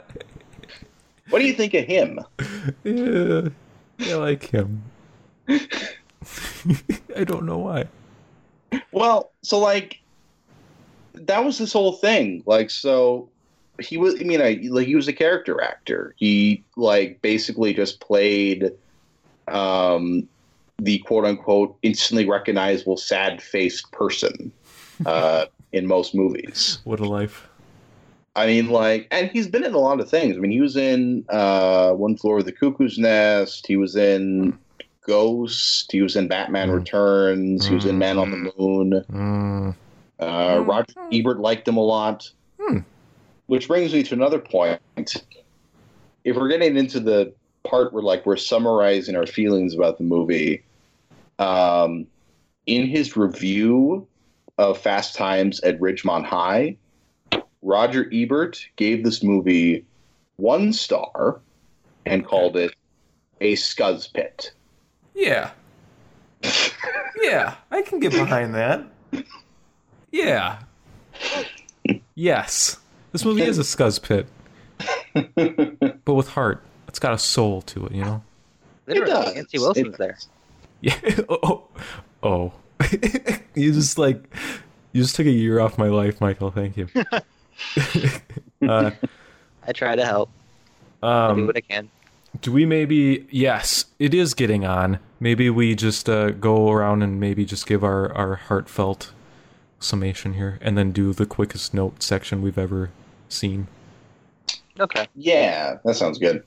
What 1.30 1.40
do 1.40 1.46
you 1.46 1.54
think 1.54 1.74
of 1.74 1.86
him? 1.86 2.20
Yeah. 2.84 3.50
I 4.00 4.14
like 4.14 4.44
him. 4.44 4.84
I 7.16 7.24
don't 7.24 7.46
know 7.46 7.58
why. 7.58 7.88
Well, 8.92 9.32
so 9.42 9.60
like 9.60 10.00
that 11.14 11.44
was 11.44 11.58
this 11.58 11.74
whole 11.74 11.94
thing. 11.94 12.44
Like, 12.46 12.70
so 12.70 13.30
he 13.80 13.98
was. 13.98 14.16
I 14.20 14.24
mean, 14.24 14.42
I, 14.42 14.60
like 14.70 14.88
he 14.88 14.96
was 14.96 15.08
a 15.08 15.14
character 15.14 15.62
actor. 15.62 16.14
He 16.18 16.64
like 16.76 17.22
basically 17.22 17.74
just 17.74 18.00
played 18.00 18.72
um, 19.48 20.28
the 20.80 21.00
quote 21.00 21.26
unquote 21.26 21.78
instantly 21.82 22.28
recognizable 22.28 22.98
sad 22.98 23.42
faced 23.42 23.92
person 23.92 24.52
uh, 25.06 25.46
in 25.72 25.88
most 25.88 26.14
movies. 26.16 26.80
What 26.84 27.00
a 27.00 27.06
life. 27.06 27.48
I 28.36 28.46
mean, 28.46 28.70
like, 28.70 29.08
and 29.10 29.32
he's 29.32 29.48
been 29.48 29.64
in 29.64 29.74
a 29.74 29.80
lot 29.80 30.00
of 30.00 30.08
things. 30.10 30.38
I 30.38 30.40
mean, 30.40 30.52
he 30.52 30.62
was 30.62 30.78
in 30.78 31.26
uh, 31.30 31.94
One 31.94 32.16
Flew 32.16 32.32
Over 32.34 32.44
the 32.44 32.52
Cuckoo's 32.52 33.00
Nest. 33.00 33.66
He 33.66 33.76
was 33.78 33.96
in 33.96 34.56
Ghost. 35.08 35.92
He 35.92 36.04
was 36.04 36.16
in 36.16 36.28
Batman 36.28 36.70
Mm. 36.70 36.76
Returns. 36.76 37.66
He 37.66 37.74
was 37.74 37.86
in 37.86 37.98
Man 37.98 38.20
on 38.20 38.30
the 38.30 38.54
Moon. 38.60 39.04
Mm. 39.12 39.76
Uh, 40.20 40.64
Roger 40.64 40.94
Ebert 41.12 41.40
liked 41.40 41.68
him 41.68 41.78
a 41.78 41.84
lot. 41.84 42.30
Hmm. 42.62 42.80
Which 43.48 43.68
brings 43.68 43.94
me 43.94 44.04
to 44.04 44.14
another 44.14 44.40
point. 44.40 44.80
If 46.24 46.36
we're 46.36 46.50
getting 46.50 46.78
into 46.78 47.00
the 47.00 47.34
part 47.64 47.92
where 47.94 48.04
like 48.04 48.26
we're 48.26 48.36
summarizing 48.38 49.16
our 49.16 49.26
feelings 49.26 49.74
about 49.74 49.98
the 49.98 50.04
movie, 50.04 50.64
um, 51.40 52.08
in 52.66 52.88
his 52.88 53.16
review 53.18 54.08
of 54.58 54.78
Fast 54.78 55.16
Times 55.16 55.60
at 55.62 55.80
Ridgemont 55.80 56.26
High, 56.26 56.78
Roger 57.62 58.10
Ebert 58.14 58.66
gave 58.76 59.04
this 59.04 59.24
movie 59.24 59.86
one 60.38 60.74
star 60.74 61.40
and 62.06 62.26
called 62.26 62.56
it 62.58 62.74
a 63.42 63.54
scuzz 63.56 64.12
pit. 64.12 64.52
Yeah. 65.14 65.52
yeah, 67.22 67.56
I 67.72 67.82
can 67.82 68.00
get 68.00 68.12
behind 68.14 68.54
that. 68.56 68.86
Yeah. 70.12 70.60
Yes. 72.16 72.78
This 73.12 73.26
movie 73.26 73.42
is 73.44 73.58
a 73.58 73.64
scuzz 73.64 74.02
pit, 74.02 74.28
but 76.06 76.14
with 76.14 76.30
heart. 76.30 76.64
It's 76.88 77.00
got 77.00 77.14
a 77.14 77.18
soul 77.18 77.62
to 77.64 77.86
it, 77.88 77.92
you 77.94 78.04
know. 78.04 78.24
Literally, 78.88 79.12
does. 79.12 79.36
Nancy 79.36 79.60
Wilson's 79.60 79.88
It- 79.96 79.98
there. 79.98 80.18
Yeah. 80.82 80.96
Oh. 81.30 81.68
Oh. 82.24 82.54
you 83.56 83.74
just 83.74 83.98
like 83.98 84.24
you 84.94 85.02
just 85.02 85.16
took 85.16 85.26
a 85.26 85.32
year 85.32 85.60
off 85.60 85.78
my 85.78 85.88
life, 85.88 86.22
Michael. 86.22 86.52
Thank 86.52 86.78
you. 86.78 86.88
uh, 88.68 88.92
I 89.68 89.72
try 89.74 89.96
to 89.96 90.06
help. 90.06 90.30
I 91.04 91.28
do 91.28 91.42
um, 91.42 91.48
what 91.48 91.58
I 91.58 91.62
can. 91.62 91.90
do 92.42 92.52
we 92.52 92.66
maybe? 92.66 93.28
Yes, 93.30 93.86
it 94.00 94.14
is 94.14 94.34
getting 94.34 94.66
on. 94.66 95.00
Maybe 95.20 95.50
we 95.50 95.76
just 95.76 96.10
uh, 96.10 96.32
go 96.32 96.72
around 96.72 97.02
and 97.04 97.20
maybe 97.20 97.46
just 97.46 97.68
give 97.68 97.84
our 97.84 98.12
our 98.14 98.36
heartfelt 98.36 99.12
summation 99.80 100.34
here, 100.34 100.58
and 100.62 100.78
then 100.78 100.92
do 100.92 101.14
the 101.14 101.26
quickest 101.26 101.74
note 101.74 102.02
section 102.02 102.42
we've 102.42 102.58
ever 102.58 102.90
seen. 103.30 103.68
Okay. 104.80 105.08
yeah, 105.16 105.78
that 105.84 105.96
sounds 105.96 106.20
good. 106.20 106.44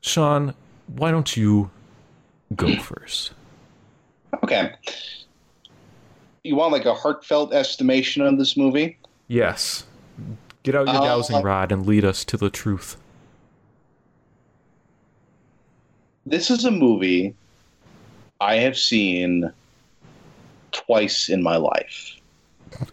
Sean, 0.00 0.54
why 0.86 1.10
don't 1.10 1.36
you 1.36 1.70
go 2.54 2.76
first? 2.82 3.32
Okay. 4.44 4.72
You 6.44 6.56
want 6.56 6.72
like 6.72 6.84
a 6.86 6.94
heartfelt 6.94 7.52
estimation 7.52 8.22
of 8.22 8.38
this 8.38 8.56
movie? 8.56 8.98
Yes. 9.26 9.84
Get 10.62 10.74
out 10.74 10.86
your 10.86 10.96
Uh, 10.96 11.00
dowsing 11.04 11.42
rod 11.42 11.72
and 11.72 11.86
lead 11.86 12.04
us 12.04 12.24
to 12.26 12.36
the 12.36 12.50
truth. 12.50 12.96
This 16.26 16.50
is 16.50 16.64
a 16.64 16.70
movie 16.70 17.34
I 18.40 18.56
have 18.56 18.76
seen 18.76 19.50
twice 20.72 21.28
in 21.28 21.42
my 21.42 21.56
life. 21.56 22.14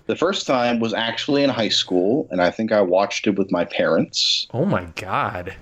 The 0.07 0.15
first 0.15 0.47
time 0.47 0.79
was 0.79 0.93
actually 0.93 1.43
in 1.43 1.49
high 1.49 1.69
school, 1.69 2.27
and 2.31 2.41
I 2.41 2.49
think 2.49 2.71
I 2.71 2.81
watched 2.81 3.27
it 3.27 3.37
with 3.37 3.51
my 3.51 3.65
parents. 3.65 4.47
Oh 4.53 4.65
my 4.65 4.85
god. 4.95 5.53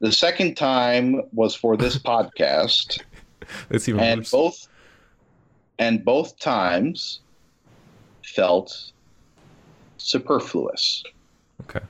The 0.00 0.12
second 0.12 0.56
time 0.56 1.22
was 1.32 1.54
for 1.54 1.76
this 1.76 1.98
podcast, 2.12 3.00
That's 3.70 3.88
even 3.88 4.00
and 4.00 4.20
worse. 4.20 4.30
both 4.30 4.67
and 5.78 6.04
both 6.04 6.38
times 6.38 7.20
felt 8.24 8.92
superfluous. 9.96 11.02
Okay. 11.62 11.84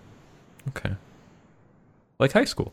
Okay. 0.69 0.95
Like 2.19 2.33
high 2.33 2.45
school. 2.45 2.73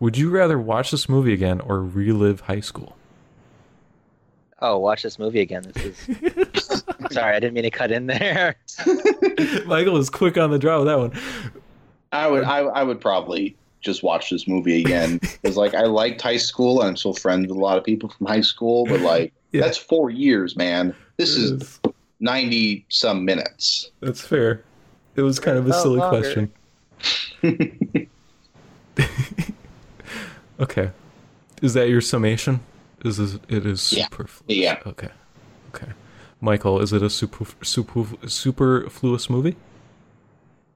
Would 0.00 0.16
you 0.16 0.30
rather 0.30 0.58
watch 0.58 0.90
this 0.90 1.08
movie 1.08 1.34
again 1.34 1.60
or 1.60 1.82
relive 1.82 2.40
high 2.40 2.60
school? 2.60 2.96
Oh, 4.62 4.78
watch 4.78 5.02
this 5.02 5.18
movie 5.18 5.40
again. 5.40 5.62
This 5.74 6.08
is. 6.08 6.84
Sorry, 7.10 7.36
I 7.36 7.40
didn't 7.40 7.54
mean 7.54 7.64
to 7.64 7.70
cut 7.70 7.90
in 7.90 8.06
there. 8.06 8.56
Michael 9.66 9.96
is 9.98 10.08
quick 10.08 10.38
on 10.38 10.50
the 10.50 10.58
draw 10.58 10.78
with 10.78 10.86
that 10.86 10.98
one. 10.98 11.12
I 12.12 12.26
would 12.26 12.44
I, 12.44 12.60
I 12.60 12.82
would 12.82 13.00
probably 13.00 13.56
just 13.80 14.02
watch 14.02 14.30
this 14.30 14.46
movie 14.46 14.80
again 14.82 15.18
because 15.42 15.56
like 15.56 15.74
I 15.74 15.82
liked 15.84 16.20
high 16.20 16.36
school 16.36 16.80
and 16.80 16.90
I'm 16.90 16.96
still 16.96 17.14
friends 17.14 17.48
with 17.48 17.56
a 17.56 17.60
lot 17.60 17.78
of 17.78 17.84
people 17.84 18.08
from 18.10 18.26
high 18.26 18.40
school, 18.42 18.86
but 18.86 19.00
like 19.00 19.32
Yeah. 19.52 19.62
that's 19.62 19.76
four 19.78 20.10
years, 20.10 20.54
man. 20.56 20.94
This 21.16 21.30
is 21.36 21.80
ninety 22.20 22.84
some 22.88 23.24
minutes. 23.24 23.90
That's 24.00 24.20
fair. 24.24 24.62
It 25.16 25.22
was 25.22 25.40
kind 25.40 25.58
of 25.58 25.66
a 25.66 25.74
Oh, 25.74 25.82
silly 25.82 25.98
longer. 25.98 26.18
question. 26.20 26.52
okay. 30.60 30.90
Is 31.62 31.74
that 31.74 31.88
your 31.88 32.00
summation? 32.00 32.60
Is 33.04 33.16
this, 33.16 33.38
it 33.48 33.66
is 33.66 33.92
Yeah. 33.92 34.04
superfluous? 34.04 34.56
Yeah. 34.56 34.78
Okay. 34.86 35.08
Okay. 35.74 35.88
Michael, 36.40 36.80
is 36.80 36.92
it 36.92 37.02
a 37.02 37.10
super 37.10 37.44
super 37.62 38.06
superfluous 38.26 39.28
movie? 39.28 39.56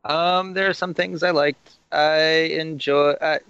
Um, 0.04 0.52
there 0.54 0.68
are 0.68 0.74
some 0.74 0.94
things 0.94 1.22
I 1.22 1.30
liked. 1.30 1.72
I 1.92 2.18
enjoy. 2.58 3.14
I, 3.20 3.40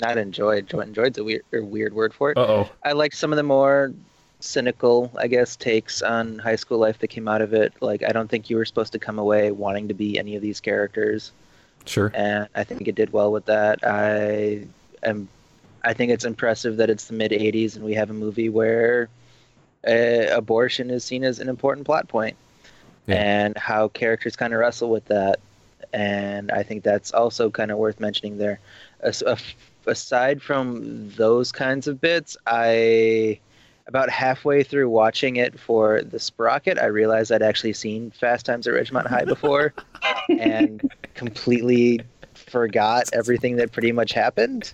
not 0.00 0.18
enjoyed. 0.18 0.64
Enjoy- 0.64 0.80
Enjoyed's 0.82 1.18
a 1.18 1.24
weird, 1.24 1.42
a 1.54 1.60
weird 1.60 1.94
word 1.94 2.12
for 2.12 2.30
it. 2.32 2.38
Oh. 2.38 2.68
I 2.84 2.92
liked 2.92 3.16
some 3.16 3.32
of 3.32 3.36
the 3.36 3.42
more 3.42 3.92
cynical, 4.40 5.10
I 5.18 5.26
guess, 5.26 5.56
takes 5.56 6.02
on 6.02 6.38
high 6.38 6.56
school 6.56 6.78
life 6.78 6.98
that 6.98 7.08
came 7.08 7.28
out 7.28 7.40
of 7.40 7.54
it. 7.54 7.72
Like, 7.80 8.02
I 8.02 8.10
don't 8.10 8.28
think 8.28 8.50
you 8.50 8.56
were 8.56 8.66
supposed 8.66 8.92
to 8.92 8.98
come 8.98 9.18
away 9.18 9.50
wanting 9.50 9.88
to 9.88 9.94
be 9.94 10.18
any 10.18 10.36
of 10.36 10.42
these 10.42 10.60
characters, 10.60 11.32
Sure. 11.86 12.10
and 12.14 12.46
I 12.54 12.62
think 12.64 12.86
it 12.86 12.94
did 12.94 13.12
well 13.12 13.32
with 13.32 13.46
that. 13.46 13.78
I 13.86 14.66
am. 15.02 15.28
I 15.82 15.94
think 15.94 16.10
it's 16.12 16.24
impressive 16.24 16.76
that 16.78 16.90
it's 16.90 17.06
the 17.06 17.14
mid 17.14 17.30
'80s 17.30 17.76
and 17.76 17.84
we 17.84 17.94
have 17.94 18.10
a 18.10 18.14
movie 18.14 18.48
where 18.50 19.08
uh, 19.88 20.26
abortion 20.36 20.90
is 20.90 21.04
seen 21.04 21.22
as 21.24 21.38
an 21.38 21.48
important 21.48 21.86
plot 21.86 22.08
point, 22.08 22.36
Yeah. 23.06 23.14
and 23.14 23.56
how 23.56 23.88
characters 23.88 24.36
kind 24.36 24.52
of 24.52 24.58
wrestle 24.60 24.90
with 24.90 25.06
that. 25.06 25.38
And 25.96 26.50
I 26.52 26.62
think 26.62 26.84
that's 26.84 27.10
also 27.12 27.50
kind 27.50 27.70
of 27.70 27.78
worth 27.78 27.98
mentioning 28.00 28.36
there. 28.36 28.60
As- 29.00 29.22
Aside 29.86 30.42
from 30.42 31.10
those 31.16 31.52
kinds 31.52 31.86
of 31.86 32.00
bits, 32.00 32.36
I 32.46 33.38
about 33.86 34.10
halfway 34.10 34.64
through 34.64 34.90
watching 34.90 35.36
it 35.36 35.58
for 35.58 36.02
the 36.02 36.18
Sprocket, 36.18 36.76
I 36.76 36.86
realized 36.86 37.30
I'd 37.30 37.40
actually 37.40 37.72
seen 37.72 38.10
Fast 38.10 38.44
Times 38.44 38.66
at 38.66 38.74
Ridgemont 38.74 39.06
High 39.06 39.24
before, 39.24 39.72
and 40.28 40.82
completely 41.14 42.00
forgot 42.34 43.04
everything 43.12 43.56
that 43.56 43.70
pretty 43.70 43.92
much 43.92 44.12
happened. 44.12 44.72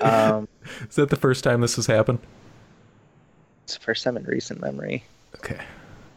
Um, 0.00 0.48
Is 0.88 0.96
that 0.96 1.10
the 1.10 1.16
first 1.16 1.44
time 1.44 1.60
this 1.60 1.76
has 1.76 1.86
happened? 1.86 2.18
it's 3.64 3.74
the 3.74 3.80
first 3.84 4.02
time 4.04 4.16
in 4.16 4.24
recent 4.24 4.60
memory. 4.60 5.04
Okay. 5.36 5.60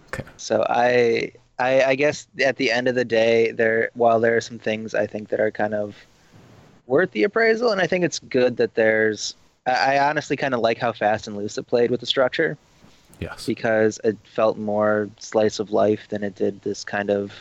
Okay. 0.07 0.24
So 0.38 0.65
I, 0.70 1.34
I, 1.60 1.84
I 1.84 1.95
guess 1.95 2.28
at 2.43 2.58
the 2.58 2.72
end 2.72 2.88
of 2.88 2.95
the 2.95 3.05
day, 3.05 3.51
there 3.51 3.89
while 3.93 4.20
there 4.20 4.38
are 4.38 4.41
some 4.41 4.60
things 4.60 4.93
I 4.93 5.08
think 5.08 5.30
that 5.30 5.39
are 5.39 5.51
kind 5.51 5.74
of 5.74 5.95
worth 6.86 7.12
the 7.12 7.24
appraisal, 7.24 7.72
and 7.72 7.82
I 7.82 7.88
think 7.88 8.03
it's 8.05 8.20
good 8.20 8.58
that 8.58 8.76
there's. 8.76 9.36
I, 9.66 9.95
I 9.97 10.10
honestly 10.10 10.36
kind 10.38 10.53
of 10.53 10.60
like 10.62 10.78
how 10.78 10.93
fast 10.93 11.28
and 11.28 11.36
loose 11.36 11.58
it 11.58 11.64
played 11.68 11.91
with 11.91 11.99
the 11.99 12.05
structure 12.05 12.58
Yes. 13.20 13.45
because 13.47 13.99
it 14.03 14.18
felt 14.24 14.58
more 14.58 15.10
slice 15.18 15.60
of 15.60 15.72
life 15.72 16.08
than 16.10 16.24
it 16.24 16.36
did 16.36 16.62
this 16.62 16.84
kind 16.84 17.10
of. 17.10 17.34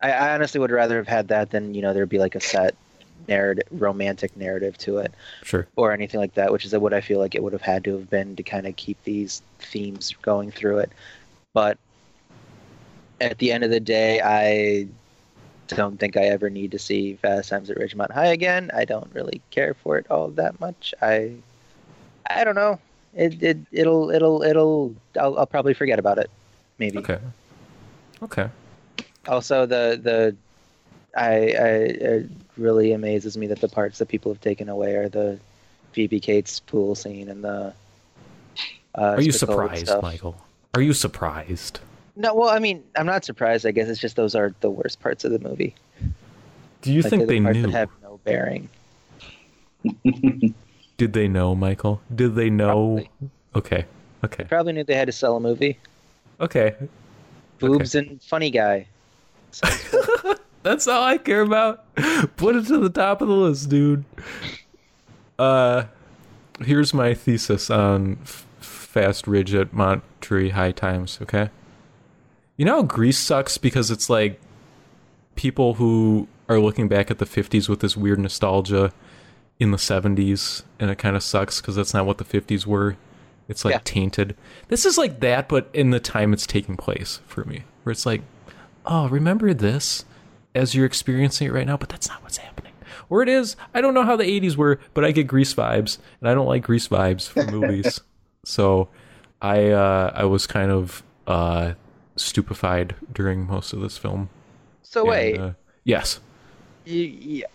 I, 0.00 0.12
I 0.12 0.34
honestly 0.34 0.60
would 0.60 0.70
rather 0.70 0.96
have 0.96 1.08
had 1.08 1.28
that 1.28 1.50
than 1.50 1.74
you 1.74 1.82
know 1.82 1.92
there'd 1.92 2.08
be 2.08 2.18
like 2.18 2.34
a 2.34 2.40
set 2.40 2.74
narrative, 3.28 3.64
romantic 3.70 4.34
narrative 4.36 4.78
to 4.78 4.98
it 4.98 5.12
Sure. 5.42 5.66
or 5.76 5.92
anything 5.92 6.18
like 6.18 6.32
that, 6.34 6.50
which 6.50 6.64
is 6.64 6.72
what 6.74 6.94
I 6.94 7.02
feel 7.02 7.18
like 7.18 7.34
it 7.34 7.42
would 7.42 7.52
have 7.52 7.60
had 7.62 7.84
to 7.84 7.92
have 7.98 8.08
been 8.08 8.36
to 8.36 8.42
kind 8.42 8.66
of 8.66 8.74
keep 8.76 9.02
these 9.04 9.42
themes 9.58 10.14
going 10.22 10.50
through 10.50 10.78
it. 10.78 10.90
But 11.52 11.76
at 13.20 13.38
the 13.38 13.52
end 13.52 13.64
of 13.64 13.70
the 13.70 13.80
day, 13.80 14.20
I 14.20 14.88
don't 15.68 15.98
think 15.98 16.16
I 16.16 16.24
ever 16.24 16.50
need 16.50 16.70
to 16.72 16.78
see 16.78 17.14
Fast 17.14 17.50
Times 17.50 17.70
at 17.70 17.76
Ridgemont 17.76 18.10
High 18.10 18.28
again. 18.28 18.70
I 18.74 18.84
don't 18.84 19.12
really 19.14 19.40
care 19.50 19.74
for 19.74 19.98
it 19.98 20.06
all 20.10 20.28
that 20.28 20.58
much. 20.60 20.94
I 21.02 21.34
I 22.28 22.44
don't 22.44 22.54
know. 22.54 22.78
It 23.14 23.42
it 23.42 23.58
it'll 23.72 24.10
it'll 24.10 24.42
it'll 24.42 24.94
I'll, 25.18 25.38
I'll 25.38 25.46
probably 25.46 25.74
forget 25.74 25.98
about 25.98 26.18
it. 26.18 26.30
Maybe. 26.78 26.98
Okay. 26.98 27.18
Okay. 28.22 28.48
Also, 29.26 29.66
the 29.66 29.98
the 30.02 30.36
I, 31.16 31.26
I 31.26 31.36
it 31.36 32.30
really 32.56 32.92
amazes 32.92 33.36
me 33.36 33.46
that 33.48 33.60
the 33.60 33.68
parts 33.68 33.98
that 33.98 34.08
people 34.08 34.32
have 34.32 34.40
taken 34.40 34.68
away 34.68 34.94
are 34.94 35.08
the 35.08 35.38
Phoebe 35.92 36.20
Cates 36.20 36.60
pool 36.60 36.94
scene 36.94 37.28
and 37.28 37.44
the. 37.44 37.72
Uh, 38.94 39.14
Are 39.16 39.20
you 39.20 39.32
surprised. 39.32 39.90
Michael? 40.02 40.36
Are 40.74 40.80
you 40.80 40.92
surprised? 40.92 41.80
No, 42.20 42.34
well, 42.34 42.48
I 42.50 42.58
mean, 42.58 42.82
I'm 42.96 43.06
not 43.06 43.24
surprised. 43.24 43.64
I 43.64 43.70
guess 43.70 43.88
it's 43.88 44.00
just 44.00 44.16
those 44.16 44.34
are 44.34 44.52
the 44.60 44.68
worst 44.68 44.98
parts 45.00 45.24
of 45.24 45.30
the 45.30 45.38
movie. 45.38 45.74
Do 46.82 46.92
you 46.92 47.00
Like, 47.02 47.10
think 47.10 47.20
they're 47.20 47.26
the 47.28 47.38
they 47.38 47.40
parts 47.44 47.56
knew? 47.56 47.62
That 47.62 47.70
have 47.72 47.90
no 48.02 48.20
bearing. 48.24 48.68
Did 50.96 51.12
they 51.12 51.28
know, 51.28 51.54
Michael? 51.54 52.00
Did 52.12 52.34
they 52.34 52.50
know? 52.50 52.66
Probably. 52.66 53.10
Okay. 53.54 53.84
Okay. 54.24 54.44
Probably 54.44 54.72
knew 54.72 54.82
they 54.82 54.96
had 54.96 55.06
to 55.06 55.12
sell 55.12 55.36
a 55.36 55.40
movie. 55.40 55.78
Okay. 56.40 56.74
Boobs 57.60 57.94
and 57.94 58.20
funny 58.22 58.50
guy. 58.50 58.86
That's 60.64 60.88
all 60.88 61.02
I 61.04 61.18
care 61.18 61.42
about. 61.42 61.84
Put 62.36 62.56
it 62.56 62.66
to 62.66 62.78
the 62.78 62.90
top 62.90 63.22
of 63.22 63.28
the 63.28 63.34
list, 63.34 63.68
dude. 63.68 64.04
Uh, 65.38 65.84
here's 66.64 66.92
my 66.92 67.14
thesis 67.14 67.70
on 67.70 68.18
F- 68.22 68.44
Fast 68.60 69.28
Ridge 69.28 69.54
at 69.54 69.72
Monterey 69.72 70.48
High 70.50 70.72
Times. 70.72 71.18
Okay, 71.22 71.50
you 72.58 72.64
know 72.66 72.74
how 72.76 72.82
Grease 72.82 73.18
sucks 73.18 73.56
because 73.56 73.90
it's 73.90 74.10
like 74.10 74.38
people 75.36 75.74
who 75.74 76.28
are 76.48 76.60
looking 76.60 76.88
back 76.88 77.10
at 77.10 77.18
the 77.18 77.24
'50s 77.24 77.68
with 77.68 77.80
this 77.80 77.96
weird 77.96 78.18
nostalgia 78.18 78.92
in 79.58 79.70
the 79.70 79.76
'70s, 79.78 80.62
and 80.78 80.90
it 80.90 80.98
kind 80.98 81.16
of 81.16 81.22
sucks 81.22 81.60
because 81.60 81.76
that's 81.76 81.94
not 81.94 82.04
what 82.06 82.18
the 82.18 82.24
'50s 82.24 82.66
were. 82.66 82.96
It's 83.48 83.64
like 83.64 83.72
Yeah. 83.72 83.80
tainted. 83.84 84.36
This 84.68 84.84
is 84.84 84.98
like 84.98 85.20
that, 85.20 85.48
but 85.48 85.70
in 85.72 85.90
the 85.90 86.00
time 86.00 86.32
it's 86.34 86.46
taking 86.46 86.76
place 86.76 87.20
for 87.26 87.44
me, 87.44 87.64
where 87.82 87.92
it's 87.92 88.04
like, 88.04 88.20
oh, 88.84 89.08
remember 89.08 89.54
this 89.54 90.04
as 90.54 90.74
you're 90.74 90.84
experiencing 90.84 91.46
it 91.48 91.52
right 91.52 91.66
now, 91.66 91.76
but 91.76 91.88
that's 91.88 92.08
not 92.08 92.22
what's 92.22 92.36
happening. 92.36 92.72
Or 93.08 93.22
it 93.22 93.28
is. 93.28 93.56
I 93.72 93.80
don't 93.80 93.94
know 93.94 94.02
how 94.04 94.16
the 94.16 94.24
80s 94.24 94.56
were, 94.56 94.78
but 94.92 95.02
I 95.04 95.12
get 95.12 95.26
Grease 95.26 95.54
vibes, 95.54 95.96
and 96.20 96.28
I 96.28 96.34
don't 96.34 96.46
like 96.46 96.62
Grease 96.64 96.88
vibes 96.88 97.26
for 97.26 97.42
movies. 97.50 98.00
so 98.44 98.88
I 99.40 99.68
uh, 99.70 100.12
I 100.14 100.24
was 100.24 100.46
kind 100.46 100.70
of 100.70 101.02
uh, 101.26 101.72
stupefied 102.18 102.94
during 103.12 103.46
most 103.46 103.72
of 103.72 103.80
this 103.80 103.96
film. 103.96 104.28
So 104.82 105.00
And, 105.00 105.10
wait, 105.10 105.38
uh, 105.38 105.52
yes. 105.84 106.20
you, 106.84 107.02
yeah. 107.02 107.46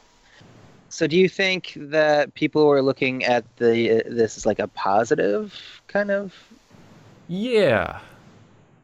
So 0.90 1.08
do 1.08 1.18
you 1.18 1.28
think 1.28 1.74
that 1.76 2.36
people 2.36 2.68
were 2.68 2.84
looking 2.84 3.24
at 3.26 3.44
the 3.58 4.00
uh, 4.00 4.04
this 4.06 4.38
as 4.38 4.46
like 4.46 4.60
a 4.60 4.68
positive 4.68 5.82
kind 5.88 6.12
of? 6.12 6.36
Yeah. 7.28 8.00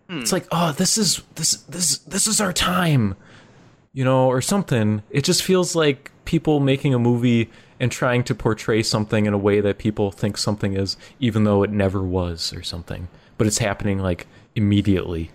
Hmm. 0.10 0.20
It's 0.20 0.32
like, 0.32 0.48
oh, 0.52 0.72
this 0.72 0.98
is 0.98 1.22
this 1.36 1.52
this 1.64 2.00
this 2.00 2.26
is 2.26 2.42
our 2.42 2.52
time, 2.52 3.16
you 3.94 4.04
know, 4.04 4.28
or 4.28 4.42
something. 4.42 5.04
It 5.12 5.24
just 5.24 5.44
feels 5.44 5.76
like 5.76 6.12
people 6.26 6.60
making 6.60 6.96
a 6.96 7.00
movie 7.00 7.52
and 7.80 7.92
trying 7.92 8.24
to 8.24 8.36
portray 8.36 8.82
something 8.82 9.28
in 9.28 9.34
a 9.34 9.38
way 9.38 9.62
that 9.62 9.78
people 9.78 10.12
think 10.12 10.38
something 10.38 10.74
is, 10.74 10.98
even 11.20 11.44
though 11.44 11.62
it 11.62 11.70
never 11.70 12.02
was, 12.02 12.52
or 12.54 12.64
something. 12.64 13.08
But 13.38 13.46
it's 13.46 13.60
happening 13.60 14.00
like 14.00 14.26
immediately. 14.56 15.30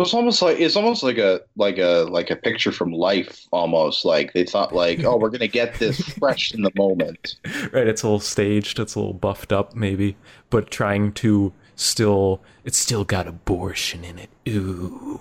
It's 0.00 0.14
almost 0.14 0.42
like 0.42 0.60
it's 0.60 0.76
almost 0.76 1.02
like 1.02 1.18
a 1.18 1.40
like 1.56 1.78
a 1.78 2.06
like 2.08 2.30
a 2.30 2.36
picture 2.36 2.70
from 2.70 2.92
life 2.92 3.46
almost 3.50 4.04
like 4.04 4.32
they 4.32 4.44
thought 4.44 4.72
like 4.72 5.02
oh 5.02 5.16
we're 5.16 5.28
gonna 5.30 5.48
get 5.48 5.74
this 5.80 6.00
fresh 6.18 6.54
in 6.54 6.62
the 6.62 6.70
moment 6.76 7.34
Right? 7.72 7.88
It's 7.88 8.02
a 8.04 8.06
little 8.06 8.20
staged. 8.20 8.78
It's 8.78 8.94
a 8.94 9.00
little 9.00 9.12
buffed 9.14 9.52
up, 9.52 9.74
maybe, 9.74 10.16
but 10.50 10.70
trying 10.70 11.12
to 11.14 11.52
still. 11.74 12.40
It's 12.64 12.78
still 12.78 13.04
got 13.04 13.26
abortion 13.26 14.04
in 14.04 14.18
it. 14.18 14.30
Ooh, 14.48 15.20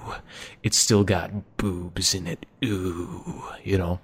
it's 0.63 0.77
still 0.77 1.03
got 1.03 1.31
boobs 1.57 2.13
in 2.13 2.27
it. 2.27 2.45
Ooh, 2.63 3.43
you 3.63 3.77
know. 3.79 3.99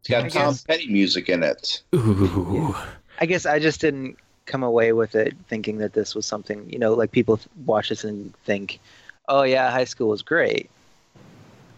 it's 0.00 0.08
got 0.08 0.24
I 0.24 0.28
Tom 0.28 0.52
guess- 0.52 0.62
Petty 0.62 0.88
music 0.88 1.28
in 1.28 1.42
it 1.42 1.82
Ooh. 1.94 2.74
I 3.20 3.26
guess 3.26 3.44
I 3.44 3.58
just 3.58 3.80
didn't 3.80 4.16
come 4.46 4.62
away 4.62 4.92
with 4.92 5.14
it 5.16 5.34
thinking 5.48 5.78
that 5.78 5.92
this 5.94 6.14
was 6.14 6.24
something 6.24 6.70
you 6.72 6.78
know 6.78 6.94
like 6.94 7.10
people 7.12 7.38
watch 7.66 7.88
this 7.90 8.04
and 8.04 8.32
think, 8.44 8.78
oh 9.28 9.42
yeah, 9.42 9.70
high 9.70 9.84
school 9.84 10.08
was 10.08 10.22
great. 10.22 10.70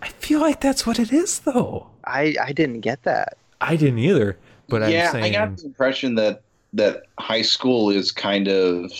I 0.01 0.09
feel 0.09 0.41
like 0.41 0.61
that's 0.61 0.87
what 0.87 0.99
it 0.99 1.13
is, 1.13 1.41
though. 1.41 1.89
I 2.05 2.35
I 2.43 2.53
didn't 2.53 2.81
get 2.81 3.03
that. 3.05 3.37
I 3.61 3.77
didn't 3.77 3.99
either, 3.99 4.37
but 4.69 4.89
yeah 4.91 5.07
I'm 5.07 5.13
saying, 5.13 5.25
I 5.25 5.31
got 5.31 5.57
the 5.57 5.67
impression 5.67 6.15
that 6.17 6.43
that 6.75 7.05
high 7.19 7.43
school 7.43 7.91
is 7.91 8.13
kind 8.13 8.49
of 8.49 8.93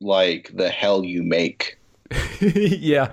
like 0.00 0.50
the 0.54 0.68
hell 0.68 1.04
you 1.04 1.22
make 1.22 1.78
yeah, 2.40 3.12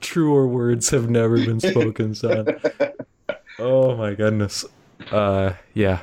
truer 0.00 0.46
words 0.46 0.90
have 0.90 1.10
never 1.10 1.36
been 1.36 1.60
spoken, 1.70 2.14
son. 2.14 2.46
oh 3.58 3.96
my 3.96 4.14
goodness. 4.14 4.64
Uh, 5.10 5.54
yeah, 5.74 6.00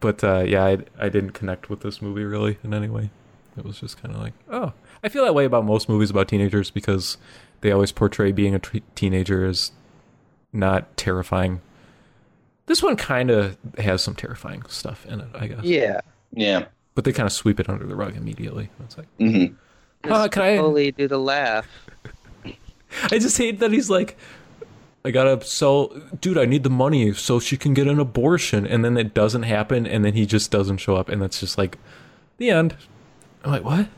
but 0.00 0.22
uh, 0.22 0.44
yeah, 0.46 0.64
I 0.64 0.78
I 0.98 1.08
didn't 1.08 1.32
connect 1.32 1.70
with 1.70 1.80
this 1.80 2.00
movie 2.00 2.24
really 2.24 2.58
in 2.62 2.74
any 2.74 2.88
way. 2.88 3.10
It 3.56 3.64
was 3.64 3.80
just 3.80 4.00
kind 4.00 4.14
of 4.14 4.20
like, 4.20 4.32
oh, 4.50 4.72
I 5.02 5.08
feel 5.08 5.24
that 5.24 5.34
way 5.34 5.44
about 5.44 5.64
most 5.64 5.88
movies 5.88 6.10
about 6.10 6.28
teenagers 6.28 6.70
because 6.70 7.16
they 7.60 7.72
always 7.72 7.92
portray 7.92 8.32
being 8.32 8.54
a 8.54 8.58
t- 8.58 8.82
teenager 8.94 9.44
as 9.44 9.72
not 10.52 10.96
terrifying. 10.96 11.60
This 12.66 12.82
one 12.82 12.96
kind 12.96 13.30
of 13.30 13.56
has 13.78 14.02
some 14.02 14.14
terrifying 14.14 14.62
stuff 14.68 15.04
in 15.06 15.20
it, 15.20 15.28
I 15.34 15.48
guess. 15.48 15.64
Yeah. 15.64 16.00
yeah 16.32 16.66
But 16.94 17.04
they 17.04 17.12
kind 17.12 17.26
of 17.26 17.32
sweep 17.32 17.58
it 17.58 17.68
under 17.68 17.86
the 17.86 17.96
rug 17.96 18.16
immediately. 18.16 18.70
It's 18.84 18.96
like, 18.96 19.08
mm-hmm. 19.18 19.54
Uh, 20.10 20.28
can 20.28 20.42
I- 20.42 20.56
Only 20.56 20.92
do 20.92 21.08
the 21.08 21.18
laugh. 21.18 21.66
I 23.10 23.18
just 23.18 23.38
hate 23.38 23.58
that 23.60 23.72
he's 23.72 23.90
like, 23.90 24.16
I 25.04 25.10
gotta 25.10 25.44
sell, 25.44 25.88
dude. 26.20 26.38
I 26.38 26.44
need 26.44 26.62
the 26.62 26.70
money 26.70 27.12
so 27.12 27.40
she 27.40 27.56
can 27.56 27.74
get 27.74 27.88
an 27.88 27.98
abortion, 27.98 28.64
and 28.64 28.84
then 28.84 28.96
it 28.96 29.14
doesn't 29.14 29.42
happen, 29.42 29.84
and 29.84 30.04
then 30.04 30.14
he 30.14 30.26
just 30.26 30.52
doesn't 30.52 30.76
show 30.78 30.94
up, 30.94 31.08
and 31.08 31.20
that's 31.20 31.40
just 31.40 31.58
like 31.58 31.78
the 32.38 32.50
end. 32.50 32.76
I'm 33.42 33.50
like, 33.50 33.64
what? 33.64 33.88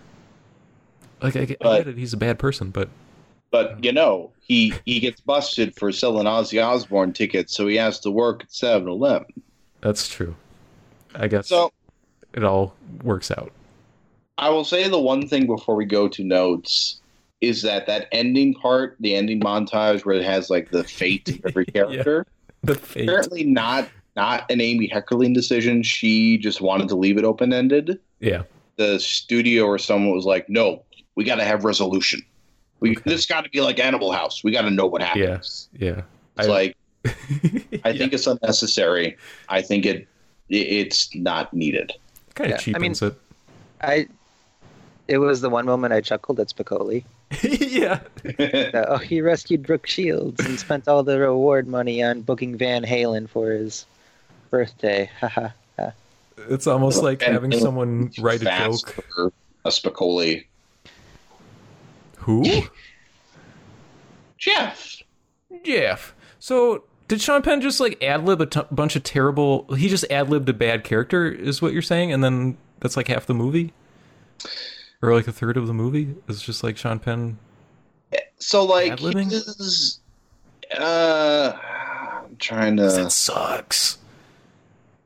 Like, 1.24 1.36
I 1.36 1.44
get, 1.46 1.64
I 1.66 1.78
get 1.78 1.88
it. 1.88 1.96
He's 1.98 2.12
a 2.12 2.16
bad 2.18 2.38
person, 2.38 2.70
but 2.70 2.88
but 3.50 3.82
you 3.84 3.92
know 3.92 4.30
he 4.40 4.74
he 4.84 5.00
gets 5.00 5.20
busted 5.20 5.74
for 5.76 5.90
selling 5.92 6.26
Ozzy 6.26 6.62
Osbourne 6.64 7.12
tickets 7.12 7.54
so 7.56 7.66
he 7.66 7.76
has 7.76 7.98
to 8.00 8.10
work 8.10 8.42
at 8.42 8.48
7-Eleven 8.50 9.26
that's 9.80 10.08
true. 10.08 10.34
I 11.14 11.28
guess 11.28 11.48
so 11.48 11.72
it 12.32 12.42
all 12.44 12.74
works 13.02 13.30
out. 13.30 13.52
I 14.38 14.48
will 14.50 14.64
say 14.64 14.88
the 14.88 14.98
one 14.98 15.28
thing 15.28 15.46
before 15.46 15.76
we 15.76 15.84
go 15.84 16.08
to 16.08 16.24
notes 16.24 17.00
is 17.40 17.62
that 17.62 17.86
that 17.86 18.08
ending 18.10 18.54
part, 18.54 18.96
the 19.00 19.14
ending 19.14 19.40
montage 19.40 20.04
where 20.04 20.16
it 20.16 20.24
has 20.24 20.50
like 20.50 20.70
the 20.70 20.82
fate 20.84 21.28
of 21.28 21.40
every 21.46 21.66
Yeah. 21.74 21.84
character, 21.84 22.26
The 22.64 22.74
fate. 22.74 23.04
apparently 23.08 23.44
not 23.44 23.88
not 24.16 24.50
an 24.50 24.60
Amy 24.60 24.88
Heckerling 24.88 25.34
decision. 25.34 25.82
She 25.82 26.38
just 26.38 26.60
wanted 26.60 26.88
to 26.88 26.96
leave 26.96 27.18
it 27.18 27.24
open 27.24 27.52
ended. 27.52 28.00
Yeah. 28.20 28.42
The 28.76 28.98
studio 28.98 29.64
or 29.66 29.78
someone 29.78 30.14
was 30.16 30.24
like, 30.24 30.48
"No, 30.48 30.82
we 31.14 31.24
got 31.24 31.36
to 31.36 31.44
have 31.44 31.64
resolution. 31.64 32.22
We 32.80 32.92
Okay. 32.92 33.02
this 33.06 33.26
got 33.26 33.44
to 33.44 33.50
be 33.50 33.60
like 33.60 33.78
Animal 33.78 34.12
House. 34.12 34.42
We 34.44 34.50
got 34.52 34.62
to 34.62 34.70
know 34.70 34.86
what 34.86 35.02
happens." 35.02 35.68
Yeah. 35.78 36.02
It's 36.38 36.48
I- 36.48 36.50
like 36.50 36.76
I 37.84 37.96
think 37.96 38.12
it's 38.12 38.26
unnecessary. 38.26 39.16
I 39.48 39.62
think 39.62 39.84
it, 39.86 40.08
it 40.48 40.56
it's 40.56 41.14
not 41.14 41.52
needed. 41.54 41.92
kind 42.34 42.50
Yeah, 42.50 42.56
of 42.56 42.62
I 42.62 42.64
mean- 42.78 42.94
cheapens 42.94 43.02
it. 43.02 43.14
I. 43.80 44.08
It 45.06 45.18
was 45.18 45.42
the 45.42 45.50
one 45.50 45.66
moment 45.66 45.92
I 45.92 46.00
chuckled 46.00 46.40
at 46.40 46.48
Spicoli. 46.48 47.04
yeah. 47.42 48.00
that, 48.22 48.86
oh, 48.88 48.96
he 48.96 49.20
rescued 49.20 49.62
Brooke 49.66 49.86
Shields 49.86 50.42
and 50.42 50.58
spent 50.58 50.88
all 50.88 51.02
the 51.02 51.20
reward 51.20 51.68
money 51.68 52.02
on 52.02 52.22
booking 52.22 52.56
Van 52.56 52.82
Halen 52.84 53.28
for 53.28 53.50
his 53.50 53.84
birthday. 54.48 55.10
Haha. 55.20 55.48
It's 56.48 56.66
almost 56.66 57.02
like 57.02 57.20
having 57.20 57.52
someone 57.52 58.12
write 58.18 58.40
a 58.40 58.44
joke. 58.46 59.04
for 59.14 59.30
a 59.66 59.68
Spicoli. 59.68 60.46
Who? 62.24 62.62
Jeff. 64.38 65.02
Jeff. 65.64 66.14
So 66.38 66.84
did 67.08 67.20
Sean 67.20 67.42
Penn 67.42 67.60
just 67.60 67.80
like 67.80 68.02
ad 68.02 68.24
lib 68.24 68.40
a 68.40 68.46
t- 68.46 68.60
bunch 68.70 68.96
of 68.96 69.02
terrible? 69.02 69.66
He 69.74 69.88
just 69.88 70.04
ad 70.10 70.28
libbed 70.30 70.48
a 70.48 70.52
bad 70.52 70.84
character, 70.84 71.30
is 71.30 71.62
what 71.62 71.72
you're 71.72 71.82
saying, 71.82 72.12
and 72.12 72.22
then 72.22 72.56
that's 72.80 72.96
like 72.96 73.08
half 73.08 73.26
the 73.26 73.34
movie, 73.34 73.72
or 75.02 75.14
like 75.14 75.26
a 75.28 75.32
third 75.32 75.56
of 75.56 75.66
the 75.66 75.74
movie 75.74 76.14
is 76.28 76.42
just 76.42 76.62
like 76.62 76.76
Sean 76.76 76.98
Penn. 76.98 77.38
So 78.38 78.64
like 78.64 78.92
Ad-libbing? 78.92 79.30
his, 79.30 80.00
uh, 80.78 81.52
I'm 82.24 82.36
trying 82.36 82.76
to 82.76 82.82
That 82.84 83.10
sucks. 83.12 83.98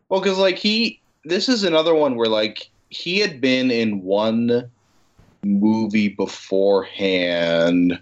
well 0.08 0.20
because 0.20 0.38
like 0.38 0.58
he 0.58 1.00
this 1.24 1.48
is 1.48 1.62
another 1.62 1.94
one 1.94 2.16
where 2.16 2.28
like 2.28 2.68
he 2.90 3.18
had 3.20 3.40
been 3.40 3.70
in 3.70 4.02
one 4.02 4.70
movie 5.44 6.08
beforehand, 6.08 8.00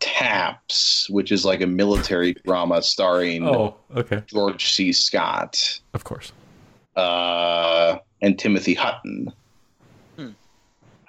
Taps, 0.00 1.08
which 1.08 1.32
is 1.32 1.44
like 1.44 1.60
a 1.62 1.66
military 1.66 2.34
drama 2.44 2.82
starring 2.82 3.46
Oh, 3.48 3.76
okay. 3.96 4.22
George 4.26 4.72
C. 4.72 4.92
Scott 4.92 5.80
Of 5.94 6.04
course. 6.04 6.32
uh, 6.96 7.96
and 8.20 8.38
Timothy 8.38 8.74
Hutton. 8.74 9.32
Hmm. 10.16 10.30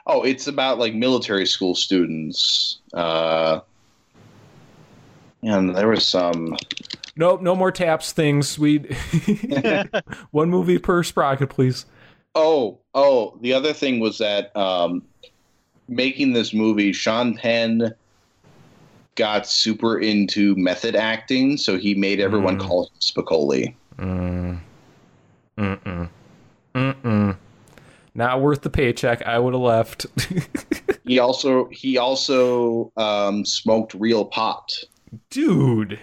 Oh, 0.08 0.24
it's 0.24 0.48
about 0.48 0.80
like 0.80 0.94
military 0.94 1.46
school 1.46 1.76
students. 1.76 2.80
Uh, 2.94 3.60
and 5.44 5.76
there 5.76 5.90
was 5.90 6.08
some. 6.08 6.56
Nope, 7.18 7.42
no 7.42 7.56
more 7.56 7.72
taps 7.72 8.12
things. 8.12 8.58
We 8.58 8.80
one 10.32 10.50
movie 10.50 10.78
per 10.80 11.04
sprocket, 11.04 11.50
please. 11.50 11.86
Oh, 12.34 12.80
oh, 12.94 13.38
the 13.42 13.54
other 13.54 13.72
thing 13.74 14.00
was 14.00 14.18
that 14.18 14.56
um, 14.58 15.04
making 15.88 16.34
this 16.34 16.54
movie, 16.54 16.92
Sean 16.94 17.36
Penn 17.36 17.94
got 19.16 19.48
super 19.48 20.00
into 20.00 20.56
method 20.56 20.96
acting, 20.96 21.58
so 21.58 21.78
he 21.78 21.96
made 21.96 22.20
everyone 22.20 22.58
Mm. 22.58 22.68
call 22.68 22.84
him 22.86 22.94
Spicoli. 23.00 23.74
Mm. 23.98 24.60
Mm-mm. 25.58 26.10
Mm-mm. 26.74 27.38
Not 28.14 28.42
worth 28.42 28.62
the 28.62 28.70
paycheck. 28.70 29.22
I 29.26 29.40
would 29.40 29.54
have 29.54 29.62
left. 29.62 30.06
He 31.08 31.20
also 31.20 31.66
he 31.72 32.00
also 32.00 32.92
um, 32.98 33.46
smoked 33.46 33.94
real 33.94 34.26
pot. 34.26 34.74
Dude. 35.30 36.00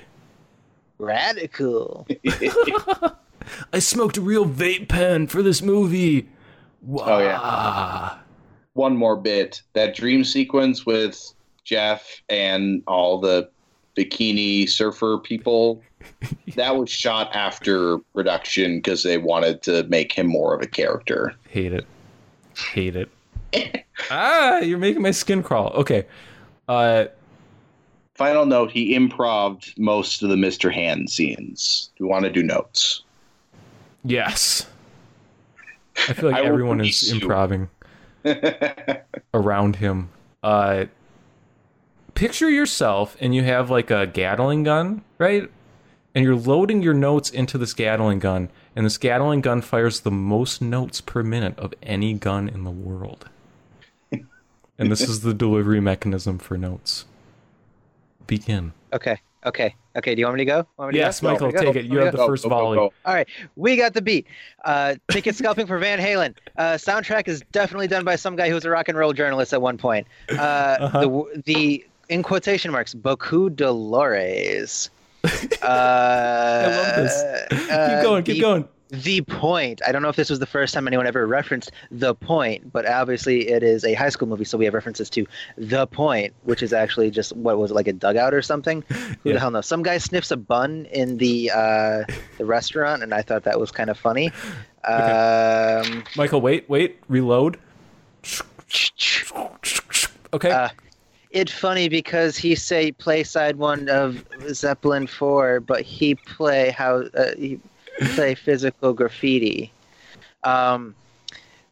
Radical. 0.99 2.07
I 3.73 3.81
smoked 3.81 4.17
a 4.17 4.21
real 4.21 4.47
vape 4.47 4.89
pen 4.89 5.27
for 5.27 5.43
this 5.43 5.61
movie. 5.61 6.29
Wow. 6.83 7.05
Oh, 7.05 7.19
yeah. 7.19 8.19
One 8.75 8.97
more 8.97 9.17
bit 9.17 9.63
that 9.75 9.95
dream 9.95 10.25
sequence 10.25 10.87
with 10.87 11.35
Jeff 11.65 12.23
and 12.29 12.83
all 12.87 13.19
the 13.19 13.49
bikini 13.97 14.69
surfer 14.69 15.19
people. 15.19 15.83
that 16.57 16.77
was 16.77 16.91
shot 16.91 17.35
after 17.35 17.99
production 18.15 18.79
because 18.79 19.03
they 19.03 19.19
wanted 19.19 19.63
to 19.63 19.85
make 19.85 20.13
him 20.13 20.27
more 20.27 20.55
of 20.55 20.63
a 20.63 20.67
character. 20.67 21.35
Hate 21.49 21.73
it. 21.73 21.87
Hate 22.73 22.97
it. 22.97 23.11
ah, 24.11 24.59
you're 24.59 24.79
making 24.79 25.03
my 25.03 25.11
skin 25.11 25.43
crawl. 25.43 25.69
Okay. 25.75 26.07
Uh 26.69 27.07
Final 28.15 28.45
note: 28.45 28.71
He 28.71 28.95
improved 28.95 29.75
most 29.79 30.23
of 30.23 30.29
the 30.29 30.37
Mister 30.37 30.71
Hand 30.71 31.09
scenes. 31.11 31.91
Do 31.97 32.05
you 32.05 32.11
want 32.11 32.25
to 32.25 32.31
do 32.31 32.43
notes? 32.43 33.03
yes. 34.05 34.67
I 36.09 36.13
feel 36.15 36.31
like 36.31 36.43
I 36.43 36.47
everyone 36.47 36.81
is 36.81 37.11
improving 37.11 37.69
around 39.35 39.77
him. 39.77 40.11
Uh 40.43 40.87
picture 42.15 42.51
yourself 42.51 43.17
and 43.21 43.35
you 43.35 43.43
have 43.43 43.71
like 43.71 43.91
a 43.91 44.07
Gatling 44.07 44.63
gun, 44.63 45.03
right? 45.19 45.51
And 46.15 46.25
you're 46.25 46.37
loading 46.37 46.83
your 46.83 46.95
notes 46.95 47.31
into 47.31 47.57
this 47.57 47.73
Gatling 47.73 48.19
gun, 48.19 48.51
and 48.77 48.85
this 48.85 48.99
Gatling 48.99 49.41
gun 49.41 49.63
fires 49.63 50.01
the 50.01 50.11
most 50.11 50.61
notes 50.61 51.01
per 51.01 51.23
minute 51.23 51.59
of 51.59 51.73
any 51.83 52.13
gun 52.13 52.49
in 52.49 52.65
the 52.65 52.71
world. 52.71 53.31
and 54.13 54.93
this 54.93 55.01
is 55.01 55.23
the 55.23 55.33
delivery 55.33 55.81
mechanism 55.81 56.39
for 56.39 56.59
notes. 56.59 57.07
Begin. 58.27 58.73
Okay. 58.93 59.21
Okay. 59.45 59.75
Okay. 59.97 60.15
Do 60.15 60.21
you 60.21 60.27
want 60.27 60.37
me 60.39 60.43
to 60.43 60.51
go? 60.51 60.67
Want 60.77 60.93
me 60.93 60.99
to 60.99 61.05
Yes, 61.05 61.21
go? 61.21 61.31
Michael, 61.33 61.47
Want 61.49 61.57
me 61.57 61.61
go? 61.67 61.73
take 61.73 61.85
it. 61.85 61.91
You 61.91 61.99
have 61.99 62.11
to 62.13 62.17
the 62.17 62.27
first 62.27 62.45
Go, 62.45 62.49
go, 62.51 62.55
volley. 62.57 62.77
go. 62.77 62.93
All 63.05 63.15
right, 63.15 63.29
we 63.57 63.77
got 63.77 63.93
the 63.95 64.01
beat. 64.03 64.27
Uh, 64.65 64.95
ticket 65.11 65.35
scalping 65.35 65.67
for 65.67 65.79
Van 65.79 65.99
Halen. 65.99 66.35
Uh, 66.57 66.75
soundtrack 66.75 67.27
is 67.29 67.43
definitely 67.53 67.89
done 67.89 68.05
by 68.05 68.15
some 68.17 68.37
guy 68.37 68.49
who 68.49 68.55
was 68.55 68.65
a 68.65 68.71
rock 68.71 68.89
and 68.89 68.97
roll 68.97 69.13
journalist 69.13 69.53
at 69.53 69.61
one 69.61 69.77
point. 69.79 70.07
Uh, 70.31 70.35
Uh-huh. 70.81 71.01
The 71.01 71.43
the 71.45 71.87
in 72.09 72.23
quotation 72.23 72.71
marks, 72.71 72.95
Boku 72.95 73.55
Dolores. 73.55 74.91
Uh, 75.25 75.29
I 75.63 76.67
love 76.67 76.97
this. 76.97 77.49
keep 77.51 78.03
going, 78.03 78.23
keep 78.25 78.35
the, 78.37 78.41
going. 78.41 78.69
The 78.93 79.23
point. 79.23 79.81
I 79.87 79.91
don't 79.91 80.03
know 80.03 80.11
if 80.11 80.17
this 80.17 80.29
was 80.29 80.39
the 80.39 80.45
first 80.47 80.75
time 80.75 80.87
anyone 80.87 81.07
ever 81.07 81.27
referenced 81.27 81.73
the 81.91 82.15
point, 82.15 82.71
but 82.71 82.87
obviously 82.87 83.49
it 83.49 83.63
is 83.63 83.85
a 83.87 83.95
high 83.95 84.11
school 84.11 84.29
movie, 84.29 84.45
so 84.45 84.59
we 84.59 84.67
have 84.67 84.75
references 84.75 85.09
to 85.11 85.27
the 85.57 85.87
point, 85.87 86.35
which 86.43 86.63
is 86.63 86.75
actually 86.75 87.11
just 87.11 87.35
what 87.35 87.57
was 87.57 87.71
it, 87.71 87.75
like 87.75 87.89
a 87.89 87.95
dugout 87.95 88.35
or 88.35 88.43
something. 88.43 88.83
Who 88.91 89.31
Yeah. 89.31 89.33
the 89.33 89.41
hell 89.41 89.51
knows? 89.51 89.67
Some 89.67 89.83
guy 89.83 89.97
sniffs 89.97 90.31
a 90.31 90.37
bun 90.37 90.87
in 90.93 91.17
the 91.17 91.51
uh, 91.55 92.05
the 92.37 92.45
restaurant, 92.45 93.03
and 93.03 93.15
I 93.15 93.23
thought 93.23 93.45
that 93.45 93.59
was 93.59 93.71
kind 93.73 93.89
of 93.91 93.99
funny. 93.99 94.31
Um, 94.85 96.03
Michael, 96.17 96.41
wait, 96.41 96.69
wait, 96.69 96.99
reload. 97.07 97.57
Okay. 100.35 100.51
Uh, 100.51 100.69
it 101.31 101.49
funny 101.49 101.89
because 101.89 102.37
he 102.37 102.55
say 102.57 102.91
play 102.93 103.23
side 103.23 103.57
one 103.57 103.89
of 103.89 104.25
Zeppelin 104.51 105.07
four, 105.07 105.61
but 105.61 105.83
he 105.83 106.17
play 106.17 106.71
how 106.71 107.03
uh, 107.17 107.31
he 107.39 107.61
play 108.01 108.35
physical 108.35 108.93
graffiti. 108.93 109.73
Um, 110.45 110.95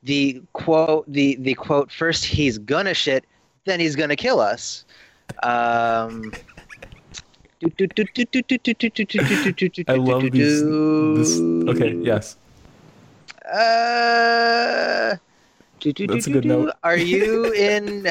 the 0.03 0.43
quote, 0.53 1.05
the 1.09 1.37
the 1.37 1.55
quote. 1.55 1.91
First 1.91 2.25
he's 2.25 2.59
gonna 2.59 2.95
shit, 2.95 3.25
then 3.65 3.81
he's 3.81 3.97
gonna 3.97 4.17
kill 4.17 4.41
us. 4.41 4.85
Um, 5.43 6.33
I 7.63 7.67
love 9.97 10.31
these. 10.31 10.63
This, 10.63 11.41
okay, 11.69 11.95
yes. 11.97 12.37
Uh, 13.53 15.17
That's 15.83 16.27
a 16.27 16.31
good 16.31 16.45
note. 16.45 16.73
Are 16.83 16.97
you 16.97 17.53
in? 17.53 18.07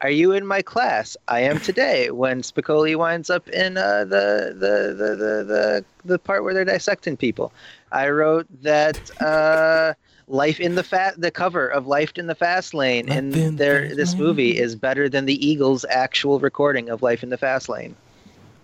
Are 0.00 0.10
you 0.10 0.32
in 0.32 0.46
my 0.46 0.62
class? 0.62 1.16
I 1.26 1.40
am 1.40 1.58
today. 1.58 2.10
When 2.10 2.42
Spicoli 2.42 2.94
winds 2.94 3.30
up 3.30 3.48
in 3.48 3.76
uh, 3.76 4.04
the, 4.04 4.54
the, 4.54 4.94
the 4.94 5.16
the 5.16 5.44
the 5.44 5.84
the 6.04 6.18
part 6.18 6.44
where 6.44 6.54
they're 6.54 6.64
dissecting 6.64 7.16
people, 7.16 7.52
I 7.90 8.08
wrote 8.10 8.46
that 8.62 9.10
uh, 9.20 9.94
life 10.28 10.60
in 10.60 10.76
the 10.76 10.84
fat 10.84 11.20
the 11.20 11.32
cover 11.32 11.66
of 11.66 11.88
Life 11.88 12.12
in 12.16 12.28
the 12.28 12.36
Fast 12.36 12.74
Lane 12.74 13.08
Life 13.08 13.18
in 13.18 13.56
their 13.56 13.92
this 13.94 14.14
movie 14.14 14.56
is 14.56 14.76
better 14.76 15.08
than 15.08 15.24
the 15.24 15.44
Eagles' 15.44 15.84
actual 15.90 16.38
recording 16.38 16.90
of 16.90 17.02
Life 17.02 17.24
in 17.24 17.30
the 17.30 17.38
Fast 17.38 17.68
Lane. 17.68 17.96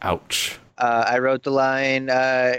Ouch. 0.03 0.59
Uh, 0.79 1.05
I 1.07 1.19
wrote 1.19 1.43
the 1.43 1.51
line. 1.51 2.11
Uh, 2.11 2.57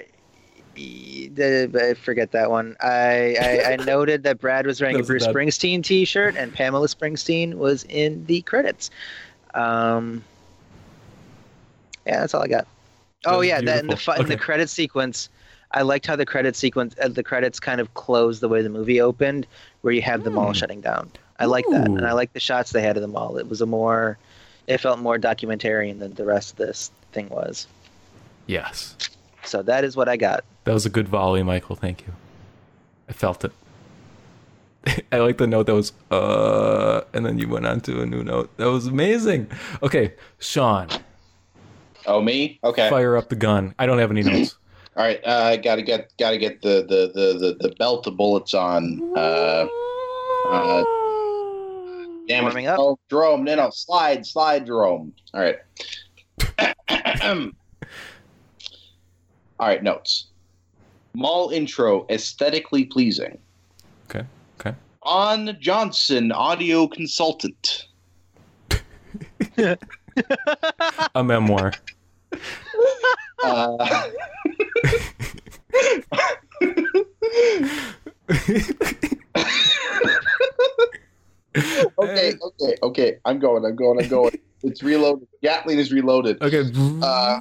I 0.78 1.94
forget 1.96 2.32
that 2.32 2.50
one. 2.52 2.76
I, 2.82 3.36
I, 3.40 3.74
I 3.74 3.76
noted 3.86 4.24
that 4.24 4.40
Brad 4.40 4.66
was 4.66 4.82
wearing 4.82 5.00
a 5.00 5.04
Bruce 5.04 5.26
bad. 5.26 5.36
Springsteen 5.36 5.84
T-shirt, 5.84 6.36
and 6.36 6.54
Pamela 6.54 6.88
Springsteen 6.88 7.56
was 7.56 7.84
in 7.90 8.26
the 8.26 8.42
credits. 8.42 8.92
Um, 9.54 10.24
yeah, 12.06 12.20
that's 12.22 12.34
all 12.34 12.44
I 12.44 12.48
got. 12.48 12.68
Oh 13.26 13.42
yeah, 13.42 13.62
that 13.62 13.80
in 13.80 13.88
the 13.88 13.98
fu- 13.98 14.12
in 14.12 14.28
the 14.28 14.38
credit 14.38 14.70
sequence, 14.70 15.30
I 15.72 15.82
liked 15.82 16.06
how 16.06 16.16
the 16.16 16.26
credit 16.26 16.56
sequence, 16.56 16.96
uh, 17.02 17.08
the 17.08 17.24
credits 17.24 17.60
kind 17.60 17.82
of 17.82 17.94
closed 17.96 18.42
the 18.42 18.50
way 18.50 18.62
the 18.62 18.70
movie 18.70 19.02
opened, 19.02 19.48
where 19.82 19.94
you 19.94 20.02
have 20.04 20.24
the 20.24 20.30
mall 20.30 20.48
Hmm. 20.48 20.54
shutting 20.54 20.82
down. 20.82 21.10
I 21.40 21.46
like 21.46 21.66
that, 21.72 21.88
and 21.88 22.06
I 22.06 22.12
like 22.14 22.34
the 22.34 22.40
shots 22.40 22.72
they 22.72 22.82
had 22.82 22.96
of 22.98 23.02
the 23.02 23.08
mall. 23.08 23.38
It 23.38 23.50
was 23.50 23.62
a 23.62 23.66
more, 23.66 24.18
it 24.68 24.78
felt 24.80 25.00
more 25.00 25.18
documentarian 25.18 26.00
than 26.00 26.14
the 26.14 26.24
rest 26.26 26.52
of 26.52 26.58
this 26.58 26.92
thing 27.12 27.28
was. 27.30 27.68
Yes. 28.48 28.96
So 29.44 29.62
that 29.64 29.84
is 29.84 29.96
what 29.98 30.08
I 30.08 30.16
got. 30.18 30.46
That 30.66 30.74
was 30.74 30.86
a 30.86 30.90
good 30.90 31.08
volley, 31.08 31.42
Michael. 31.44 31.76
Thank 31.76 32.06
you. 32.06 32.14
I 33.08 33.14
felt 33.14 33.46
it. 33.46 33.52
I 35.12 35.18
like 35.18 35.38
the 35.38 35.48
note 35.48 35.66
that 35.68 35.74
was 35.74 35.94
uh 36.12 37.02
and 37.14 37.26
then 37.26 37.40
you 37.40 37.48
went 37.48 37.66
on 37.66 37.82
to 37.82 38.02
a 38.02 38.06
new 38.06 38.24
note. 38.24 38.56
That 38.58 38.66
was 38.70 38.88
amazing. 38.88 39.48
Okay, 39.82 40.14
Sean, 40.40 40.90
Oh, 42.08 42.22
me? 42.22 42.60
Okay. 42.64 42.88
fire 42.90 43.18
up 43.18 43.30
the 43.30 43.36
gun. 43.36 43.74
I 43.80 43.86
don't 43.88 43.98
have 43.98 44.12
any 44.12 44.22
notes. 44.22 44.56
All 44.98 45.04
right. 45.04 45.20
Uh, 45.26 45.56
gotta 45.58 45.82
get 45.82 46.12
gotta 46.20 46.38
get 46.38 46.62
the 46.62 46.86
the 46.88 47.12
the 47.14 47.38
the, 47.60 47.68
the 47.70 47.76
belt 47.76 48.06
of 48.08 48.16
bullets 48.16 48.54
on. 48.54 49.02
Uh, 49.16 49.68
uh, 50.50 50.84
damn 52.28 52.44
Warming 52.44 52.66
it. 52.66 52.68
up. 52.70 52.80
Oh, 52.80 52.98
Jerome. 53.10 53.44
No, 53.44 53.56
no. 53.56 53.70
Slide, 53.72 54.26
slide, 54.26 54.66
Jerome. 54.68 55.14
All 55.34 55.42
right. 55.42 55.58
All 59.60 59.68
right. 59.68 59.84
Notes. 59.84 60.28
Mall 61.16 61.50
intro 61.50 62.06
aesthetically 62.10 62.86
pleasing. 62.86 63.38
Okay. 64.10 64.26
Okay. 64.60 64.76
On 65.04 65.58
Johnson, 65.60 66.32
audio 66.32 66.88
consultant. 66.88 67.88
A 71.16 71.24
memoir. 71.24 71.74
Uh, 73.44 73.78
okay, 82.00 82.34
okay, 82.42 82.76
okay. 82.84 83.18
I'm 83.26 83.40
going. 83.40 83.66
I'm 83.66 83.76
going. 83.76 84.02
I'm 84.02 84.10
going. 84.10 84.38
It's 84.64 84.82
reloaded. 84.82 85.28
Gatling 85.44 85.80
is 85.80 85.92
reloaded. 85.92 86.42
Okay. 86.42 86.64
Uh, 87.02 87.40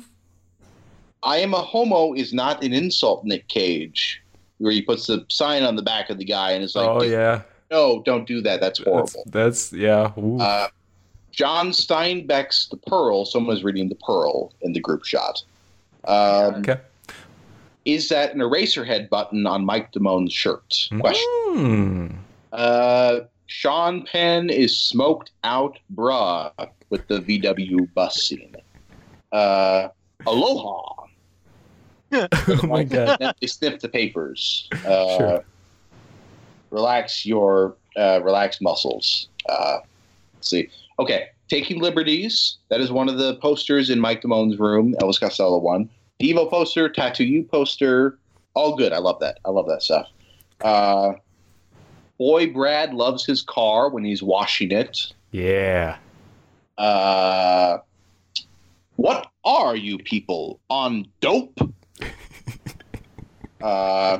I 1.24 1.38
am 1.38 1.54
a 1.54 1.62
homo 1.62 2.14
is 2.14 2.32
not 2.32 2.62
an 2.62 2.72
insult, 2.72 3.24
Nick 3.24 3.48
Cage, 3.48 4.22
where 4.58 4.72
he 4.72 4.82
puts 4.82 5.06
the 5.06 5.24
sign 5.28 5.62
on 5.62 5.76
the 5.76 5.82
back 5.82 6.10
of 6.10 6.18
the 6.18 6.24
guy 6.24 6.52
and 6.52 6.62
is 6.62 6.76
like, 6.76 6.88
oh 6.88 7.02
yeah. 7.02 7.42
no, 7.70 8.02
don't 8.04 8.26
do 8.26 8.40
that. 8.42 8.60
That's 8.60 8.78
That's, 8.78 8.88
horrible. 8.88 9.24
that's 9.26 9.72
yeah. 9.72 10.12
Uh, 10.16 10.68
John 11.32 11.70
Steinbeck's 11.70 12.68
The 12.68 12.76
Pearl. 12.76 13.24
Someone's 13.24 13.64
reading 13.64 13.88
The 13.88 13.96
Pearl 13.96 14.52
in 14.62 14.72
the 14.72 14.80
group 14.80 15.04
shot. 15.04 15.42
Um, 16.04 16.56
okay. 16.56 16.80
Is 17.84 18.08
that 18.08 18.34
an 18.34 18.40
Eraserhead 18.40 19.08
button 19.08 19.46
on 19.46 19.64
Mike 19.64 19.92
Damone's 19.92 20.32
shirt? 20.32 20.88
Question. 21.00 21.26
Hmm. 21.48 22.06
Uh, 22.52 23.20
Sean 23.46 24.04
Penn 24.04 24.48
is 24.48 24.78
smoked 24.78 25.32
out 25.42 25.78
bra 25.90 26.50
with 26.88 27.06
the 27.08 27.20
VW 27.20 27.92
bus 27.94 28.22
scene. 28.22 28.54
Uh, 29.32 29.88
aloha. 30.26 31.03
oh 32.48 32.66
my 32.66 32.84
god. 32.84 33.18
Then 33.18 33.32
they 33.40 33.46
sniff 33.46 33.80
the 33.80 33.88
papers. 33.88 34.68
Uh, 34.86 35.16
Sure. 35.16 35.44
Relax 36.70 37.24
your 37.24 37.76
uh, 37.96 38.20
relax 38.22 38.60
muscles. 38.60 39.28
Uh, 39.48 39.78
let's 40.34 40.50
see. 40.50 40.68
Okay, 40.98 41.28
taking 41.48 41.80
liberties. 41.80 42.56
That 42.68 42.80
is 42.80 42.90
one 42.90 43.08
of 43.08 43.18
the 43.18 43.36
posters 43.36 43.90
in 43.90 44.00
Mike 44.00 44.22
Damone's 44.22 44.58
room. 44.58 44.94
Elvis 45.00 45.20
Costello 45.20 45.58
one. 45.58 45.88
Devo 46.20 46.48
poster, 46.48 46.88
tattoo 46.88 47.24
you 47.24 47.44
poster. 47.44 48.18
All 48.54 48.76
good. 48.76 48.92
I 48.92 48.98
love 48.98 49.20
that. 49.20 49.38
I 49.44 49.50
love 49.50 49.66
that 49.68 49.82
stuff. 49.82 50.08
Uh, 50.60 51.12
boy, 52.18 52.52
Brad 52.52 52.94
loves 52.94 53.24
his 53.24 53.42
car 53.42 53.88
when 53.88 54.04
he's 54.04 54.22
washing 54.22 54.70
it. 54.70 55.12
Yeah. 55.32 55.96
Uh, 56.78 57.78
what 58.96 59.30
are 59.44 59.76
you 59.76 59.98
people 59.98 60.60
on 60.70 61.06
dope? 61.20 61.58
Uh, 63.64 64.18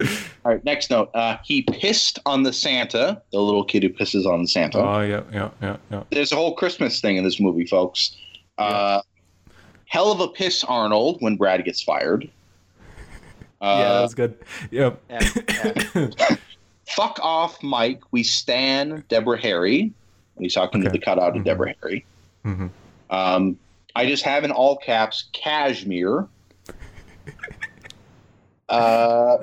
all 0.00 0.06
right, 0.44 0.64
next 0.64 0.90
note. 0.90 1.10
Uh, 1.14 1.36
he 1.44 1.62
pissed 1.62 2.18
on 2.24 2.42
the 2.42 2.52
Santa, 2.52 3.20
the 3.32 3.40
little 3.40 3.64
kid 3.64 3.82
who 3.82 3.88
pisses 3.90 4.26
on 4.26 4.42
the 4.42 4.48
Santa. 4.48 4.78
Oh 4.78 5.00
yeah. 5.00 5.22
Yeah. 5.32 5.50
Yeah. 5.60 5.76
Yeah. 5.90 6.02
There's 6.10 6.32
a 6.32 6.36
whole 6.36 6.54
Christmas 6.54 7.00
thing 7.00 7.16
in 7.16 7.24
this 7.24 7.38
movie, 7.40 7.66
folks. 7.66 8.16
Uh, 8.56 9.02
hell 9.86 10.10
of 10.12 10.20
a 10.20 10.28
piss, 10.28 10.64
Arnold, 10.64 11.16
when 11.20 11.36
Brad 11.36 11.64
gets 11.64 11.82
fired. 11.82 12.30
Uh, 13.60 13.64
yeah. 13.80 13.92
That 13.92 14.00
was 14.02 14.14
good. 14.14 14.38
Yep. 14.70 15.00
Yeah, 15.10 15.30
yeah. 16.14 16.36
fuck 16.86 17.18
off, 17.20 17.62
Mike. 17.62 18.00
We 18.12 18.22
stan 18.22 19.04
Deborah 19.08 19.40
Harry. 19.40 19.92
When 20.34 20.44
he's 20.44 20.54
talking 20.54 20.80
to 20.82 20.88
the 20.90 20.98
cutout 21.00 21.36
of 21.36 21.42
Mhm. 21.42 21.44
Deborah 21.44 21.74
Harry. 21.82 22.06
hmm 22.44 22.68
Um, 23.10 23.58
I 23.96 24.06
just 24.06 24.22
have 24.22 24.44
in 24.44 24.52
all 24.52 24.76
caps 24.76 25.24
cashmere. 25.32 26.28
Uh, 28.74 29.38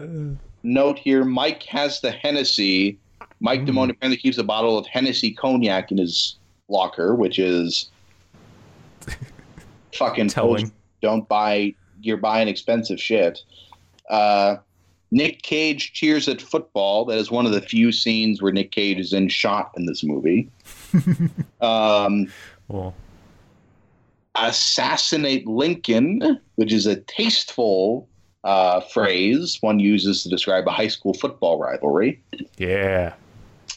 note 0.64 1.00
here: 1.00 1.26
Mike 1.26 1.64
has 1.64 2.00
the 2.02 2.12
Hennessy. 2.12 3.00
Mike 3.40 3.62
Mm. 3.62 3.68
Damone 3.70 3.90
apparently 3.90 4.18
keeps 4.18 4.38
a 4.38 4.44
bottle 4.44 4.78
of 4.78 4.86
Hennessy 4.88 5.32
cognac 5.32 5.92
in 5.92 5.98
his 5.98 6.36
locker, 6.68 7.16
which 7.16 7.40
is 7.40 7.90
fucking 9.96 10.28
Telling. 10.28 10.66
post- 10.66 10.74
don't 11.02 11.28
buy 11.28 11.74
you're 12.02 12.18
buying 12.18 12.48
expensive 12.48 13.00
shit. 13.00 13.42
Uh, 14.10 14.58
Nick 15.12 15.42
Cage 15.42 15.94
cheers 15.94 16.28
at 16.28 16.42
football. 16.42 17.06
That 17.06 17.18
is 17.18 17.32
one 17.32 17.46
of 17.46 17.52
the 17.52 17.62
few 17.62 17.92
scenes 17.92 18.42
where 18.42 18.52
Nick 18.52 18.72
Cage 18.72 19.00
is 19.00 19.14
in 19.14 19.30
shot 19.30 19.72
in 19.78 19.86
this 19.86 20.04
movie. 20.04 20.50
um, 21.62 22.28
Well, 22.68 22.94
assassinate 24.36 25.48
Lincoln, 25.48 26.40
which 26.56 26.74
is 26.74 26.86
a 26.86 26.98
tasteful 26.98 28.08
uh, 28.46 28.80
phrase 28.80 29.58
one 29.62 29.80
uses 29.80 30.24
to 30.24 30.30
describe 30.30 30.68
a 30.68 30.72
high 30.72 30.88
school 30.88 31.14
football 31.14 31.60
rivalry. 31.60 32.22
yeah. 32.58 33.14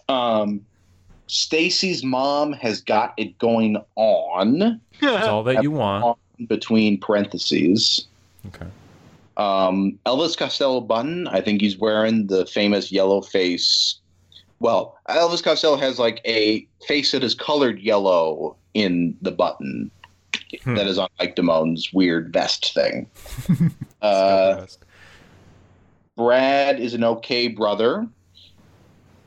Um, 0.08 0.64
Stacy's 1.26 2.04
mom 2.04 2.52
has 2.52 2.80
got 2.80 3.12
it 3.16 3.36
going 3.38 3.76
on 3.96 4.80
That's 5.00 5.26
all 5.26 5.42
that 5.44 5.62
you 5.62 5.70
want. 5.70 6.16
between 6.46 7.00
parentheses. 7.00 8.06
Okay. 8.46 8.66
Um, 9.36 9.98
Elvis 10.06 10.36
Costello 10.36 10.80
button. 10.80 11.26
I 11.28 11.40
think 11.40 11.60
he's 11.60 11.78
wearing 11.78 12.26
the 12.26 12.46
famous 12.46 12.92
yellow 12.92 13.20
face. 13.20 13.96
Well, 14.60 14.98
Elvis 15.08 15.42
Costello 15.42 15.76
has 15.76 15.98
like 15.98 16.20
a 16.24 16.66
face 16.86 17.12
that 17.12 17.24
is 17.24 17.34
colored 17.34 17.80
yellow 17.80 18.56
in 18.74 19.16
the 19.22 19.32
button. 19.32 19.90
Hmm. 20.62 20.74
That 20.74 20.86
is 20.86 20.98
on 20.98 21.08
Mike 21.18 21.36
Damone's 21.36 21.92
weird 21.92 22.32
vest 22.32 22.72
thing. 22.74 23.06
Uh, 24.02 24.66
Brad 26.16 26.80
is 26.80 26.94
an 26.94 27.04
okay 27.04 27.48
brother. 27.48 28.06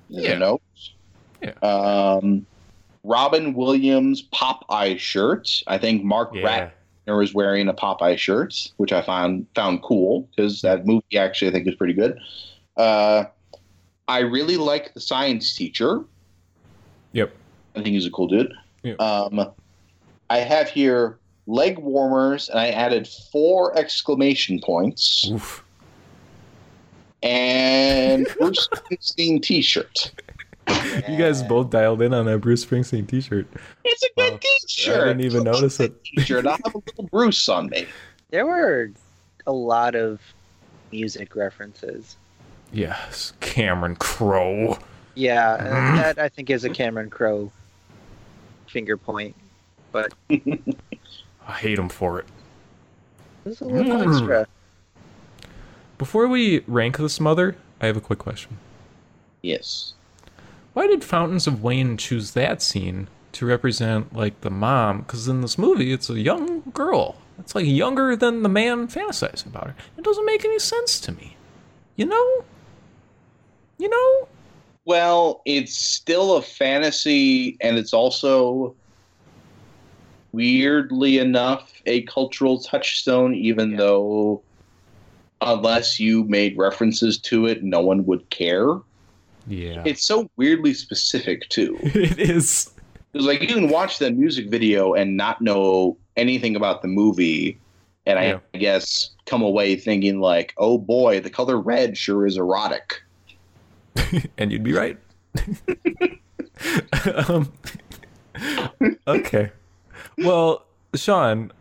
Yeah. 0.10 0.38
note. 0.38 0.62
Yeah. 1.42 1.54
Um, 1.64 2.46
Robin 3.04 3.54
Williams 3.54 4.28
Popeye 4.34 5.00
shirt. 5.00 5.64
I 5.68 5.78
think 5.78 6.04
Mark 6.04 6.32
yeah. 6.34 6.70
Ratner 7.08 7.24
is 7.24 7.34
wearing 7.34 7.68
a 7.68 7.74
Popeye 7.74 8.18
shirt, 8.18 8.72
which 8.78 8.92
I 8.92 9.02
found 9.02 9.48
found 9.56 9.82
cool 9.82 10.30
because 10.30 10.62
that 10.62 10.86
movie 10.86 11.18
actually 11.18 11.50
I 11.50 11.52
think 11.52 11.68
is 11.68 11.76
pretty 11.76 11.94
good. 11.94 12.20
Uh, 12.78 13.26
I 14.08 14.20
really 14.20 14.58
like 14.58 14.94
the 14.94 15.00
science 15.00 15.56
teacher. 15.56 16.04
Yep. 17.14 17.34
I 17.76 17.82
think 17.82 17.94
he's 17.94 18.06
a 18.06 18.12
cool 18.12 18.28
dude. 18.28 18.54
Yeah. 18.84 18.96
Um, 18.96 19.52
I 20.30 20.38
have 20.40 20.70
here 20.70 21.18
leg 21.52 21.78
warmers, 21.78 22.50
and 22.50 22.60
I 22.60 22.70
added 22.70 23.08
four 23.08 23.78
exclamation 23.78 24.60
points 24.62 25.30
Oof. 25.30 25.64
and 27.22 28.28
Bruce 28.40 28.68
Springsteen 28.74 29.42
T-shirt. 29.42 30.12
You 30.68 31.18
guys 31.18 31.44
both 31.44 31.70
dialed 31.70 32.02
in 32.02 32.14
on 32.14 32.26
that 32.26 32.40
Bruce 32.40 32.66
Springsteen 32.66 33.08
T-shirt. 33.08 33.48
It's 33.84 34.04
a 34.04 34.08
good 34.16 34.32
Wow. 34.34 34.40
T-shirt. 34.42 35.02
I 35.02 35.08
didn't 35.08 35.22
even 35.26 35.48
I 35.48 35.52
notice 35.52 35.80
it. 35.80 36.04
T-shirt. 36.04 36.48
I 36.48 36.52
have 36.52 36.76
a 36.76 36.78
little 36.78 37.08
Bruce 37.12 37.50
on 37.50 37.70
me. 37.70 37.86
There 38.30 38.46
were 38.46 38.92
a 39.46 39.52
lot 39.52 39.96
of 39.96 40.22
music 40.92 41.36
references. 41.36 42.16
Yes, 42.72 43.34
Cameron 43.42 43.98
Crowe. 43.98 44.80
Yeah, 45.16 45.52
uh, 45.54 45.96
that 45.98 46.20
I 46.20 46.30
think 46.30 46.50
is 46.50 46.64
a 46.64 46.70
Cameron 46.70 47.10
Crowe 47.10 47.52
finger 48.68 48.96
point. 48.96 49.36
But 49.92 50.14
I 51.48 51.54
hate 51.54 51.78
him 51.80 51.90
for 51.90 52.20
it. 52.20 52.26
it 53.46 53.50
was 53.50 53.62
a 53.62 53.66
little 53.66 53.98
Mm. 53.98 54.08
extra. 54.14 54.48
Before 55.98 56.28
we 56.28 56.60
rank 56.68 56.98
this 56.98 57.20
mother, 57.20 57.56
I 57.80 57.88
have 57.88 57.98
a 57.98 58.02
quick 58.02 58.20
question. 58.20 58.58
Yes. 59.42 59.94
Why 60.74 60.88
did 60.88 61.04
Fountains 61.04 61.48
of 61.48 61.62
Wayne 61.64 61.98
choose 61.98 62.32
that 62.32 62.62
scene 62.62 63.08
to 63.34 63.46
represent 63.46 64.16
like 64.16 64.40
the 64.42 64.50
mom? 64.50 65.00
Because 65.02 65.28
in 65.28 65.42
this 65.42 65.58
movie, 65.58 65.92
it's 65.92 66.10
a 66.10 66.20
young 66.20 66.62
girl. 66.74 67.16
It's 67.40 67.56
like 67.56 67.66
younger 67.66 68.16
than 68.16 68.44
the 68.44 68.50
man 68.50 68.88
fantasizing 68.88 69.48
about 69.48 69.68
her. 69.68 69.76
It 69.98 70.04
doesn't 70.04 70.26
make 70.26 70.46
any 70.46 70.60
sense 70.60 71.00
to 71.02 71.12
me. 71.12 71.36
You 71.96 72.06
know? 72.06 72.46
You 73.80 73.90
know? 73.90 74.28
Well, 74.86 75.42
it's 75.46 75.76
still 75.76 76.38
a 76.38 76.42
fantasy, 76.42 77.58
and 77.62 77.78
it's 77.78 77.94
also 77.94 78.76
weirdly 80.32 81.18
enough 81.20 81.72
a 81.86 82.02
cultural 82.04 82.60
touchstone, 82.60 83.34
even 83.36 83.72
Yeah. 83.72 83.78
though 83.78 84.42
unless 85.42 86.00
you 86.00 86.24
made 86.26 86.56
references 86.58 87.18
to 87.18 87.48
it, 87.48 87.64
no 87.64 87.80
one 87.82 88.06
would 88.06 88.30
care. 88.30 88.78
Yeah. 89.48 89.82
It's 89.86 90.04
so 90.04 90.30
weirdly 90.38 90.74
specific 90.74 91.50
too. 91.50 91.78
it 91.82 92.20
is. 92.20 92.70
It's 93.14 93.26
like 93.26 93.42
you 93.42 93.48
can 93.48 93.70
watch 93.70 93.98
the 93.98 94.12
music 94.12 94.50
video 94.50 94.94
and 94.94 95.18
not 95.18 95.42
know 95.42 95.98
anything 96.16 96.56
about 96.56 96.82
the 96.82 96.88
movie, 96.88 97.58
and 98.06 98.20
Yeah. 98.20 98.40
I 98.54 98.58
guess 98.58 99.10
come 99.26 99.42
away 99.42 99.76
thinking 99.76 100.20
like, 100.20 100.54
"Oh 100.58 100.78
boy, 100.78 101.20
the 101.20 101.30
color 101.30 101.60
red 101.60 101.98
sure 101.98 102.26
is 102.26 102.38
erotic." 102.38 103.02
and 104.38 104.52
you'd 104.52 104.64
be 104.64 104.74
right. 104.74 104.98
um, 107.28 107.52
okay. 109.08 109.52
Well, 110.26 110.66
Sean, 110.96 111.52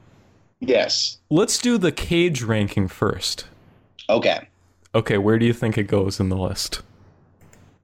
Yes. 0.61 1.19
let's 1.31 1.59
do 1.59 1.79
the 1.79 1.93
cage 1.93 2.43
ranking 2.43 2.89
first. 2.89 3.47
Okay. 4.09 4.49
Okay, 4.95 5.19
where 5.19 5.39
do 5.39 5.47
you 5.47 5.53
think 5.53 5.79
it 5.79 5.85
goes 5.85 6.19
in 6.21 6.29
the 6.29 6.37
list? 6.37 6.83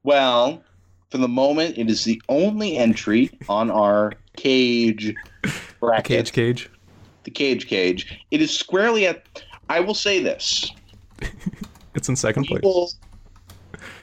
Well, 0.03 0.63
for 1.11 1.19
the 1.19 1.29
moment, 1.29 1.79
it 1.79 1.89
is 1.89 2.05
the 2.05 2.21
only 2.29 2.77
entry 2.77 3.31
on 3.49 3.71
our 3.71 4.13
cage 4.37 5.15
bracket. 5.81 6.05
Cage 6.05 6.33
cage? 6.33 6.71
The 7.25 7.31
cage 7.31 7.67
cage. 7.67 8.21
It 8.31 8.41
is 8.41 8.57
squarely 8.57 9.07
at. 9.07 9.25
I 9.69 9.81
will 9.81 9.95
say 9.95 10.23
this: 10.23 10.71
It's 11.95 12.09
in 12.09 12.15
second 12.17 12.43
we 12.43 12.49
place. 12.49 12.63
will, 12.63 12.91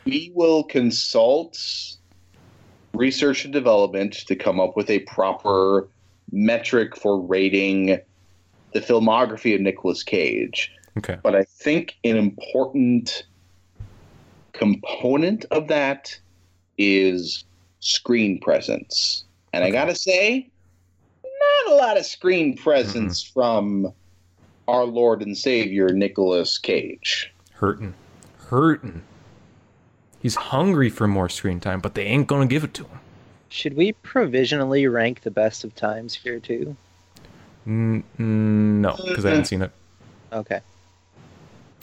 we 0.06 0.32
will 0.34 0.64
consult 0.64 1.58
research 2.94 3.44
and 3.46 3.54
development 3.54 4.14
to 4.28 4.36
come 4.36 4.60
up 4.60 4.76
with 4.76 4.90
a 4.90 5.00
proper 5.00 5.88
metric 6.34 6.98
for 6.98 7.22
rating 7.22 8.00
the 8.74 8.82
filmography 8.82 9.56
of 9.56 9.62
Nicolas 9.62 10.04
Cage. 10.04 10.72
Okay. 10.98 11.18
But 11.24 11.36
I 11.36 11.44
think 11.44 11.96
an 12.04 12.18
important 12.18 13.24
component 14.52 15.46
of 15.52 15.68
that 15.68 16.18
is 16.78 17.46
screen 17.80 18.40
presence. 18.40 19.24
And 19.54 19.64
I 19.64 19.70
gotta 19.70 19.96
say, 19.96 20.50
not 21.24 21.74
a 21.74 21.76
lot 21.76 21.98
of 21.98 22.06
screen 22.06 22.58
presence 22.58 23.24
mm-hmm. 23.24 23.34
from 23.34 23.94
our 24.68 24.86
Lord 24.86 25.22
and 25.22 25.38
Savior 25.38 25.90
Nicolas 25.90 26.58
Cage. 26.58 27.32
Hurting. 27.54 27.94
Hurting. 28.48 29.04
He's 30.22 30.36
hungry 30.36 30.90
for 30.90 31.08
more 31.08 31.30
screen 31.30 31.60
time, 31.60 31.80
but 31.80 31.96
they 31.96 32.06
ain't 32.06 32.28
gonna 32.28 32.48
give 32.48 32.64
it 32.64 32.74
to 32.76 32.86
him. 32.86 33.00
Should 33.54 33.76
we 33.76 33.92
provisionally 33.92 34.88
rank 34.88 35.22
the 35.22 35.30
best 35.30 35.64
of 35.64 35.76
times 35.76 36.16
here 36.16 36.40
too? 36.40 36.76
N- 37.68 38.04
n- 38.20 38.82
no, 38.82 38.96
because 38.98 39.26
I 39.26 39.30
haven't 39.30 39.46
seen 39.46 39.62
it. 39.62 39.70
Okay. 40.32 40.60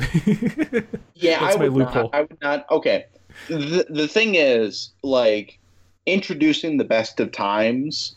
Yeah, 1.15 1.39
That's 1.41 1.55
I 1.57 1.59
my 1.59 1.69
would 1.69 1.73
loophole. 1.75 2.03
not. 2.05 2.15
I 2.15 2.21
would 2.23 2.41
not. 2.43 2.67
Okay. 2.73 3.05
The, 3.49 3.87
the 3.89 4.09
thing 4.09 4.35
is, 4.35 4.91
like, 5.05 5.59
introducing 6.07 6.79
the 6.79 6.85
best 6.85 7.21
of 7.21 7.31
times 7.31 8.17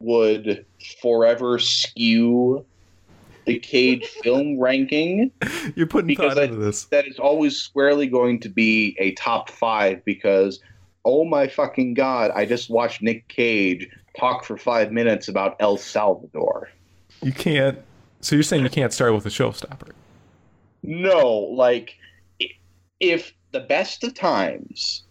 would 0.00 0.64
forever 1.02 1.58
skew 1.58 2.64
the 3.44 3.58
Cage 3.58 4.06
film 4.22 4.58
ranking. 4.58 5.30
You're 5.74 5.88
putting 5.88 6.06
Because 6.06 6.34
thought 6.34 6.42
I- 6.42 6.44
into 6.44 6.56
this. 6.56 6.84
That 6.86 7.06
is 7.06 7.18
always 7.18 7.58
squarely 7.58 8.06
going 8.06 8.40
to 8.40 8.48
be 8.48 8.96
a 8.98 9.10
top 9.12 9.50
five 9.50 10.02
because, 10.06 10.60
oh 11.04 11.24
my 11.24 11.48
fucking 11.48 11.94
god, 11.94 12.30
I 12.34 12.46
just 12.46 12.70
watched 12.70 13.02
Nick 13.02 13.28
Cage 13.28 13.88
talk 14.18 14.44
for 14.44 14.56
five 14.56 14.92
minutes 14.92 15.28
about 15.28 15.56
El 15.60 15.76
Salvador. 15.76 16.70
You 17.22 17.32
can't. 17.32 17.78
So 18.20 18.36
you're 18.36 18.42
saying 18.42 18.62
you 18.62 18.70
can't 18.70 18.92
start 18.92 19.14
with 19.14 19.26
a 19.26 19.30
showstopper? 19.30 19.92
No, 20.82 21.28
like 21.28 21.96
if 23.00 23.32
the 23.52 23.60
best 23.60 24.04
of 24.04 24.14
times 24.14 25.02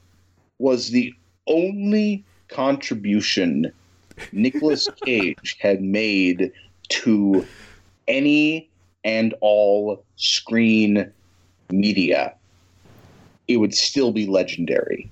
was 0.60 0.90
the 0.90 1.14
only 1.48 2.24
contribution 2.48 3.72
Nicolas 4.32 4.88
Cage 5.06 5.58
had 5.60 5.82
made 5.82 6.52
to 6.90 7.46
any 8.08 8.70
and 9.04 9.34
all 9.42 10.04
screen 10.18 11.12
media, 11.72 12.36
it 13.48 13.58
would 13.58 13.74
still 13.74 14.12
be 14.12 14.28
legendary. 14.28 15.10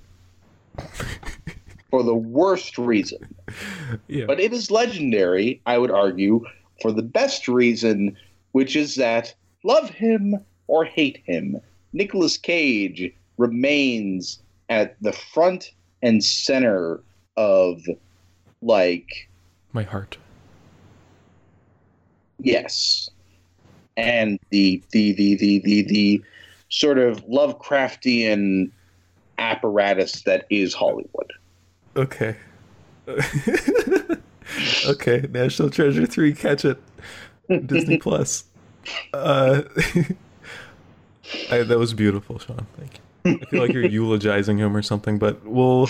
For 1.90 2.02
the 2.02 2.14
worst 2.14 2.78
reason. 2.78 3.34
Yeah. 4.06 4.26
But 4.26 4.38
it 4.38 4.52
is 4.52 4.70
legendary, 4.70 5.60
I 5.66 5.76
would 5.76 5.90
argue, 5.90 6.44
for 6.80 6.92
the 6.92 7.02
best 7.02 7.48
reason, 7.48 8.16
which 8.52 8.76
is 8.76 8.94
that 8.94 9.34
love 9.64 9.90
him 9.90 10.36
or 10.68 10.84
hate 10.84 11.20
him, 11.24 11.60
Nicolas 11.92 12.36
Cage 12.36 13.12
remains 13.38 14.40
at 14.68 14.96
the 15.02 15.12
front 15.12 15.72
and 16.02 16.22
center 16.22 17.00
of 17.36 17.82
like 18.62 19.28
My 19.72 19.82
heart. 19.82 20.16
Yes. 22.38 23.10
And 23.96 24.38
the 24.50 24.82
the 24.92 25.12
the 25.12 25.34
the 25.36 25.58
the, 25.60 25.82
the 25.82 26.22
sort 26.68 26.98
of 26.98 27.24
Lovecraftian 27.26 28.70
apparatus 29.40 30.22
that 30.22 30.46
is 30.50 30.74
Hollywood. 30.74 31.32
Okay. 31.96 32.36
okay, 34.86 35.26
National 35.30 35.70
Treasure 35.70 36.06
3, 36.06 36.32
catch 36.34 36.64
it. 36.64 36.78
Disney 37.66 37.98
Plus. 38.02 38.44
Uh, 39.12 39.62
I, 41.50 41.62
that 41.62 41.78
was 41.78 41.94
beautiful, 41.94 42.38
Sean. 42.38 42.66
Thank 42.76 42.94
you. 43.24 43.40
I 43.42 43.44
feel 43.46 43.60
like 43.60 43.72
you're 43.72 43.84
eulogizing 43.84 44.58
him 44.58 44.76
or 44.76 44.82
something, 44.82 45.18
but 45.18 45.44
we'll 45.44 45.88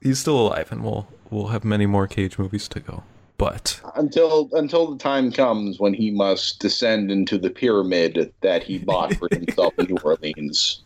he's 0.00 0.18
still 0.18 0.40
alive 0.40 0.72
and 0.72 0.82
we'll 0.82 1.06
we'll 1.30 1.48
have 1.48 1.64
many 1.64 1.84
more 1.84 2.06
Cage 2.06 2.38
movies 2.38 2.66
to 2.68 2.80
go. 2.80 3.02
But 3.36 3.80
until 3.94 4.48
until 4.52 4.92
the 4.92 4.98
time 4.98 5.32
comes 5.32 5.78
when 5.78 5.92
he 5.92 6.10
must 6.10 6.60
descend 6.60 7.10
into 7.10 7.36
the 7.36 7.50
pyramid 7.50 8.32
that 8.40 8.62
he 8.62 8.78
bought 8.78 9.14
for 9.14 9.28
himself 9.30 9.74
in 9.78 9.86
New 9.86 9.98
Orleans. 10.02 10.80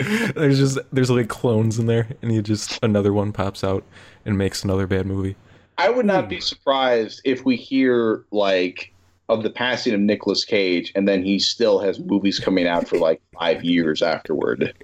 There's 0.34 0.58
just 0.58 0.78
there's 0.92 1.10
like 1.10 1.28
clones 1.28 1.78
in 1.78 1.86
there, 1.86 2.08
and 2.22 2.30
he 2.30 2.40
just 2.42 2.78
another 2.82 3.12
one 3.12 3.32
pops 3.32 3.62
out 3.62 3.84
and 4.24 4.38
makes 4.38 4.64
another 4.64 4.86
bad 4.86 5.06
movie. 5.06 5.36
I 5.78 5.90
would 5.90 6.06
not 6.06 6.28
be 6.28 6.36
hmm. 6.36 6.42
surprised 6.42 7.20
if 7.24 7.44
we 7.44 7.56
hear 7.56 8.24
like 8.30 8.92
of 9.28 9.42
the 9.42 9.50
passing 9.50 9.94
of 9.94 10.00
Nicolas 10.00 10.44
Cage, 10.44 10.92
and 10.94 11.06
then 11.06 11.22
he 11.22 11.38
still 11.38 11.78
has 11.80 12.00
movies 12.00 12.38
coming 12.38 12.66
out 12.66 12.88
for 12.88 12.98
like 12.98 13.20
five 13.38 13.64
years 13.64 14.02
afterward 14.02 14.74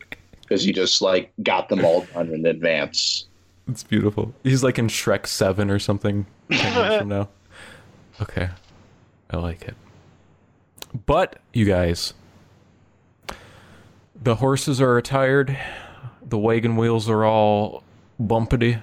because 0.41 0.63
he 0.63 0.73
just 0.73 1.03
like 1.03 1.33
got 1.43 1.69
them 1.69 1.85
all 1.85 2.03
done 2.15 2.33
in 2.33 2.47
advance. 2.47 3.27
It's 3.69 3.83
beautiful. 3.83 4.35
He's 4.45 4.63
like 4.63 4.79
in 4.79 4.89
Shrek 4.89 5.27
Seven 5.27 5.71
or 5.71 5.79
something 5.79 6.27
ten 6.51 6.75
years 6.75 6.99
from 7.01 7.09
now. 7.11 7.29
Okay, 8.21 8.49
I 9.31 9.37
like 9.39 9.63
it. 9.63 9.77
But 11.05 11.39
you 11.53 11.65
guys, 11.65 12.15
the 14.27 14.35
horses 14.35 14.81
are 14.81 15.01
tired. 15.01 15.57
The 16.21 16.37
wagon 16.37 16.77
wheels 16.77 17.09
are 17.09 17.25
all 17.25 17.85
bumpity. 18.21 18.83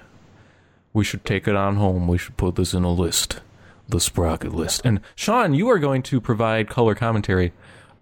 We 0.94 1.04
should 1.04 1.22
take 1.26 1.46
it 1.46 1.54
on 1.54 1.76
home. 1.76 2.08
We 2.08 2.16
should 2.16 2.38
put 2.38 2.56
this 2.56 2.72
in 2.72 2.82
a 2.82 2.90
list, 2.90 3.40
the 3.86 4.00
sprocket 4.00 4.54
list. 4.54 4.80
And 4.86 5.02
Sean, 5.14 5.52
you 5.52 5.68
are 5.68 5.78
going 5.78 6.02
to 6.04 6.18
provide 6.18 6.70
color 6.70 6.94
commentary 6.94 7.52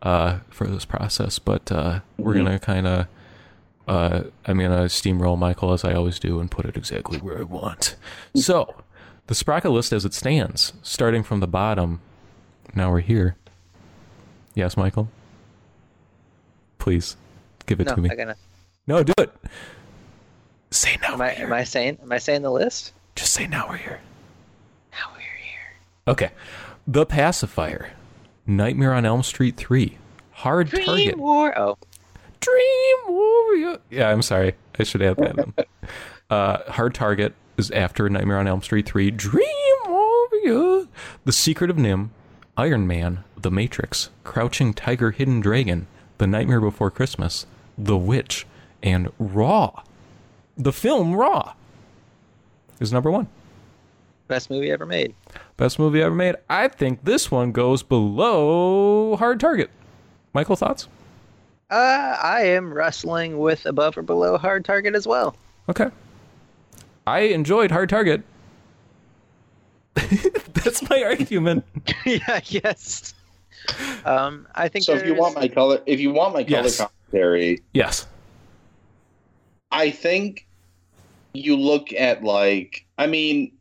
uh, 0.03 0.38
for 0.51 0.68
this 0.68 0.84
process, 0.84 1.40
but 1.40 1.72
uh, 1.72 2.01
we're 2.16 2.34
gonna 2.34 2.61
kind 2.61 2.86
of. 2.86 3.07
Uh, 3.88 4.22
I'm 4.47 4.61
gonna 4.61 4.84
steamroll 4.84 5.36
Michael 5.36 5.72
as 5.72 5.84
I 5.84 5.95
always 5.95 6.20
do 6.20 6.38
and 6.38 6.49
put 6.49 6.64
it 6.64 6.76
exactly 6.76 7.18
where 7.18 7.40
I 7.40 7.43
want. 7.43 7.97
So, 8.36 8.76
the 9.26 9.34
sprocket 9.34 9.72
list 9.72 9.93
as 9.93 10.05
it 10.05 10.14
stands, 10.14 10.74
starting 10.82 11.24
from 11.24 11.40
the 11.40 11.49
bottom. 11.49 12.03
Now 12.72 12.93
we're 12.93 13.01
here. 13.01 13.34
Yes, 14.55 14.76
Michael. 14.76 15.09
Please 16.78 17.16
give 17.66 17.80
it 17.80 17.86
No, 17.88 17.94
to 17.94 18.00
me. 18.00 18.10
I 18.10 18.14
gotta. 18.14 18.36
No, 18.86 19.02
do 19.02 19.12
it. 19.18 19.32
Say 20.70 20.96
now. 21.02 21.12
Am 21.14 21.18
we're 21.18 21.24
I 21.26 21.30
here. 21.30 21.46
am 21.46 21.52
I 21.52 21.64
saying 21.64 21.98
am 22.02 22.12
I 22.12 22.18
saying 22.18 22.42
the 22.42 22.50
list? 22.50 22.92
Just 23.14 23.32
say 23.32 23.46
now 23.46 23.66
we're 23.68 23.76
here. 23.76 24.00
Now 24.92 25.10
we're 25.12 25.20
here. 25.20 25.76
Okay. 26.08 26.30
The 26.86 27.04
Pacifier. 27.06 27.90
Nightmare 28.46 28.92
on 28.92 29.04
Elm 29.06 29.22
Street 29.22 29.56
3. 29.56 29.98
Hard 30.32 30.70
target. 30.70 30.86
Dream 30.86 30.96
Target. 31.04 31.18
War. 31.18 31.58
Oh, 31.58 31.78
Dream 32.40 32.96
Warrior. 33.06 33.78
Yeah, 33.90 34.08
I'm 34.08 34.22
sorry. 34.22 34.54
I 34.78 34.82
should 34.82 35.02
add 35.02 35.16
that 35.18 35.38
in. 35.38 35.54
Uh, 36.30 36.70
Hard 36.72 36.94
Target 36.94 37.34
is 37.58 37.70
after 37.72 38.08
Nightmare 38.08 38.38
on 38.38 38.46
Elm 38.46 38.62
Street 38.62 38.86
3. 38.86 39.10
Dream 39.10 39.44
Warrior. 39.86 40.86
The 41.26 41.32
Secret 41.32 41.68
of 41.68 41.76
NIMH. 41.76 42.08
Iron 42.56 42.86
Man. 42.86 43.22
The 43.36 43.50
Matrix. 43.50 44.08
Crouching 44.24 44.72
Tiger, 44.72 45.10
Hidden 45.10 45.40
Dragon. 45.40 45.86
The 46.16 46.26
Nightmare 46.26 46.62
Before 46.62 46.90
Christmas. 46.90 47.44
The 47.79 47.97
Witch. 47.97 48.47
And 48.83 49.11
Raw. 49.18 49.83
The 50.57 50.73
film 50.73 51.14
Raw 51.14 51.55
is 52.81 52.93
number 52.93 53.11
one. 53.11 53.29
best 54.29 54.51
movie 54.51 54.70
ever 54.70 54.87
made. 54.87 55.14
Best 55.57 55.79
movie 55.79 56.03
ever 56.03 56.14
made. 56.14 56.35
I 56.51 56.68
think 56.68 57.05
this 57.05 57.31
one 57.31 57.53
goes 57.53 57.83
below 57.83 59.16
Hard 59.16 59.39
Target. 59.41 59.70
Michael, 60.35 60.57
thoughts? 60.57 60.89
Uh, 61.70 62.16
I 62.23 62.43
am 62.47 62.73
wrestling 62.73 63.39
with 63.39 63.64
above 63.66 63.97
or 63.97 64.03
below 64.03 64.37
Hard 64.37 64.64
Target 64.64 64.95
as 64.95 65.07
well. 65.07 65.37
Okay. 65.68 65.89
I 67.07 67.20
enjoyed 67.20 67.70
Hard 67.70 67.89
Target. 67.89 68.23
That's 69.95 70.89
my 70.89 71.03
argument. 71.03 71.64
yeah, 72.07 72.41
yes. 72.47 73.14
Um, 74.05 74.47
I 74.55 74.68
think 74.68 74.85
So 74.85 74.95
if 74.95 75.07
you 75.07 75.14
want 75.14 75.35
my 75.35 75.47
color, 75.49 75.81
if 75.87 76.01
you 76.01 76.12
want 76.12 76.35
my 76.35 76.43
color 76.43 76.62
Yes. 76.64 76.83
Commentary, 77.12 77.62
Yes. 77.72 78.06
I 79.70 79.90
think 79.90 80.46
you 81.32 81.56
look 81.56 81.92
at 81.92 82.22
like 82.22 82.84
I 82.98 83.06
mean, 83.06 83.52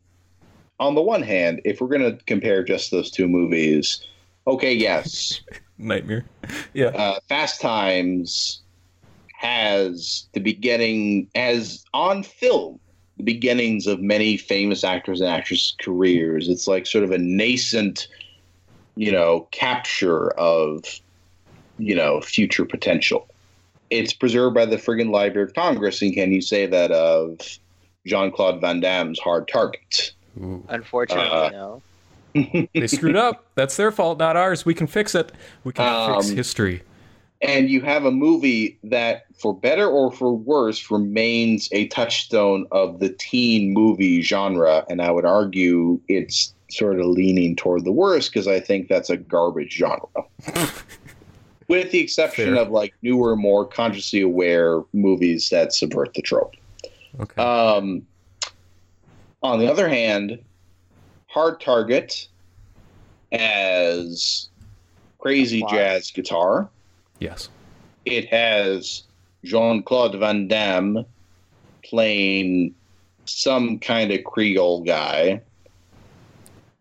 on 0.78 0.94
the 0.94 1.02
one 1.02 1.22
hand, 1.22 1.60
if 1.64 1.80
we're 1.80 1.88
gonna 1.88 2.18
compare 2.26 2.62
just 2.62 2.90
those 2.90 3.10
two 3.10 3.28
movies, 3.28 4.04
okay, 4.46 4.72
yes, 4.72 5.40
Nightmare. 5.78 6.24
Yeah. 6.74 6.88
uh, 6.88 7.18
Fast 7.28 7.60
Times 7.60 8.60
has 9.34 10.26
the 10.34 10.40
beginning 10.40 11.28
as 11.34 11.84
on 11.94 12.22
film 12.22 12.78
the 13.16 13.24
beginnings 13.24 13.86
of 13.86 14.00
many 14.00 14.36
famous 14.36 14.84
actors 14.84 15.20
and 15.20 15.28
actresses' 15.28 15.74
careers. 15.80 16.48
It's 16.48 16.66
like 16.66 16.86
sort 16.86 17.04
of 17.04 17.10
a 17.10 17.18
nascent, 17.18 18.06
you 18.96 19.10
know, 19.10 19.48
capture 19.50 20.30
of 20.32 20.84
you 21.78 21.94
know 21.94 22.20
future 22.20 22.66
potential. 22.66 23.28
It's 23.92 24.12
preserved 24.14 24.54
by 24.54 24.64
the 24.64 24.76
friggin' 24.76 25.10
Library 25.10 25.46
of 25.46 25.54
Congress, 25.54 26.00
and 26.00 26.14
can 26.14 26.32
you 26.32 26.40
say 26.40 26.66
that 26.66 26.90
of 26.92 27.38
Jean 28.06 28.32
Claude 28.32 28.60
Van 28.60 28.80
Damme's 28.80 29.18
Hard 29.18 29.46
Target? 29.48 30.12
Ooh. 30.40 30.64
Unfortunately, 30.68 31.28
Uh, 31.30 31.50
no. 31.50 31.82
They 32.74 32.86
screwed 32.86 33.16
up. 33.16 33.44
That's 33.54 33.76
their 33.76 33.92
fault, 33.92 34.18
not 34.18 34.36
ours. 34.36 34.64
We 34.64 34.72
can 34.72 34.86
fix 34.86 35.14
it. 35.14 35.32
We 35.64 35.72
can 35.74 36.14
fix 36.16 36.30
Um, 36.30 36.34
history. 36.36 36.82
and 37.42 37.68
you 37.68 37.82
have 37.82 38.06
a 38.06 38.10
movie 38.10 38.78
that, 38.84 39.24
for 39.36 39.52
better 39.54 39.86
or 39.86 40.10
for 40.10 40.32
worse, 40.32 40.90
remains 40.90 41.68
a 41.72 41.88
touchstone 41.88 42.66
of 42.72 42.98
the 43.00 43.10
teen 43.10 43.74
movie 43.74 44.22
genre. 44.22 44.86
And 44.88 45.02
I 45.02 45.10
would 45.10 45.26
argue 45.26 46.00
it's 46.08 46.54
sort 46.70 46.98
of 46.98 47.04
leaning 47.06 47.54
toward 47.56 47.84
the 47.84 47.92
worst 47.92 48.32
because 48.32 48.48
I 48.48 48.58
think 48.58 48.88
that's 48.88 49.10
a 49.10 49.18
garbage 49.18 49.74
genre. 49.74 50.08
With 51.72 51.90
the 51.90 52.00
exception 52.00 52.52
Fair. 52.52 52.62
of 52.62 52.70
like 52.70 52.92
newer, 53.00 53.34
more 53.34 53.64
consciously 53.64 54.20
aware 54.20 54.82
movies 54.92 55.48
that 55.48 55.72
subvert 55.72 56.12
the 56.12 56.20
trope. 56.20 56.54
Okay. 57.18 57.42
Um, 57.42 58.06
on 59.42 59.58
the 59.58 59.72
other 59.72 59.88
hand, 59.88 60.38
Hard 61.28 61.62
Target 61.62 62.28
as 63.32 64.50
crazy 65.18 65.64
jazz 65.70 66.10
guitar. 66.10 66.68
yes. 67.20 67.48
It 68.04 68.26
has 68.26 69.04
Jean 69.42 69.82
Claude 69.82 70.16
Van 70.16 70.48
Damme 70.48 71.06
playing 71.82 72.74
some 73.24 73.78
kind 73.78 74.12
of 74.12 74.24
Creole 74.24 74.82
guy. 74.84 75.40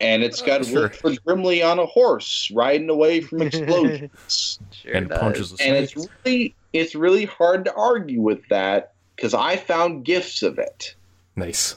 And 0.02 0.24
it's 0.24 0.41
got 0.41 0.62
Uh, 0.62 0.66
sure. 0.66 0.82
Wilford 0.82 1.20
Brimley 1.24 1.62
on 1.64 1.78
a 1.80 1.86
horse 1.86 2.52
riding 2.54 2.89
away 2.89 3.22
from 3.22 3.41
explosions. 3.43 4.60
Sure 4.72 4.93
and 4.93 5.08
does. 5.10 5.20
punches 5.20 5.52
the 5.52 5.64
and 5.64 5.76
it's 5.78 5.95
really 6.26 6.56
it's 6.74 6.95
really 6.95 7.26
hard 7.26 7.66
to 7.66 7.74
argue 7.76 8.20
with 8.22 8.41
that 8.49 8.93
because 9.16 9.34
I 9.34 9.56
found 9.58 10.04
gifts 10.06 10.41
of 10.43 10.58
it. 10.58 10.95
Nice. 11.36 11.76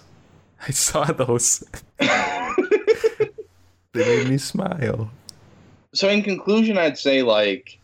I 0.66 0.70
saw 0.70 1.04
those. 1.04 1.62
They 3.92 4.04
made 4.04 4.28
me 4.28 4.38
smile. 4.38 5.08
so 5.94 6.08
in 6.08 6.22
conclusion 6.24 6.76
i'd 6.78 6.98
say 6.98 7.22
like 7.22 7.78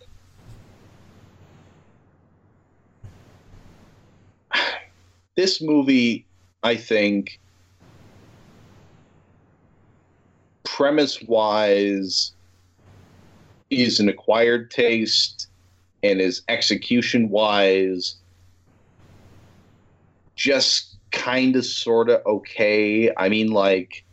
this 5.37 5.61
movie 5.61 6.25
i 6.63 6.75
think 6.77 7.40
premise 10.77 11.21
wise 11.23 12.33
is 13.71 13.99
an 13.99 14.09
acquired 14.09 14.71
taste 14.71 15.49
and 16.03 16.21
is 16.21 16.43
execution 16.49 17.29
wise 17.29 18.15
just 20.37 20.97
kind 21.11 21.57
of 21.57 21.65
sort 21.67 22.09
of 22.09 22.25
okay 22.25 23.11
i 23.17 23.29
mean 23.29 23.49
like 23.51 24.05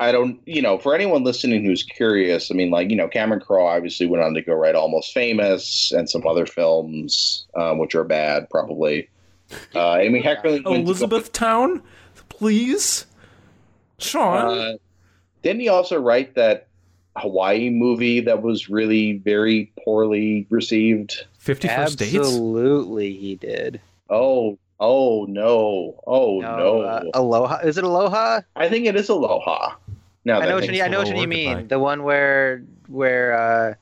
I 0.00 0.10
don't, 0.10 0.40
you 0.44 0.60
know, 0.60 0.76
for 0.76 0.92
anyone 0.92 1.22
listening 1.22 1.64
who's 1.64 1.84
curious, 1.84 2.50
I 2.50 2.54
mean, 2.54 2.68
like, 2.68 2.90
you 2.90 2.96
know, 2.96 3.06
Cameron 3.06 3.40
Crowe 3.40 3.64
obviously 3.68 4.06
went 4.06 4.24
on 4.24 4.34
to 4.34 4.42
go 4.42 4.52
write 4.52 4.74
Almost 4.74 5.14
Famous 5.14 5.92
and 5.92 6.10
some 6.10 6.26
other 6.26 6.46
films, 6.46 7.46
um, 7.56 7.78
which 7.78 7.94
are 7.94 8.02
bad, 8.02 8.50
probably. 8.50 9.08
Uh, 9.72 9.96
Amy 10.00 10.20
Heckerling. 10.20 10.64
went 10.64 10.64
to 10.64 10.64
go- 10.64 10.74
Elizabethtown, 10.74 11.80
please. 12.28 13.06
Sean. 13.98 14.58
Uh, 14.58 14.72
didn't 15.44 15.60
he 15.60 15.68
also 15.68 16.00
write 16.00 16.34
that 16.34 16.66
Hawaii 17.16 17.70
movie 17.70 18.18
that 18.20 18.42
was 18.42 18.68
really 18.68 19.18
very 19.18 19.70
poorly 19.84 20.46
received? 20.50 21.24
Fifty 21.38 21.68
First 21.68 21.98
Dates. 22.00 22.16
Absolutely, 22.16 23.12
he 23.14 23.36
did. 23.36 23.80
Oh, 24.10 24.58
oh 24.80 25.24
no, 25.28 26.00
oh 26.06 26.40
no! 26.40 26.80
uh, 26.80 27.04
Aloha. 27.14 27.58
Is 27.58 27.78
it 27.78 27.84
Aloha? 27.84 28.40
I 28.56 28.68
think 28.68 28.86
it 28.86 28.96
is 28.96 29.08
Aloha. 29.08 29.76
Now 30.24 30.40
I 30.40 30.46
know 30.46 30.56
what 30.56 30.66
you. 30.74 30.82
I 30.82 30.88
know 30.88 30.98
what 30.98 31.06
Aloha 31.08 31.20
you 31.20 31.26
goodbye. 31.28 31.54
mean. 31.60 31.68
The 31.68 31.78
one 31.78 32.02
where 32.02 32.64
where. 32.88 33.38
uh 33.38 33.74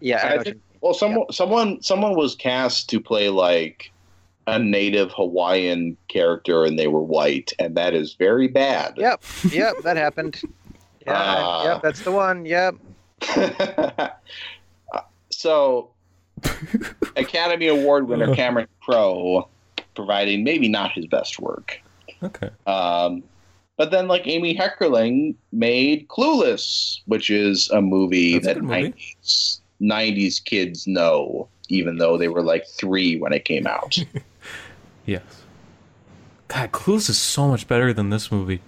Yeah, 0.00 0.20
I 0.24 0.34
I 0.34 0.42
think- 0.42 0.56
you 0.56 0.60
Well, 0.80 0.94
someone, 0.94 1.26
someone, 1.32 1.82
someone 1.82 2.14
was 2.14 2.34
cast 2.36 2.88
to 2.90 3.00
play 3.00 3.28
like 3.28 3.90
a 4.46 4.58
native 4.58 5.10
Hawaiian 5.12 5.96
character, 6.08 6.64
and 6.64 6.78
they 6.78 6.86
were 6.88 7.02
white, 7.02 7.52
and 7.58 7.74
that 7.76 7.94
is 7.94 8.14
very 8.14 8.48
bad. 8.48 8.94
Yep. 8.96 9.22
Yep, 9.50 9.74
that 9.84 9.96
happened. 9.96 10.40
Yeah, 11.06 11.12
Ah. 11.16 11.64
yep, 11.64 11.82
that's 11.82 12.00
the 12.00 12.10
one. 12.12 12.46
Yep. 12.46 12.76
so, 15.30 15.90
Academy 17.16 17.68
Award 17.68 18.08
winner 18.08 18.34
Cameron 18.34 18.68
Crowe, 18.80 19.48
providing 19.94 20.44
maybe 20.44 20.68
not 20.68 20.92
his 20.92 21.06
best 21.06 21.38
work. 21.40 21.80
Okay. 22.22 22.48
Um, 22.66 23.22
but 23.76 23.90
then, 23.90 24.08
like 24.08 24.26
Amy 24.26 24.56
Heckerling 24.56 25.34
made 25.52 26.08
Clueless, 26.08 27.00
which 27.06 27.28
is 27.30 27.68
a 27.70 27.82
movie 27.82 28.34
That's 28.38 28.46
a 28.46 28.48
that 28.48 28.54
good 28.54 28.64
movie. 28.64 28.94
90s, 29.22 29.60
90s 29.82 30.42
kids 30.44 30.86
know, 30.86 31.48
even 31.68 31.98
though 31.98 32.16
they 32.16 32.28
were 32.28 32.42
like 32.42 32.66
three 32.66 33.18
when 33.18 33.32
it 33.32 33.44
came 33.44 33.66
out. 33.66 33.98
Yes. 35.06 35.22
God, 36.48 36.72
Clueless 36.72 37.10
is 37.10 37.18
so 37.18 37.48
much 37.48 37.66
better 37.66 37.92
than 37.92 38.10
this 38.10 38.30
movie. 38.30 38.60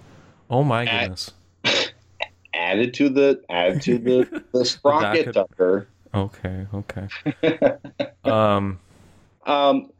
Oh 0.49 0.63
my 0.63 0.85
goodness. 0.85 1.31
added 2.53 2.93
to 2.95 3.09
the 3.09 3.41
added 3.49 3.81
to 3.83 3.97
the 3.97 4.43
the 4.51 4.65
sprocket 4.65 5.33
docket. 5.33 5.49
tucker. 5.49 5.87
Okay. 6.13 6.67
Okay. 6.73 7.77
um. 8.23 8.79
Um, 9.45 9.91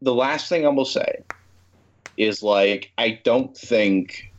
the 0.00 0.14
last 0.14 0.48
thing 0.48 0.64
I 0.64 0.70
will 0.70 0.86
say 0.86 1.22
is 2.16 2.42
like 2.42 2.90
I 2.98 3.20
don't 3.24 3.56
think 3.56 4.32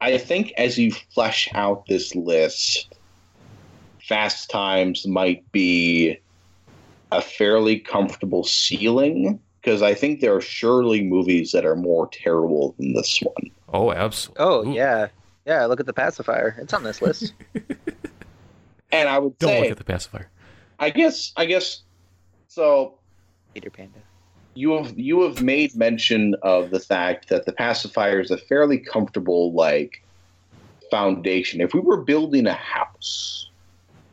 I 0.00 0.18
think 0.18 0.52
as 0.58 0.78
you 0.78 0.92
flesh 0.92 1.48
out 1.54 1.86
this 1.86 2.14
list, 2.14 2.94
Fast 4.06 4.50
Times 4.50 5.06
might 5.06 5.50
be 5.52 6.18
a 7.10 7.22
fairly 7.22 7.78
comfortable 7.78 8.44
ceiling 8.44 9.40
because 9.64 9.80
I 9.80 9.94
think 9.94 10.20
there 10.20 10.34
are 10.34 10.42
surely 10.42 11.02
movies 11.02 11.52
that 11.52 11.64
are 11.64 11.76
more 11.76 12.08
terrible 12.12 12.74
than 12.78 12.92
this 12.92 13.20
one. 13.20 13.50
Oh, 13.72 13.92
absolutely. 13.92 14.44
Oh 14.44 14.62
yeah, 14.72 15.08
yeah. 15.46 15.64
Look 15.64 15.80
at 15.80 15.86
the 15.86 15.92
pacifier. 15.94 16.56
It's 16.58 16.74
on 16.74 16.82
this 16.82 17.00
list. 17.00 17.32
And 18.94 19.08
I 19.08 19.18
would 19.18 19.36
Don't 19.38 19.50
say 19.50 19.60
look 19.62 19.70
at 19.72 19.78
the 19.78 19.84
pacifier. 19.84 20.30
I 20.78 20.90
guess 20.90 21.32
I 21.36 21.46
guess 21.46 21.82
so 22.46 22.94
Peter 23.52 23.68
Panda. 23.68 23.98
you 24.54 24.72
have 24.76 24.96
you 24.96 25.22
have 25.22 25.42
made 25.42 25.74
mention 25.74 26.36
of 26.42 26.70
the 26.70 26.78
fact 26.78 27.28
that 27.28 27.44
the 27.44 27.52
pacifier 27.52 28.20
is 28.20 28.30
a 28.30 28.38
fairly 28.38 28.78
comfortable 28.78 29.52
like 29.52 30.04
foundation. 30.92 31.60
If 31.60 31.74
we 31.74 31.80
were 31.80 32.02
building 32.02 32.46
a 32.46 32.52
house, 32.52 33.50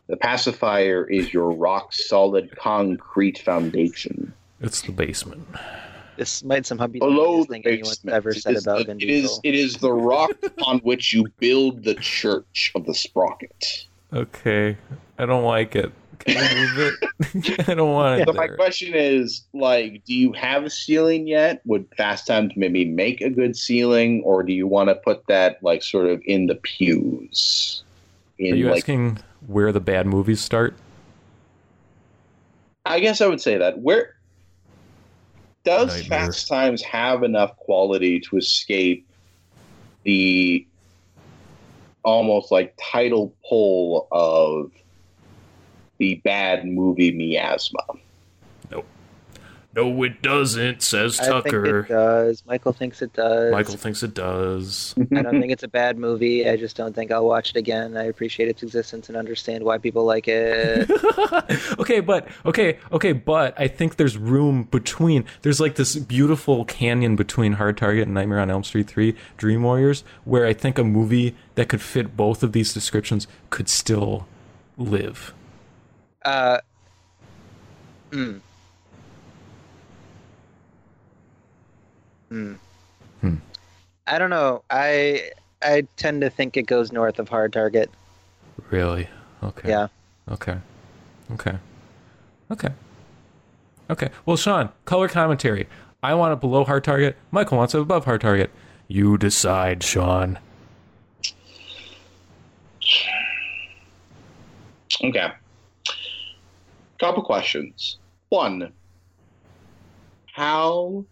the 0.08 0.16
pacifier 0.16 1.08
is 1.08 1.32
your 1.32 1.52
rock 1.52 1.92
solid 1.92 2.56
concrete 2.56 3.38
foundation. 3.38 4.34
It's 4.62 4.80
the 4.80 4.92
basement. 4.92 5.46
This 6.16 6.44
might 6.44 6.64
somehow 6.66 6.86
be 6.86 7.00
the 7.00 7.06
Below 7.06 7.40
the 7.40 7.46
thing 7.46 7.66
anyone's 7.66 7.98
basement, 7.98 8.14
ever 8.14 8.32
said 8.32 8.54
is 8.54 8.66
about 8.66 8.78
the- 8.78 8.84
Vin 8.84 9.00
it 9.00 9.10
is 9.10 9.22
Diesel. 9.22 9.40
it 9.44 9.54
is 9.54 9.76
the 9.76 9.92
rock 9.92 10.30
on 10.62 10.78
which 10.80 11.12
you 11.12 11.26
build 11.38 11.84
the 11.84 11.94
church 11.96 12.70
of 12.74 12.86
the 12.86 12.94
sprocket. 12.94 13.86
Okay. 14.12 14.76
I 15.18 15.26
don't 15.26 15.44
like 15.44 15.74
it. 15.74 15.92
Can 16.20 16.36
you 16.36 16.66
move 16.66 16.78
it? 16.78 17.68
I 17.68 17.74
don't 17.74 17.92
want 17.92 18.20
it. 18.20 18.28
So 18.28 18.32
my 18.32 18.46
there. 18.46 18.56
question 18.56 18.94
is, 18.94 19.42
like, 19.52 20.04
do 20.04 20.14
you 20.14 20.32
have 20.34 20.62
a 20.64 20.70
ceiling 20.70 21.26
yet? 21.26 21.62
Would 21.64 21.88
Fast 21.96 22.28
Times 22.28 22.52
maybe 22.54 22.84
make 22.84 23.20
a 23.20 23.30
good 23.30 23.56
ceiling, 23.56 24.22
or 24.22 24.44
do 24.44 24.52
you 24.52 24.68
want 24.68 24.88
to 24.90 24.94
put 24.94 25.26
that 25.26 25.60
like 25.62 25.82
sort 25.82 26.06
of 26.06 26.22
in 26.24 26.46
the 26.46 26.54
pews? 26.54 27.82
Are 28.38 28.44
you 28.44 28.68
like, 28.68 28.78
asking 28.78 29.18
where 29.46 29.72
the 29.72 29.80
bad 29.80 30.06
movies 30.06 30.40
start? 30.40 30.76
I 32.86 33.00
guess 33.00 33.20
I 33.20 33.26
would 33.26 33.40
say 33.40 33.56
that. 33.58 33.80
Where 33.80 34.14
does 35.64 35.88
Nightmare. 35.88 36.26
Fast 36.26 36.48
Times 36.48 36.82
have 36.82 37.22
enough 37.22 37.56
quality 37.56 38.20
to 38.20 38.36
escape 38.36 39.06
the 40.04 40.66
almost 42.04 42.50
like 42.50 42.74
title 42.80 43.34
pull 43.48 44.08
of 44.10 44.70
the 45.98 46.16
bad 46.24 46.66
movie 46.66 47.12
miasma? 47.12 47.80
No, 49.74 50.02
it 50.02 50.20
doesn't, 50.20 50.82
says 50.82 51.16
Tucker. 51.16 51.38
I 51.38 51.42
think 51.42 51.86
it 51.86 51.88
does. 51.88 52.42
Michael 52.46 52.74
thinks 52.74 53.00
it 53.00 53.14
does. 53.14 53.52
Michael 53.52 53.76
thinks 53.76 54.02
it 54.02 54.12
does. 54.12 54.94
I 55.16 55.22
don't 55.22 55.40
think 55.40 55.50
it's 55.50 55.62
a 55.62 55.68
bad 55.68 55.96
movie. 55.96 56.46
I 56.46 56.56
just 56.56 56.76
don't 56.76 56.94
think 56.94 57.10
I'll 57.10 57.24
watch 57.24 57.50
it 57.50 57.56
again. 57.56 57.96
I 57.96 58.04
appreciate 58.04 58.50
its 58.50 58.62
existence 58.62 59.08
and 59.08 59.16
understand 59.16 59.64
why 59.64 59.78
people 59.78 60.04
like 60.04 60.28
it. 60.28 60.90
okay, 61.78 62.00
but 62.00 62.28
okay, 62.44 62.78
okay, 62.92 63.12
but 63.12 63.58
I 63.58 63.66
think 63.66 63.96
there's 63.96 64.18
room 64.18 64.64
between. 64.64 65.24
There's 65.40 65.60
like 65.60 65.76
this 65.76 65.96
beautiful 65.96 66.66
canyon 66.66 67.16
between 67.16 67.54
Hard 67.54 67.78
Target 67.78 68.04
and 68.04 68.14
Nightmare 68.14 68.40
on 68.40 68.50
Elm 68.50 68.64
Street 68.64 68.88
3 68.88 69.14
Dream 69.38 69.62
Warriors 69.62 70.04
where 70.24 70.44
I 70.44 70.52
think 70.52 70.76
a 70.76 70.84
movie 70.84 71.34
that 71.54 71.68
could 71.68 71.80
fit 71.80 72.14
both 72.14 72.42
of 72.42 72.52
these 72.52 72.74
descriptions 72.74 73.26
could 73.48 73.70
still 73.70 74.26
live. 74.76 75.32
Uh, 76.24 76.58
mm. 78.10 78.40
Hmm. 82.32 82.54
Hmm. 83.20 83.34
I 84.06 84.18
don't 84.18 84.30
know. 84.30 84.62
I 84.70 85.32
I 85.62 85.86
tend 85.98 86.22
to 86.22 86.30
think 86.30 86.56
it 86.56 86.62
goes 86.62 86.90
north 86.90 87.18
of 87.18 87.28
Hard 87.28 87.52
Target. 87.52 87.90
Really? 88.70 89.06
Okay. 89.42 89.68
Yeah. 89.68 89.88
Okay. 90.30 90.56
Okay. 91.32 91.58
Okay. 92.50 92.68
Okay. 93.90 94.08
Well, 94.24 94.38
Sean, 94.38 94.70
color 94.86 95.08
commentary. 95.08 95.68
I 96.02 96.14
want 96.14 96.32
it 96.32 96.40
below 96.40 96.64
hard 96.64 96.84
target. 96.84 97.18
Michael 97.32 97.58
wants 97.58 97.74
it 97.74 97.82
above 97.82 98.06
hard 98.06 98.22
target. 98.22 98.50
You 98.88 99.18
decide, 99.18 99.82
Sean. 99.82 100.38
Okay. 105.04 105.28
Couple 106.98 107.22
questions. 107.22 107.98
One, 108.30 108.72
how 110.32 111.04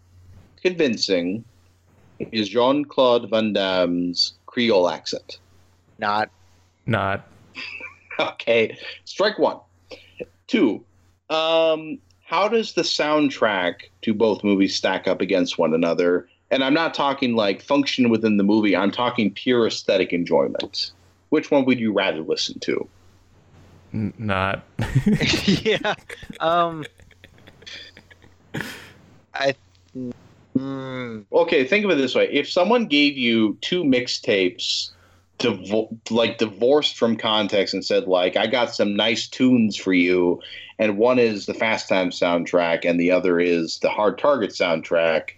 convincing 0.61 1.43
is 2.31 2.49
Jean 2.49 2.85
Claude 2.85 3.29
Van 3.29 3.53
Damme's 3.53 4.33
Creole 4.45 4.89
accent? 4.89 5.39
Not. 5.99 6.29
Not. 6.85 7.27
Okay, 8.19 8.77
strike 9.05 9.39
one. 9.39 9.57
Two, 10.45 10.83
um, 11.31 11.97
how 12.23 12.47
does 12.47 12.73
the 12.73 12.83
soundtrack 12.83 13.75
to 14.03 14.13
both 14.13 14.43
movies 14.43 14.75
stack 14.75 15.07
up 15.07 15.21
against 15.21 15.57
one 15.57 15.73
another? 15.73 16.27
And 16.51 16.63
I'm 16.63 16.73
not 16.73 16.93
talking 16.93 17.35
like 17.35 17.61
function 17.61 18.09
within 18.09 18.37
the 18.37 18.43
movie, 18.43 18.75
I'm 18.75 18.91
talking 18.91 19.31
pure 19.31 19.65
aesthetic 19.65 20.13
enjoyment. 20.13 20.91
Which 21.29 21.49
one 21.49 21.65
would 21.65 21.79
you 21.79 21.93
rather 21.93 22.19
listen 22.19 22.59
to? 22.59 22.87
N- 23.93 24.13
not. 24.17 24.63
yeah. 25.45 25.95
Um. 26.39 26.85
I. 29.33 29.55
Mm, 30.61 31.25
Okay, 31.31 31.63
think 31.65 31.85
of 31.85 31.91
it 31.91 31.95
this 31.95 32.15
way: 32.15 32.29
if 32.31 32.49
someone 32.49 32.85
gave 32.85 33.17
you 33.17 33.57
two 33.61 33.83
mixtapes, 33.83 34.91
divo- 35.39 35.95
like 36.09 36.37
divorced 36.37 36.97
from 36.97 37.15
context, 37.17 37.73
and 37.73 37.83
said, 37.83 38.07
"Like, 38.07 38.37
I 38.37 38.47
got 38.47 38.73
some 38.75 38.95
nice 38.95 39.27
tunes 39.27 39.75
for 39.75 39.93
you," 39.93 40.41
and 40.77 40.97
one 40.97 41.19
is 41.19 41.45
the 41.45 41.53
Fast 41.53 41.89
Time 41.89 42.09
soundtrack, 42.11 42.85
and 42.85 42.99
the 42.99 43.11
other 43.11 43.39
is 43.39 43.79
the 43.79 43.89
Hard 43.89 44.17
Target 44.19 44.51
soundtrack, 44.51 45.31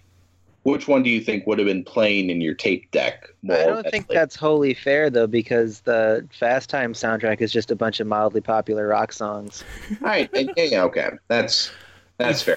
which 0.64 0.88
one 0.88 1.02
do 1.02 1.10
you 1.10 1.20
think 1.20 1.46
would 1.46 1.58
have 1.58 1.66
been 1.68 1.84
playing 1.84 2.28
in 2.30 2.40
your 2.40 2.54
tape 2.54 2.90
deck? 2.90 3.28
more 3.42 3.56
I 3.56 3.64
don't 3.66 3.82
think 3.90 4.04
readily? 4.04 4.14
that's 4.16 4.36
wholly 4.36 4.74
fair 4.74 5.08
though, 5.10 5.26
because 5.26 5.80
the 5.80 6.26
Fast 6.38 6.68
Time 6.70 6.92
soundtrack 6.92 7.40
is 7.40 7.52
just 7.52 7.70
a 7.70 7.76
bunch 7.76 8.00
of 8.00 8.06
mildly 8.06 8.40
popular 8.42 8.86
rock 8.88 9.12
songs. 9.12 9.64
All 10.02 10.08
right. 10.08 10.28
Yeah, 10.34 10.44
yeah, 10.56 10.82
okay, 10.84 11.10
that's 11.28 11.70
that's 12.18 12.42
fair. 12.42 12.56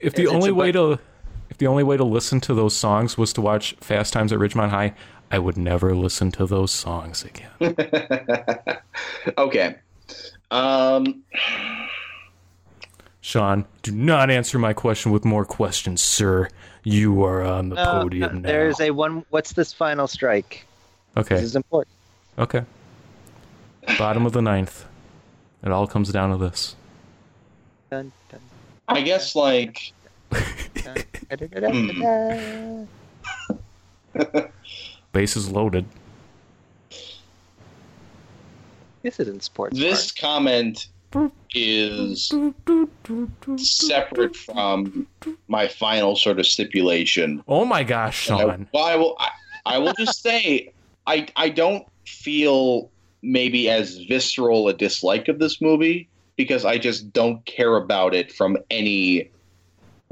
If 0.00 0.14
the 0.14 0.22
It's- 0.22 0.34
it's 0.34 0.34
only 0.34 0.50
a 0.50 0.54
way 0.54 0.72
bu- 0.72 0.96
to 0.96 1.02
if 1.52 1.58
the 1.58 1.66
only 1.66 1.84
way 1.84 1.98
to 1.98 2.04
listen 2.04 2.40
to 2.40 2.54
those 2.54 2.74
songs 2.74 3.18
was 3.18 3.34
to 3.34 3.42
watch 3.42 3.74
Fast 3.78 4.14
Times 4.14 4.32
at 4.32 4.38
Ridgemont 4.38 4.70
High, 4.70 4.94
I 5.30 5.38
would 5.38 5.58
never 5.58 5.94
listen 5.94 6.32
to 6.32 6.46
those 6.46 6.70
songs 6.70 7.26
again. 7.26 7.76
okay. 9.36 9.74
Um, 10.50 11.22
Sean, 13.20 13.66
do 13.82 13.92
not 13.92 14.30
answer 14.30 14.58
my 14.58 14.72
question 14.72 15.12
with 15.12 15.26
more 15.26 15.44
questions, 15.44 16.00
sir. 16.00 16.48
You 16.84 17.22
are 17.22 17.42
on 17.42 17.68
the 17.68 17.74
No, 17.74 17.84
podium 18.00 18.36
no, 18.36 18.40
now. 18.40 18.48
there's 18.48 18.80
a 18.80 18.90
one. 18.90 19.22
What's 19.28 19.52
this 19.52 19.74
final 19.74 20.06
strike? 20.06 20.64
okay. 21.18 21.34
This 21.34 21.44
is 21.44 21.56
important. 21.56 21.94
Okay. 22.38 22.64
Bottom 23.98 24.24
of 24.24 24.32
the 24.32 24.40
ninth. 24.40 24.86
It 25.62 25.70
all 25.70 25.86
comes 25.86 26.10
down 26.10 26.30
to 26.30 26.38
this. 26.38 26.76
Dun, 27.90 28.10
dun, 28.30 28.40
I 28.88 29.02
guess 29.02 29.36
like 29.36 29.92
da, 30.32 30.94
da. 34.14 34.50
Bases 35.12 35.48
loaded. 35.50 35.84
This 39.02 39.18
isn't 39.20 39.42
sports. 39.42 39.78
this 39.78 40.12
comment 40.12 40.86
is 41.54 42.32
separate 43.56 44.34
from 44.36 45.06
my 45.48 45.68
final 45.68 46.16
sort 46.16 46.38
of 46.40 46.46
stipulation. 46.46 47.42
Oh 47.48 47.64
my 47.64 47.82
gosh, 47.84 48.28
And 48.30 48.36
I- 48.38 48.42
Sean. 48.42 48.68
well, 48.72 48.84
I 48.84 48.96
will. 48.96 49.16
I, 49.18 49.28
I 49.66 49.78
will 49.78 49.92
just 49.98 50.22
say, 50.28 50.72
I 51.06 51.26
I 51.36 51.48
don't 51.50 51.86
feel 52.06 52.90
maybe 53.22 53.68
as 53.68 53.98
visceral 53.98 54.68
a 54.68 54.72
dislike 54.74 55.28
of 55.28 55.38
this 55.38 55.60
movie 55.60 56.08
because 56.36 56.64
I 56.64 56.78
just 56.78 57.12
don't 57.12 57.44
care 57.44 57.76
about 57.76 58.14
it 58.14 58.32
from 58.32 58.56
any 58.70 59.30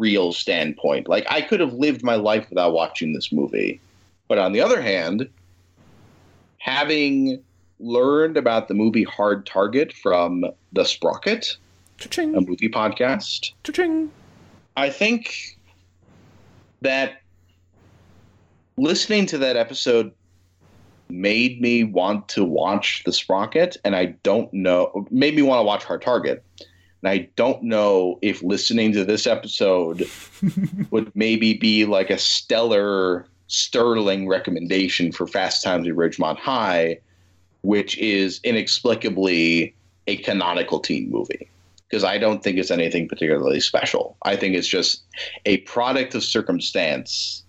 real 0.00 0.32
standpoint. 0.32 1.08
Like 1.08 1.26
I 1.30 1.42
could 1.42 1.60
have 1.60 1.74
lived 1.74 2.02
my 2.02 2.16
life 2.16 2.48
without 2.48 2.72
watching 2.72 3.12
this 3.12 3.30
movie, 3.30 3.80
but 4.26 4.38
on 4.38 4.52
the 4.52 4.60
other 4.60 4.80
hand, 4.80 5.28
having 6.58 7.42
learned 7.78 8.36
about 8.36 8.68
the 8.68 8.74
movie 8.74 9.04
Hard 9.04 9.46
Target 9.46 9.92
from 9.92 10.44
the 10.72 10.84
Sprocket, 10.84 11.56
a 11.98 12.02
Cha-ching. 12.02 12.32
movie 12.32 12.68
podcast, 12.68 13.52
Cha-ching. 13.64 14.10
I 14.76 14.90
think 14.90 15.58
that 16.80 17.20
listening 18.76 19.26
to 19.26 19.38
that 19.38 19.56
episode 19.56 20.12
made 21.08 21.60
me 21.60 21.84
want 21.84 22.28
to 22.28 22.44
watch 22.44 23.02
The 23.04 23.12
Sprocket, 23.12 23.76
and 23.84 23.96
I 23.96 24.06
don't 24.22 24.52
know, 24.54 25.06
made 25.10 25.34
me 25.34 25.42
want 25.42 25.58
to 25.58 25.64
watch 25.64 25.84
Hard 25.84 26.02
Target. 26.02 26.44
And 27.02 27.10
I 27.10 27.28
don't 27.36 27.62
know 27.62 28.18
if 28.22 28.42
listening 28.42 28.92
to 28.92 29.04
this 29.04 29.26
episode 29.26 30.08
would 30.90 31.10
maybe 31.14 31.54
be 31.54 31.84
like 31.84 32.10
a 32.10 32.18
stellar, 32.18 33.26
sterling 33.46 34.28
recommendation 34.28 35.12
for 35.12 35.26
Fast 35.26 35.62
Times 35.62 35.88
at 35.88 35.94
Ridgemont 35.94 36.38
High, 36.38 36.98
which 37.62 37.96
is 37.98 38.40
inexplicably 38.44 39.74
a 40.06 40.16
canonical 40.18 40.80
teen 40.80 41.10
movie 41.10 41.48
because 41.88 42.04
I 42.04 42.18
don't 42.18 42.42
think 42.42 42.56
it's 42.58 42.70
anything 42.70 43.08
particularly 43.08 43.60
special. 43.60 44.16
I 44.22 44.36
think 44.36 44.54
it's 44.54 44.68
just 44.68 45.02
a 45.44 45.58
product 45.58 46.14
of 46.14 46.22
circumstance 46.22 47.42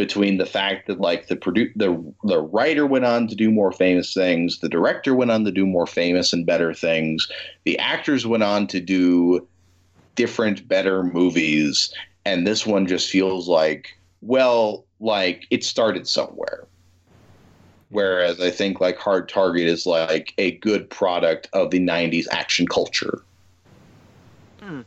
between 0.00 0.38
the 0.38 0.46
fact 0.46 0.86
that 0.86 0.98
like 0.98 1.26
the 1.26 1.36
produ- 1.36 1.74
the 1.76 1.92
the 2.24 2.40
writer 2.40 2.86
went 2.86 3.04
on 3.04 3.28
to 3.28 3.34
do 3.34 3.50
more 3.50 3.70
famous 3.70 4.14
things, 4.14 4.60
the 4.60 4.68
director 4.68 5.14
went 5.14 5.30
on 5.30 5.44
to 5.44 5.52
do 5.52 5.66
more 5.66 5.86
famous 5.86 6.32
and 6.32 6.46
better 6.46 6.72
things, 6.72 7.28
the 7.64 7.78
actors 7.78 8.26
went 8.26 8.42
on 8.42 8.66
to 8.66 8.80
do 8.80 9.46
different 10.14 10.66
better 10.66 11.02
movies, 11.02 11.92
and 12.24 12.46
this 12.46 12.64
one 12.64 12.86
just 12.86 13.10
feels 13.10 13.46
like 13.46 13.94
well, 14.22 14.86
like 15.00 15.46
it 15.50 15.64
started 15.64 16.08
somewhere. 16.08 16.64
Whereas 17.90 18.40
I 18.40 18.50
think 18.50 18.80
like 18.80 18.96
Hard 18.96 19.28
Target 19.28 19.68
is 19.68 19.84
like 19.84 20.32
a 20.38 20.52
good 20.52 20.88
product 20.88 21.50
of 21.52 21.70
the 21.70 21.78
'90s 21.78 22.26
action 22.32 22.66
culture. 22.66 23.20
Hmm. 24.62 24.80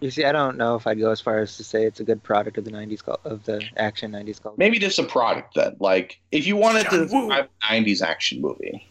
You 0.00 0.10
see, 0.10 0.24
I 0.24 0.32
don't 0.32 0.58
know 0.58 0.74
if 0.76 0.86
I'd 0.86 0.98
go 0.98 1.10
as 1.10 1.20
far 1.22 1.38
as 1.38 1.56
to 1.56 1.64
say 1.64 1.84
it's 1.84 2.00
a 2.00 2.04
good 2.04 2.22
product 2.22 2.58
of 2.58 2.64
the 2.64 2.70
'90s 2.70 3.02
cul- 3.02 3.20
of 3.24 3.44
the 3.44 3.62
action 3.78 4.12
'90s 4.12 4.42
culture. 4.42 4.56
Maybe 4.58 4.78
just 4.78 4.98
a 4.98 5.04
product 5.04 5.54
then. 5.54 5.76
Like 5.80 6.20
if 6.32 6.46
you 6.46 6.56
wanted 6.56 6.84
to 6.90 6.90
John 6.90 7.00
Woo. 7.08 7.26
describe 7.28 7.48
a 7.62 7.72
'90s 7.72 8.02
action 8.02 8.40
movie, 8.42 8.86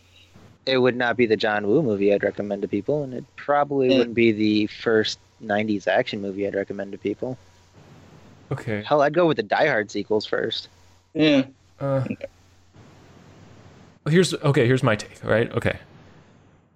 It 0.66 0.80
would 0.80 0.96
not 0.96 1.16
be 1.16 1.28
the 1.28 1.38
John 1.38 1.68
Woo 1.68 1.84
movie 1.84 2.12
I'd 2.12 2.24
recommend 2.24 2.64
to 2.64 2.68
people, 2.68 3.04
and 3.04 3.14
it 3.14 3.24
probably 3.36 3.90
Mm. 3.90 3.98
wouldn't 4.00 4.16
be 4.16 4.32
the 4.32 4.66
first 4.68 5.20
'90s 5.44 5.88
action 5.88 6.22
movie 6.22 6.48
I'd 6.48 6.56
recommend 6.56 6.92
to 6.94 6.98
people. 6.98 7.38
Okay. 8.52 8.82
Hell, 8.84 9.02
I'd 9.02 9.14
go 9.14 9.28
with 9.28 9.38
the 9.38 9.44
Die 9.44 9.68
Hard 9.68 9.92
sequels 9.92 10.26
first. 10.26 10.70
yeah, 11.14 11.44
Uh, 11.80 12.04
here's 14.10 14.34
okay. 14.34 14.66
Here's 14.66 14.82
my 14.84 14.96
take. 14.96 15.24
Right. 15.24 15.52
Okay. 15.52 15.78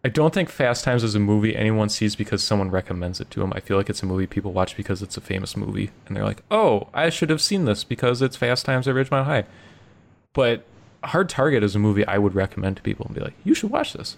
I 0.04 0.08
don't 0.08 0.34
think 0.34 0.50
Fast 0.50 0.86
Times 0.86 1.04
is 1.04 1.16
a 1.16 1.20
movie 1.20 1.56
anyone 1.56 1.90
sees 1.90 2.16
because 2.16 2.42
someone 2.42 2.72
recommends 2.72 3.20
it 3.20 3.30
to 3.32 3.42
them. 3.42 3.52
I 3.54 3.60
feel 3.60 3.76
like 3.76 3.90
it's 3.90 4.02
a 4.02 4.06
movie 4.06 4.28
people 4.28 4.54
watch 4.54 4.78
because 4.78 5.02
it's 5.02 5.18
a 5.18 5.22
famous 5.22 5.58
movie, 5.58 5.92
and 6.08 6.16
they're 6.16 6.24
like, 6.24 6.42
"Oh, 6.50 6.88
I 6.94 7.10
should 7.10 7.30
have 7.30 7.42
seen 7.42 7.66
this 7.66 7.84
because 7.84 8.22
it's 8.22 8.38
Fast 8.38 8.66
Times 8.66 8.88
at 8.88 8.96
Ridgemont 8.96 9.26
High." 9.26 9.44
But 10.34 10.66
Hard 11.04 11.28
Target 11.28 11.64
is 11.64 11.76
a 11.76 11.80
movie 11.80 12.06
I 12.08 12.18
would 12.18 12.34
recommend 12.34 12.78
to 12.78 12.84
people 12.84 13.06
and 13.08 13.16
be 13.16 13.22
like, 13.22 13.34
"You 13.44 13.54
should 13.54 13.72
watch 13.72 13.92
this." 13.94 14.16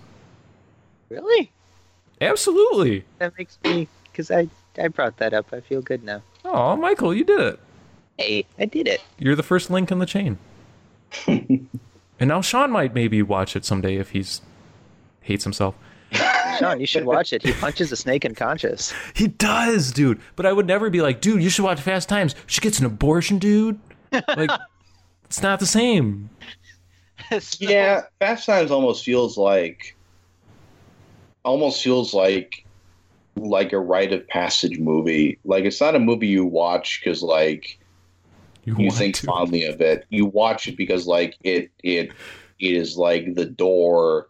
Really? 1.09 1.51
Absolutely. 2.21 3.05
That 3.17 3.35
makes 3.37 3.57
me 3.63 3.87
because 4.03 4.29
I 4.29 4.49
I 4.77 4.87
brought 4.87 5.17
that 5.17 5.33
up. 5.33 5.47
I 5.51 5.61
feel 5.61 5.81
good 5.81 6.03
now. 6.03 6.21
Oh, 6.45 6.75
Michael, 6.75 7.13
you 7.13 7.23
did 7.23 7.39
it. 7.39 7.59
Hey, 8.19 8.45
I 8.59 8.65
did 8.65 8.87
it. 8.87 9.01
You're 9.17 9.35
the 9.35 9.43
first 9.43 9.71
link 9.71 9.91
in 9.91 9.97
the 9.97 10.05
chain. 10.05 10.37
and 11.27 11.67
now 12.19 12.41
Sean 12.41 12.69
might 12.69 12.93
maybe 12.93 13.23
watch 13.23 13.55
it 13.55 13.65
someday 13.65 13.95
if 13.95 14.11
he's 14.11 14.41
hates 15.21 15.43
himself. 15.43 15.75
Sean, 16.59 16.79
you 16.79 16.85
should 16.85 17.05
watch 17.05 17.31
it. 17.31 17.41
He 17.41 17.53
punches 17.53 17.91
a 17.91 17.95
snake 17.95 18.25
unconscious. 18.25 18.93
He 19.15 19.27
does, 19.27 19.91
dude. 19.91 20.19
But 20.35 20.45
I 20.45 20.53
would 20.53 20.67
never 20.67 20.89
be 20.89 21.01
like, 21.01 21.21
dude, 21.21 21.41
you 21.41 21.49
should 21.49 21.63
watch 21.63 21.79
Fast 21.79 22.09
Times. 22.09 22.35
She 22.47 22.59
gets 22.59 22.79
an 22.79 22.85
abortion, 22.85 23.39
dude. 23.39 23.79
Like, 24.11 24.51
it's 25.25 25.41
not 25.41 25.59
the 25.59 25.65
same. 25.65 26.29
yeah. 27.59 28.01
Fast 28.19 28.45
Times 28.45 28.71
almost 28.71 29.05
feels 29.05 29.37
like, 29.37 29.95
almost 31.43 31.81
feels 31.83 32.13
like, 32.13 32.65
like 33.37 33.73
a 33.73 33.79
rite 33.79 34.11
of 34.13 34.27
passage 34.27 34.77
movie. 34.79 35.39
Like 35.45 35.63
it's 35.65 35.79
not 35.81 35.95
a 35.95 35.99
movie 35.99 36.27
you 36.27 36.45
watch 36.45 37.01
because 37.01 37.23
like 37.23 37.79
you 38.65 38.75
want 38.75 38.93
think 38.93 39.15
to. 39.15 39.25
fondly 39.25 39.65
of 39.65 39.81
it. 39.81 40.05
You 40.09 40.25
watch 40.25 40.67
it 40.67 40.77
because 40.77 41.07
like 41.07 41.37
it 41.43 41.71
it 41.83 42.11
it 42.59 42.75
is 42.75 42.97
like 42.97 43.33
the 43.35 43.45
door 43.45 44.27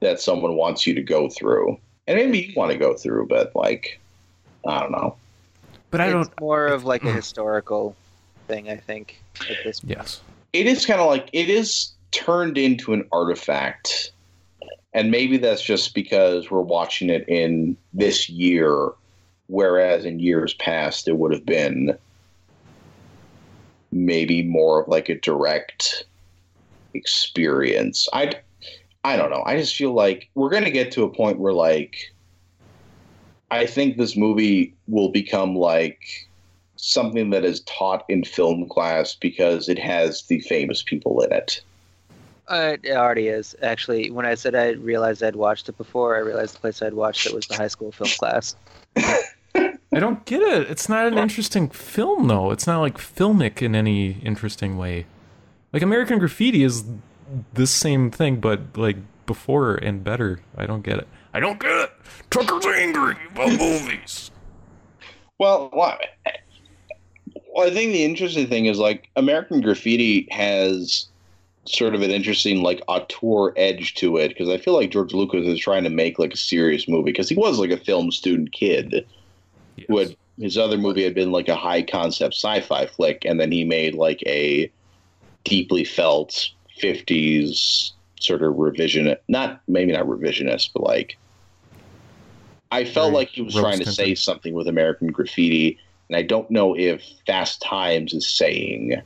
that 0.00 0.20
someone 0.20 0.54
wants 0.54 0.86
you 0.86 0.94
to 0.94 1.02
go 1.02 1.28
through, 1.28 1.78
and 2.06 2.16
maybe 2.16 2.38
you 2.38 2.52
want 2.56 2.72
to 2.72 2.78
go 2.78 2.94
through, 2.94 3.26
but 3.26 3.54
like 3.54 4.00
I 4.66 4.80
don't 4.80 4.92
know. 4.92 5.16
But 5.90 6.00
I 6.00 6.06
it's 6.06 6.28
don't. 6.28 6.40
more 6.40 6.66
of 6.66 6.84
like 6.84 7.02
a 7.04 7.10
hmm. 7.10 7.16
historical 7.16 7.96
thing, 8.46 8.68
I 8.68 8.76
think. 8.76 9.22
At 9.48 9.56
this 9.64 9.80
point. 9.80 9.96
Yes. 9.98 10.20
it 10.52 10.66
is 10.66 10.84
kind 10.84 11.00
of 11.00 11.06
like 11.06 11.28
it 11.32 11.48
is 11.48 11.92
turned 12.10 12.58
into 12.58 12.92
an 12.92 13.06
artifact 13.12 14.12
and 14.94 15.10
maybe 15.10 15.36
that's 15.36 15.62
just 15.62 15.94
because 15.94 16.50
we're 16.50 16.60
watching 16.60 17.10
it 17.10 17.28
in 17.28 17.76
this 17.92 18.28
year 18.28 18.90
whereas 19.46 20.04
in 20.04 20.18
years 20.18 20.54
past 20.54 21.08
it 21.08 21.16
would 21.18 21.32
have 21.32 21.44
been 21.44 21.96
maybe 23.92 24.42
more 24.42 24.82
of 24.82 24.88
like 24.88 25.08
a 25.08 25.18
direct 25.20 26.04
experience 26.94 28.08
i 28.12 28.32
i 29.08 29.16
don't 29.16 29.30
know 29.30 29.42
i 29.46 29.56
just 29.56 29.74
feel 29.74 29.92
like 29.92 30.28
we're 30.34 30.50
going 30.50 30.64
to 30.64 30.70
get 30.70 30.92
to 30.92 31.02
a 31.02 31.08
point 31.08 31.38
where 31.38 31.52
like 31.52 32.12
i 33.50 33.66
think 33.66 33.96
this 33.96 34.16
movie 34.16 34.74
will 34.86 35.10
become 35.10 35.56
like 35.56 36.28
something 36.78 37.30
that 37.30 37.44
is 37.44 37.60
taught 37.60 38.04
in 38.08 38.24
film 38.24 38.68
class 38.68 39.14
because 39.14 39.68
it 39.68 39.78
has 39.78 40.22
the 40.24 40.40
famous 40.40 40.82
people 40.82 41.20
in 41.22 41.32
it. 41.32 41.60
Uh, 42.46 42.76
it 42.82 42.96
already 42.96 43.28
is. 43.28 43.54
Actually, 43.62 44.10
when 44.10 44.24
I 44.24 44.34
said 44.34 44.54
I 44.54 44.70
realized 44.70 45.22
I'd 45.22 45.36
watched 45.36 45.68
it 45.68 45.76
before, 45.76 46.16
I 46.16 46.20
realized 46.20 46.54
the 46.54 46.60
place 46.60 46.80
I'd 46.80 46.94
watched 46.94 47.26
it 47.26 47.34
was 47.34 47.46
the 47.46 47.56
high 47.56 47.68
school 47.68 47.92
film 47.92 48.10
class. 48.10 48.56
I 49.54 50.00
don't 50.00 50.24
get 50.24 50.40
it. 50.40 50.70
It's 50.70 50.88
not 50.88 51.06
an 51.06 51.18
interesting 51.18 51.68
film, 51.68 52.28
though. 52.28 52.50
It's 52.50 52.66
not 52.66 52.80
like 52.80 52.96
filmic 52.96 53.60
in 53.60 53.74
any 53.74 54.12
interesting 54.22 54.78
way. 54.78 55.06
Like 55.72 55.82
American 55.82 56.18
Graffiti 56.18 56.62
is 56.62 56.84
this 57.54 57.70
same 57.70 58.10
thing, 58.10 58.40
but 58.40 58.76
like 58.76 58.96
before 59.26 59.76
and 59.76 60.02
better. 60.02 60.40
I 60.56 60.66
don't 60.66 60.82
get 60.82 60.98
it. 60.98 61.08
I 61.32 61.40
don't 61.40 61.60
get 61.60 61.70
it. 61.70 61.92
Tucker's 62.30 62.66
angry 62.66 63.14
about 63.30 63.48
movies. 63.58 64.30
Well, 65.38 65.70
well, 65.72 65.98
I 67.60 67.70
think 67.70 67.92
the 67.92 68.04
interesting 68.04 68.48
thing 68.48 68.66
is 68.66 68.78
like 68.78 69.08
American 69.14 69.60
Graffiti 69.60 70.26
has 70.32 71.06
sort 71.66 71.94
of 71.94 72.02
an 72.02 72.10
interesting 72.10 72.62
like 72.62 72.82
auteur 72.88 73.52
edge 73.56 73.94
to 73.96 74.16
it 74.16 74.28
because 74.28 74.48
I 74.48 74.58
feel 74.58 74.74
like 74.74 74.90
George 74.90 75.12
Lucas 75.12 75.46
is 75.46 75.60
trying 75.60 75.84
to 75.84 75.90
make 75.90 76.18
like 76.18 76.32
a 76.34 76.38
serious 76.38 76.88
movie 76.88 77.12
because 77.12 77.28
he 77.28 77.36
was 77.36 77.58
like 77.58 77.70
a 77.70 77.76
film 77.76 78.10
student 78.10 78.52
kid 78.52 79.06
who 79.86 79.98
had 79.98 80.16
his 80.40 80.56
other 80.56 80.78
movie 80.78 81.04
had 81.04 81.14
been 81.14 81.30
like 81.30 81.48
a 81.48 81.54
high 81.54 81.82
concept 81.82 82.34
sci-fi 82.34 82.86
flick 82.86 83.24
and 83.24 83.38
then 83.38 83.52
he 83.52 83.64
made 83.64 83.94
like 83.94 84.22
a 84.26 84.70
deeply 85.44 85.84
felt 85.84 86.50
50s 86.80 87.92
sort 88.20 88.42
of 88.42 88.54
revisionist 88.54 89.18
not 89.28 89.60
maybe 89.68 89.92
not 89.92 90.06
revisionist 90.06 90.70
but 90.74 90.82
like 90.82 91.16
I 92.70 92.84
felt 92.84 93.06
Very 93.06 93.14
like 93.14 93.28
he 93.30 93.42
was 93.42 93.54
trying 93.54 93.78
to 93.78 93.86
say 93.86 94.14
something 94.14 94.52
with 94.54 94.68
American 94.68 95.08
Graffiti 95.08 95.78
and 96.08 96.16
I 96.16 96.22
don't 96.22 96.50
know 96.50 96.76
if 96.76 97.02
Fast 97.26 97.62
Times 97.62 98.12
is 98.12 98.28
saying 98.28 99.00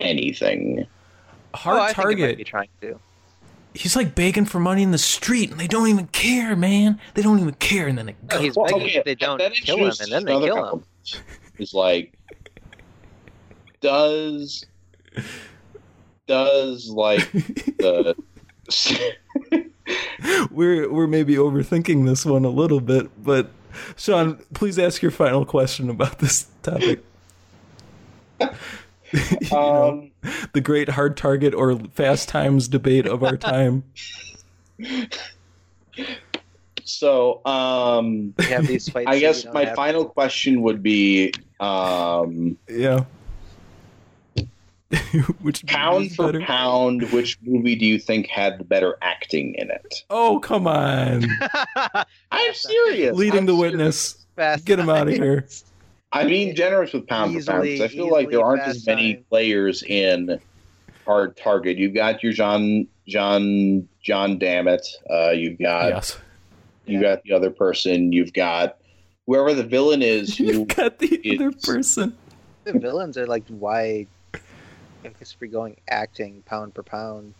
anything. 0.00 0.86
Oh, 1.54 1.58
Hard 1.58 1.78
oh, 1.78 1.82
I 1.82 1.92
think 1.92 1.98
it 1.98 2.18
might 2.18 2.18
Target. 2.20 2.36
be 2.38 2.44
trying 2.44 2.68
to. 2.80 3.00
he's 3.74 3.96
like 3.96 4.14
begging 4.14 4.44
for 4.44 4.60
money 4.60 4.82
in 4.82 4.90
the 4.90 4.98
street, 4.98 5.50
and 5.50 5.58
they 5.60 5.66
don't 5.66 5.88
even 5.88 6.06
care, 6.08 6.56
man. 6.56 7.00
They 7.14 7.22
don't 7.22 7.38
even 7.38 7.54
care, 7.54 7.86
and 7.86 7.96
then 7.98 8.06
they 8.06 8.16
No, 8.30 8.38
go. 8.38 8.40
he's 8.40 8.56
Well, 8.56 8.66
begging 8.66 8.82
okay, 8.82 9.02
they 9.04 9.14
don't 9.14 9.38
that 9.38 9.52
kill 9.54 9.78
him, 9.78 9.92
and 10.00 10.12
then 10.12 10.24
they 10.24 10.32
kill 10.32 10.44
him. 10.46 10.58
element. 10.58 10.86
Is 11.58 11.74
like, 11.74 12.12
does 13.80 14.64
does 16.26 16.88
like 16.88 17.30
the 17.32 18.14
we're 20.50 20.90
we're 20.90 21.06
maybe 21.06 21.34
overthinking 21.36 22.06
this 22.06 22.24
one 22.24 22.44
a 22.44 22.50
little 22.50 22.80
bit, 22.80 23.10
but 23.22 23.50
Sean, 23.96 24.38
please 24.54 24.78
ask 24.78 25.02
your 25.02 25.10
final 25.10 25.44
question 25.44 25.90
about 25.90 26.18
this 26.18 26.46
topic. 26.62 27.04
You 29.12 29.48
know, 29.50 29.88
um 29.90 30.10
the 30.54 30.62
great 30.62 30.88
hard 30.88 31.18
target 31.18 31.52
or 31.52 31.78
fast 31.90 32.30
times 32.30 32.66
debate 32.66 33.06
of 33.06 33.22
our 33.22 33.36
time. 33.36 33.84
so 36.82 37.44
um 37.44 38.32
have 38.38 38.66
these. 38.66 38.90
I 38.94 39.18
guess 39.18 39.44
my 39.52 39.66
have. 39.66 39.76
final 39.76 40.06
question 40.06 40.62
would 40.62 40.82
be 40.82 41.34
um 41.60 42.56
Yeah. 42.70 43.04
Which 45.42 45.64
pound 45.66 46.14
for 46.14 46.26
better? 46.26 46.40
pound 46.44 47.10
which 47.12 47.38
movie 47.42 47.74
do 47.76 47.86
you 47.86 47.98
think 47.98 48.26
had 48.26 48.58
the 48.58 48.64
better 48.64 48.96
acting 49.00 49.54
in 49.56 49.70
it? 49.70 50.04
Oh 50.10 50.38
come 50.40 50.66
on! 50.66 51.24
I'm 52.30 52.54
serious. 52.54 53.16
Leading 53.16 53.40
I'm 53.40 53.46
the 53.46 53.52
serious. 53.52 53.72
witness. 53.72 54.26
Fast 54.36 54.64
Get 54.64 54.78
him 54.78 54.88
out 54.90 55.08
of 55.08 55.14
here. 55.14 55.46
I 56.12 56.24
mean, 56.24 56.54
generous 56.54 56.92
with 56.92 57.06
pound 57.06 57.32
for 57.42 57.52
pound. 57.52 57.64
'cause 57.64 57.80
I 57.80 57.88
feel 57.88 58.10
like 58.10 58.30
there 58.30 58.42
aren't 58.44 58.62
as 58.62 58.86
many 58.86 59.14
time. 59.14 59.24
players 59.30 59.82
in 59.82 60.38
Hard 61.06 61.36
Target. 61.36 61.78
You've 61.78 61.94
got 61.94 62.22
your 62.22 62.32
John, 62.32 62.86
John, 63.08 63.88
John 64.02 64.38
Dammit. 64.38 64.86
Uh, 65.10 65.30
you've 65.30 65.58
got 65.58 65.88
yes. 65.88 66.18
you 66.86 67.00
got 67.00 67.22
the 67.24 67.32
other 67.32 67.50
person. 67.50 68.12
You've 68.12 68.32
got 68.34 68.76
whoever 69.26 69.54
the 69.54 69.64
villain 69.64 70.02
is. 70.02 70.38
You've 70.40 70.68
got 70.68 70.98
the 70.98 71.20
other 71.34 71.50
person. 71.52 72.14
The 72.64 72.74
villains 72.78 73.16
are 73.16 73.26
like 73.26 73.44
why 73.48 74.06
if 75.04 75.36
we're 75.40 75.50
going 75.50 75.76
acting 75.88 76.42
pound 76.46 76.74
per 76.74 76.82
pound. 76.82 77.34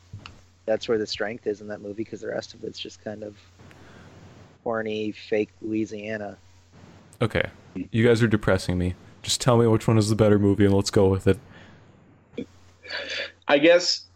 That's 0.67 0.89
where 0.89 0.99
the 0.99 1.07
strength 1.07 1.47
is 1.47 1.61
in 1.61 1.69
that 1.69 1.81
movie 1.81 2.05
because 2.05 2.21
the 2.21 2.29
rest 2.29 2.55
of 2.55 2.63
it's 2.65 2.79
just 2.79 3.03
kind 3.03 3.23
of 3.23 3.37
horny, 4.63 5.13
fake 5.13 5.51
Louisiana. 5.61 6.37
Okay. 7.21 7.49
You 7.91 8.07
guys 8.07 8.23
are 8.23 8.29
depressing 8.29 8.79
me. 8.79 8.95
Just 9.23 9.41
tell 9.41 9.57
me 9.57 9.67
which 9.67 9.89
one 9.89 9.99
is 9.99 10.09
the 10.09 10.17
better 10.17 10.39
movie 10.39 10.65
and 10.65 10.75
let's 10.75 10.91
go 10.91 11.09
with 11.09 11.27
it. 11.27 11.39
I 13.49 13.59
guess 13.59 14.07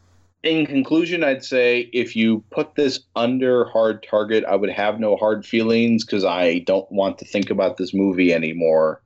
in 0.42 0.66
conclusion, 0.66 1.24
I'd 1.24 1.44
say 1.44 1.90
if 1.92 2.14
you 2.14 2.44
put 2.50 2.74
this 2.74 3.00
under 3.16 3.64
Hard 3.66 4.06
Target, 4.08 4.44
I 4.44 4.56
would 4.56 4.70
have 4.70 5.00
no 5.00 5.16
hard 5.16 5.44
feelings 5.44 6.04
because 6.04 6.24
I 6.24 6.60
don't 6.60 6.90
want 6.90 7.18
to 7.18 7.24
think 7.24 7.50
about 7.50 7.76
this 7.76 7.92
movie 7.92 8.32
anymore. 8.32 9.00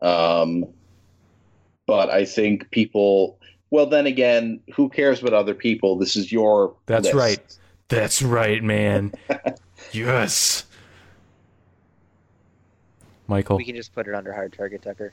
Um, 0.00 0.64
but 1.90 2.08
I 2.08 2.24
think 2.24 2.70
people. 2.70 3.36
Well, 3.70 3.84
then 3.84 4.06
again, 4.06 4.60
who 4.76 4.88
cares 4.88 5.20
about 5.20 5.32
other 5.32 5.54
people? 5.54 5.96
This 5.96 6.14
is 6.14 6.30
your. 6.30 6.72
That's 6.86 7.06
list. 7.06 7.16
right. 7.16 7.56
That's 7.88 8.22
right, 8.22 8.62
man. 8.62 9.12
yes. 9.92 10.66
Michael. 13.26 13.56
We 13.56 13.64
can 13.64 13.74
just 13.74 13.92
put 13.92 14.06
it 14.06 14.14
under 14.14 14.32
hard 14.32 14.52
target, 14.52 14.82
Tucker. 14.82 15.12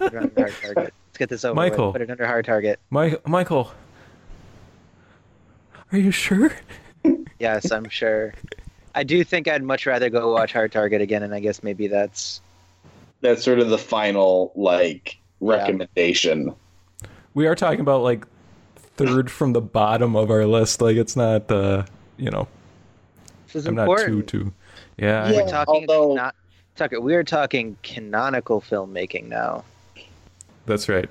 under 0.00 0.32
hard 0.34 0.54
target. 0.62 0.74
Let's 0.76 1.18
get 1.18 1.28
this 1.28 1.44
over 1.44 1.54
Michael. 1.54 1.88
with. 1.88 1.96
Put 1.96 2.00
it 2.00 2.10
under 2.10 2.26
hard 2.26 2.46
target. 2.46 2.80
Mi- 2.90 3.16
Michael. 3.26 3.70
Are 5.92 5.98
you 5.98 6.10
sure? 6.10 6.52
Yes, 7.38 7.70
I'm 7.70 7.90
sure. 7.90 8.32
I 8.94 9.04
do 9.04 9.24
think 9.24 9.46
I'd 9.46 9.62
much 9.62 9.84
rather 9.84 10.08
go 10.08 10.32
watch 10.32 10.54
Hard 10.54 10.72
Target 10.72 11.02
again, 11.02 11.22
and 11.22 11.34
I 11.34 11.40
guess 11.40 11.62
maybe 11.62 11.86
that's 11.86 12.40
That's 13.20 13.42
sort 13.44 13.58
of 13.58 13.68
the 13.70 13.78
final 13.78 14.52
like 14.54 15.18
Yeah. 15.40 15.56
recommendation. 15.56 16.54
We 17.34 17.46
are 17.46 17.54
talking 17.54 17.80
about 17.80 18.02
like 18.02 18.26
third 18.76 19.30
from 19.30 19.52
the 19.52 19.60
bottom 19.60 20.16
of 20.16 20.30
our 20.30 20.46
list. 20.46 20.80
Like 20.80 20.96
it's 20.96 21.16
not 21.16 21.50
uh 21.50 21.84
you 22.16 22.30
know, 22.30 22.48
this 23.46 23.56
is 23.56 23.66
I'm 23.66 23.74
not 23.74 23.98
too 24.00 24.22
too 24.22 24.52
Yeah, 24.98 25.30
Yeah. 25.30 25.36
We're 25.42 25.48
talking 25.48 25.86
although- 25.88 26.14
not 26.14 26.34
Tucker. 26.76 27.00
We 27.00 27.14
are 27.14 27.24
talking 27.24 27.76
canonical 27.82 28.60
filmmaking 28.62 29.28
now. 29.28 29.64
that's 30.66 30.88
right. 30.88 31.10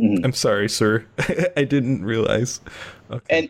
Mhm. 0.00 0.24
I'm 0.24 0.32
sorry, 0.32 0.68
sir. 0.68 1.04
I 1.56 1.64
didn't 1.64 2.04
realize. 2.04 2.60
Okay. 3.10 3.38
and 3.38 3.48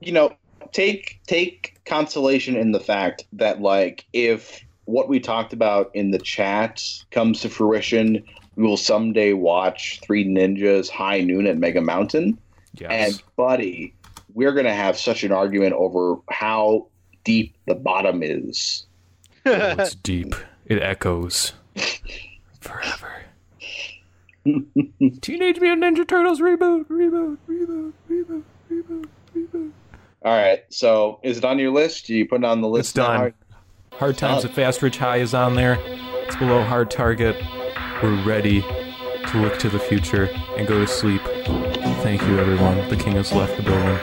you 0.00 0.12
know 0.12 0.32
take 0.72 1.18
take 1.26 1.76
consolation 1.86 2.56
in 2.56 2.72
the 2.72 2.80
fact 2.80 3.24
that 3.32 3.60
like 3.60 4.04
if 4.12 4.62
what 4.84 5.08
we 5.08 5.20
talked 5.20 5.52
about 5.52 5.90
in 5.94 6.10
the 6.10 6.18
chat 6.18 6.82
comes 7.10 7.40
to 7.40 7.48
fruition 7.48 8.24
we 8.56 8.64
will 8.64 8.76
someday 8.76 9.32
watch 9.32 10.00
three 10.02 10.26
ninjas 10.26 10.88
high 10.88 11.20
noon 11.20 11.46
at 11.46 11.56
mega 11.56 11.80
mountain 11.80 12.38
yes. 12.74 12.90
and 12.90 13.22
buddy 13.36 13.94
we're 14.34 14.52
gonna 14.52 14.74
have 14.74 14.98
such 14.98 15.24
an 15.24 15.32
argument 15.32 15.72
over 15.74 16.16
how 16.30 16.86
deep 17.24 17.54
the 17.66 17.74
bottom 17.74 18.22
is 18.22 18.86
oh, 19.46 19.74
it's 19.78 19.96
deep. 19.96 20.36
It 20.66 20.80
echoes 20.80 21.52
forever. 22.60 23.24
Teenage 24.44 25.60
Mutant 25.60 25.82
Ninja 25.82 26.06
Turtles 26.06 26.40
reboot, 26.40 26.86
reboot, 26.86 27.38
reboot, 27.48 27.92
reboot, 28.08 28.42
reboot, 28.70 29.06
reboot. 29.36 29.72
all 30.24 30.36
right 30.36 30.64
so 30.68 31.18
is 31.24 31.38
it 31.38 31.44
on 31.44 31.58
your 31.58 31.70
list 31.72 32.06
do 32.06 32.14
you 32.14 32.26
put 32.26 32.40
it 32.40 32.44
on 32.44 32.60
the 32.60 32.68
list 32.68 32.90
It's 32.90 32.92
done. 32.94 33.32
Hard 33.98 34.18
Times 34.18 34.44
at 34.44 34.52
Fast 34.52 34.82
Ridge 34.82 34.96
High 34.98 35.18
is 35.18 35.34
on 35.34 35.54
there. 35.54 35.78
It's 36.24 36.34
below 36.36 36.62
Hard 36.64 36.90
Target. 36.90 37.36
We're 38.02 38.22
ready 38.24 38.62
to 38.62 39.38
look 39.40 39.58
to 39.60 39.68
the 39.68 39.78
future 39.78 40.28
and 40.56 40.66
go 40.66 40.80
to 40.80 40.86
sleep. 40.86 41.22
Thank 42.02 42.22
you, 42.22 42.38
everyone. 42.38 42.88
The 42.88 42.96
king 42.96 43.12
has 43.12 43.32
left 43.32 43.56
the 43.56 43.62
building. 43.62 43.98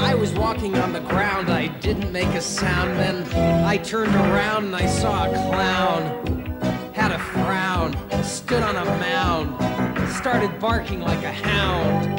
I 0.00 0.14
was 0.14 0.32
walking 0.34 0.76
on 0.78 0.92
the 0.92 1.00
ground, 1.00 1.50
I 1.50 1.66
didn't 1.66 2.12
make 2.12 2.28
a 2.28 2.40
sound. 2.40 2.98
Then 2.98 3.64
I 3.64 3.78
turned 3.78 4.14
around 4.14 4.66
and 4.66 4.76
I 4.76 4.86
saw 4.86 5.24
a 5.24 5.32
clown. 5.32 6.60
Had 6.92 7.10
a 7.10 7.18
frown, 7.18 7.96
stood 8.22 8.62
on 8.62 8.76
a 8.76 8.84
mound, 8.84 10.08
started 10.12 10.60
barking 10.60 11.00
like 11.00 11.24
a 11.24 11.32
hound. 11.32 12.12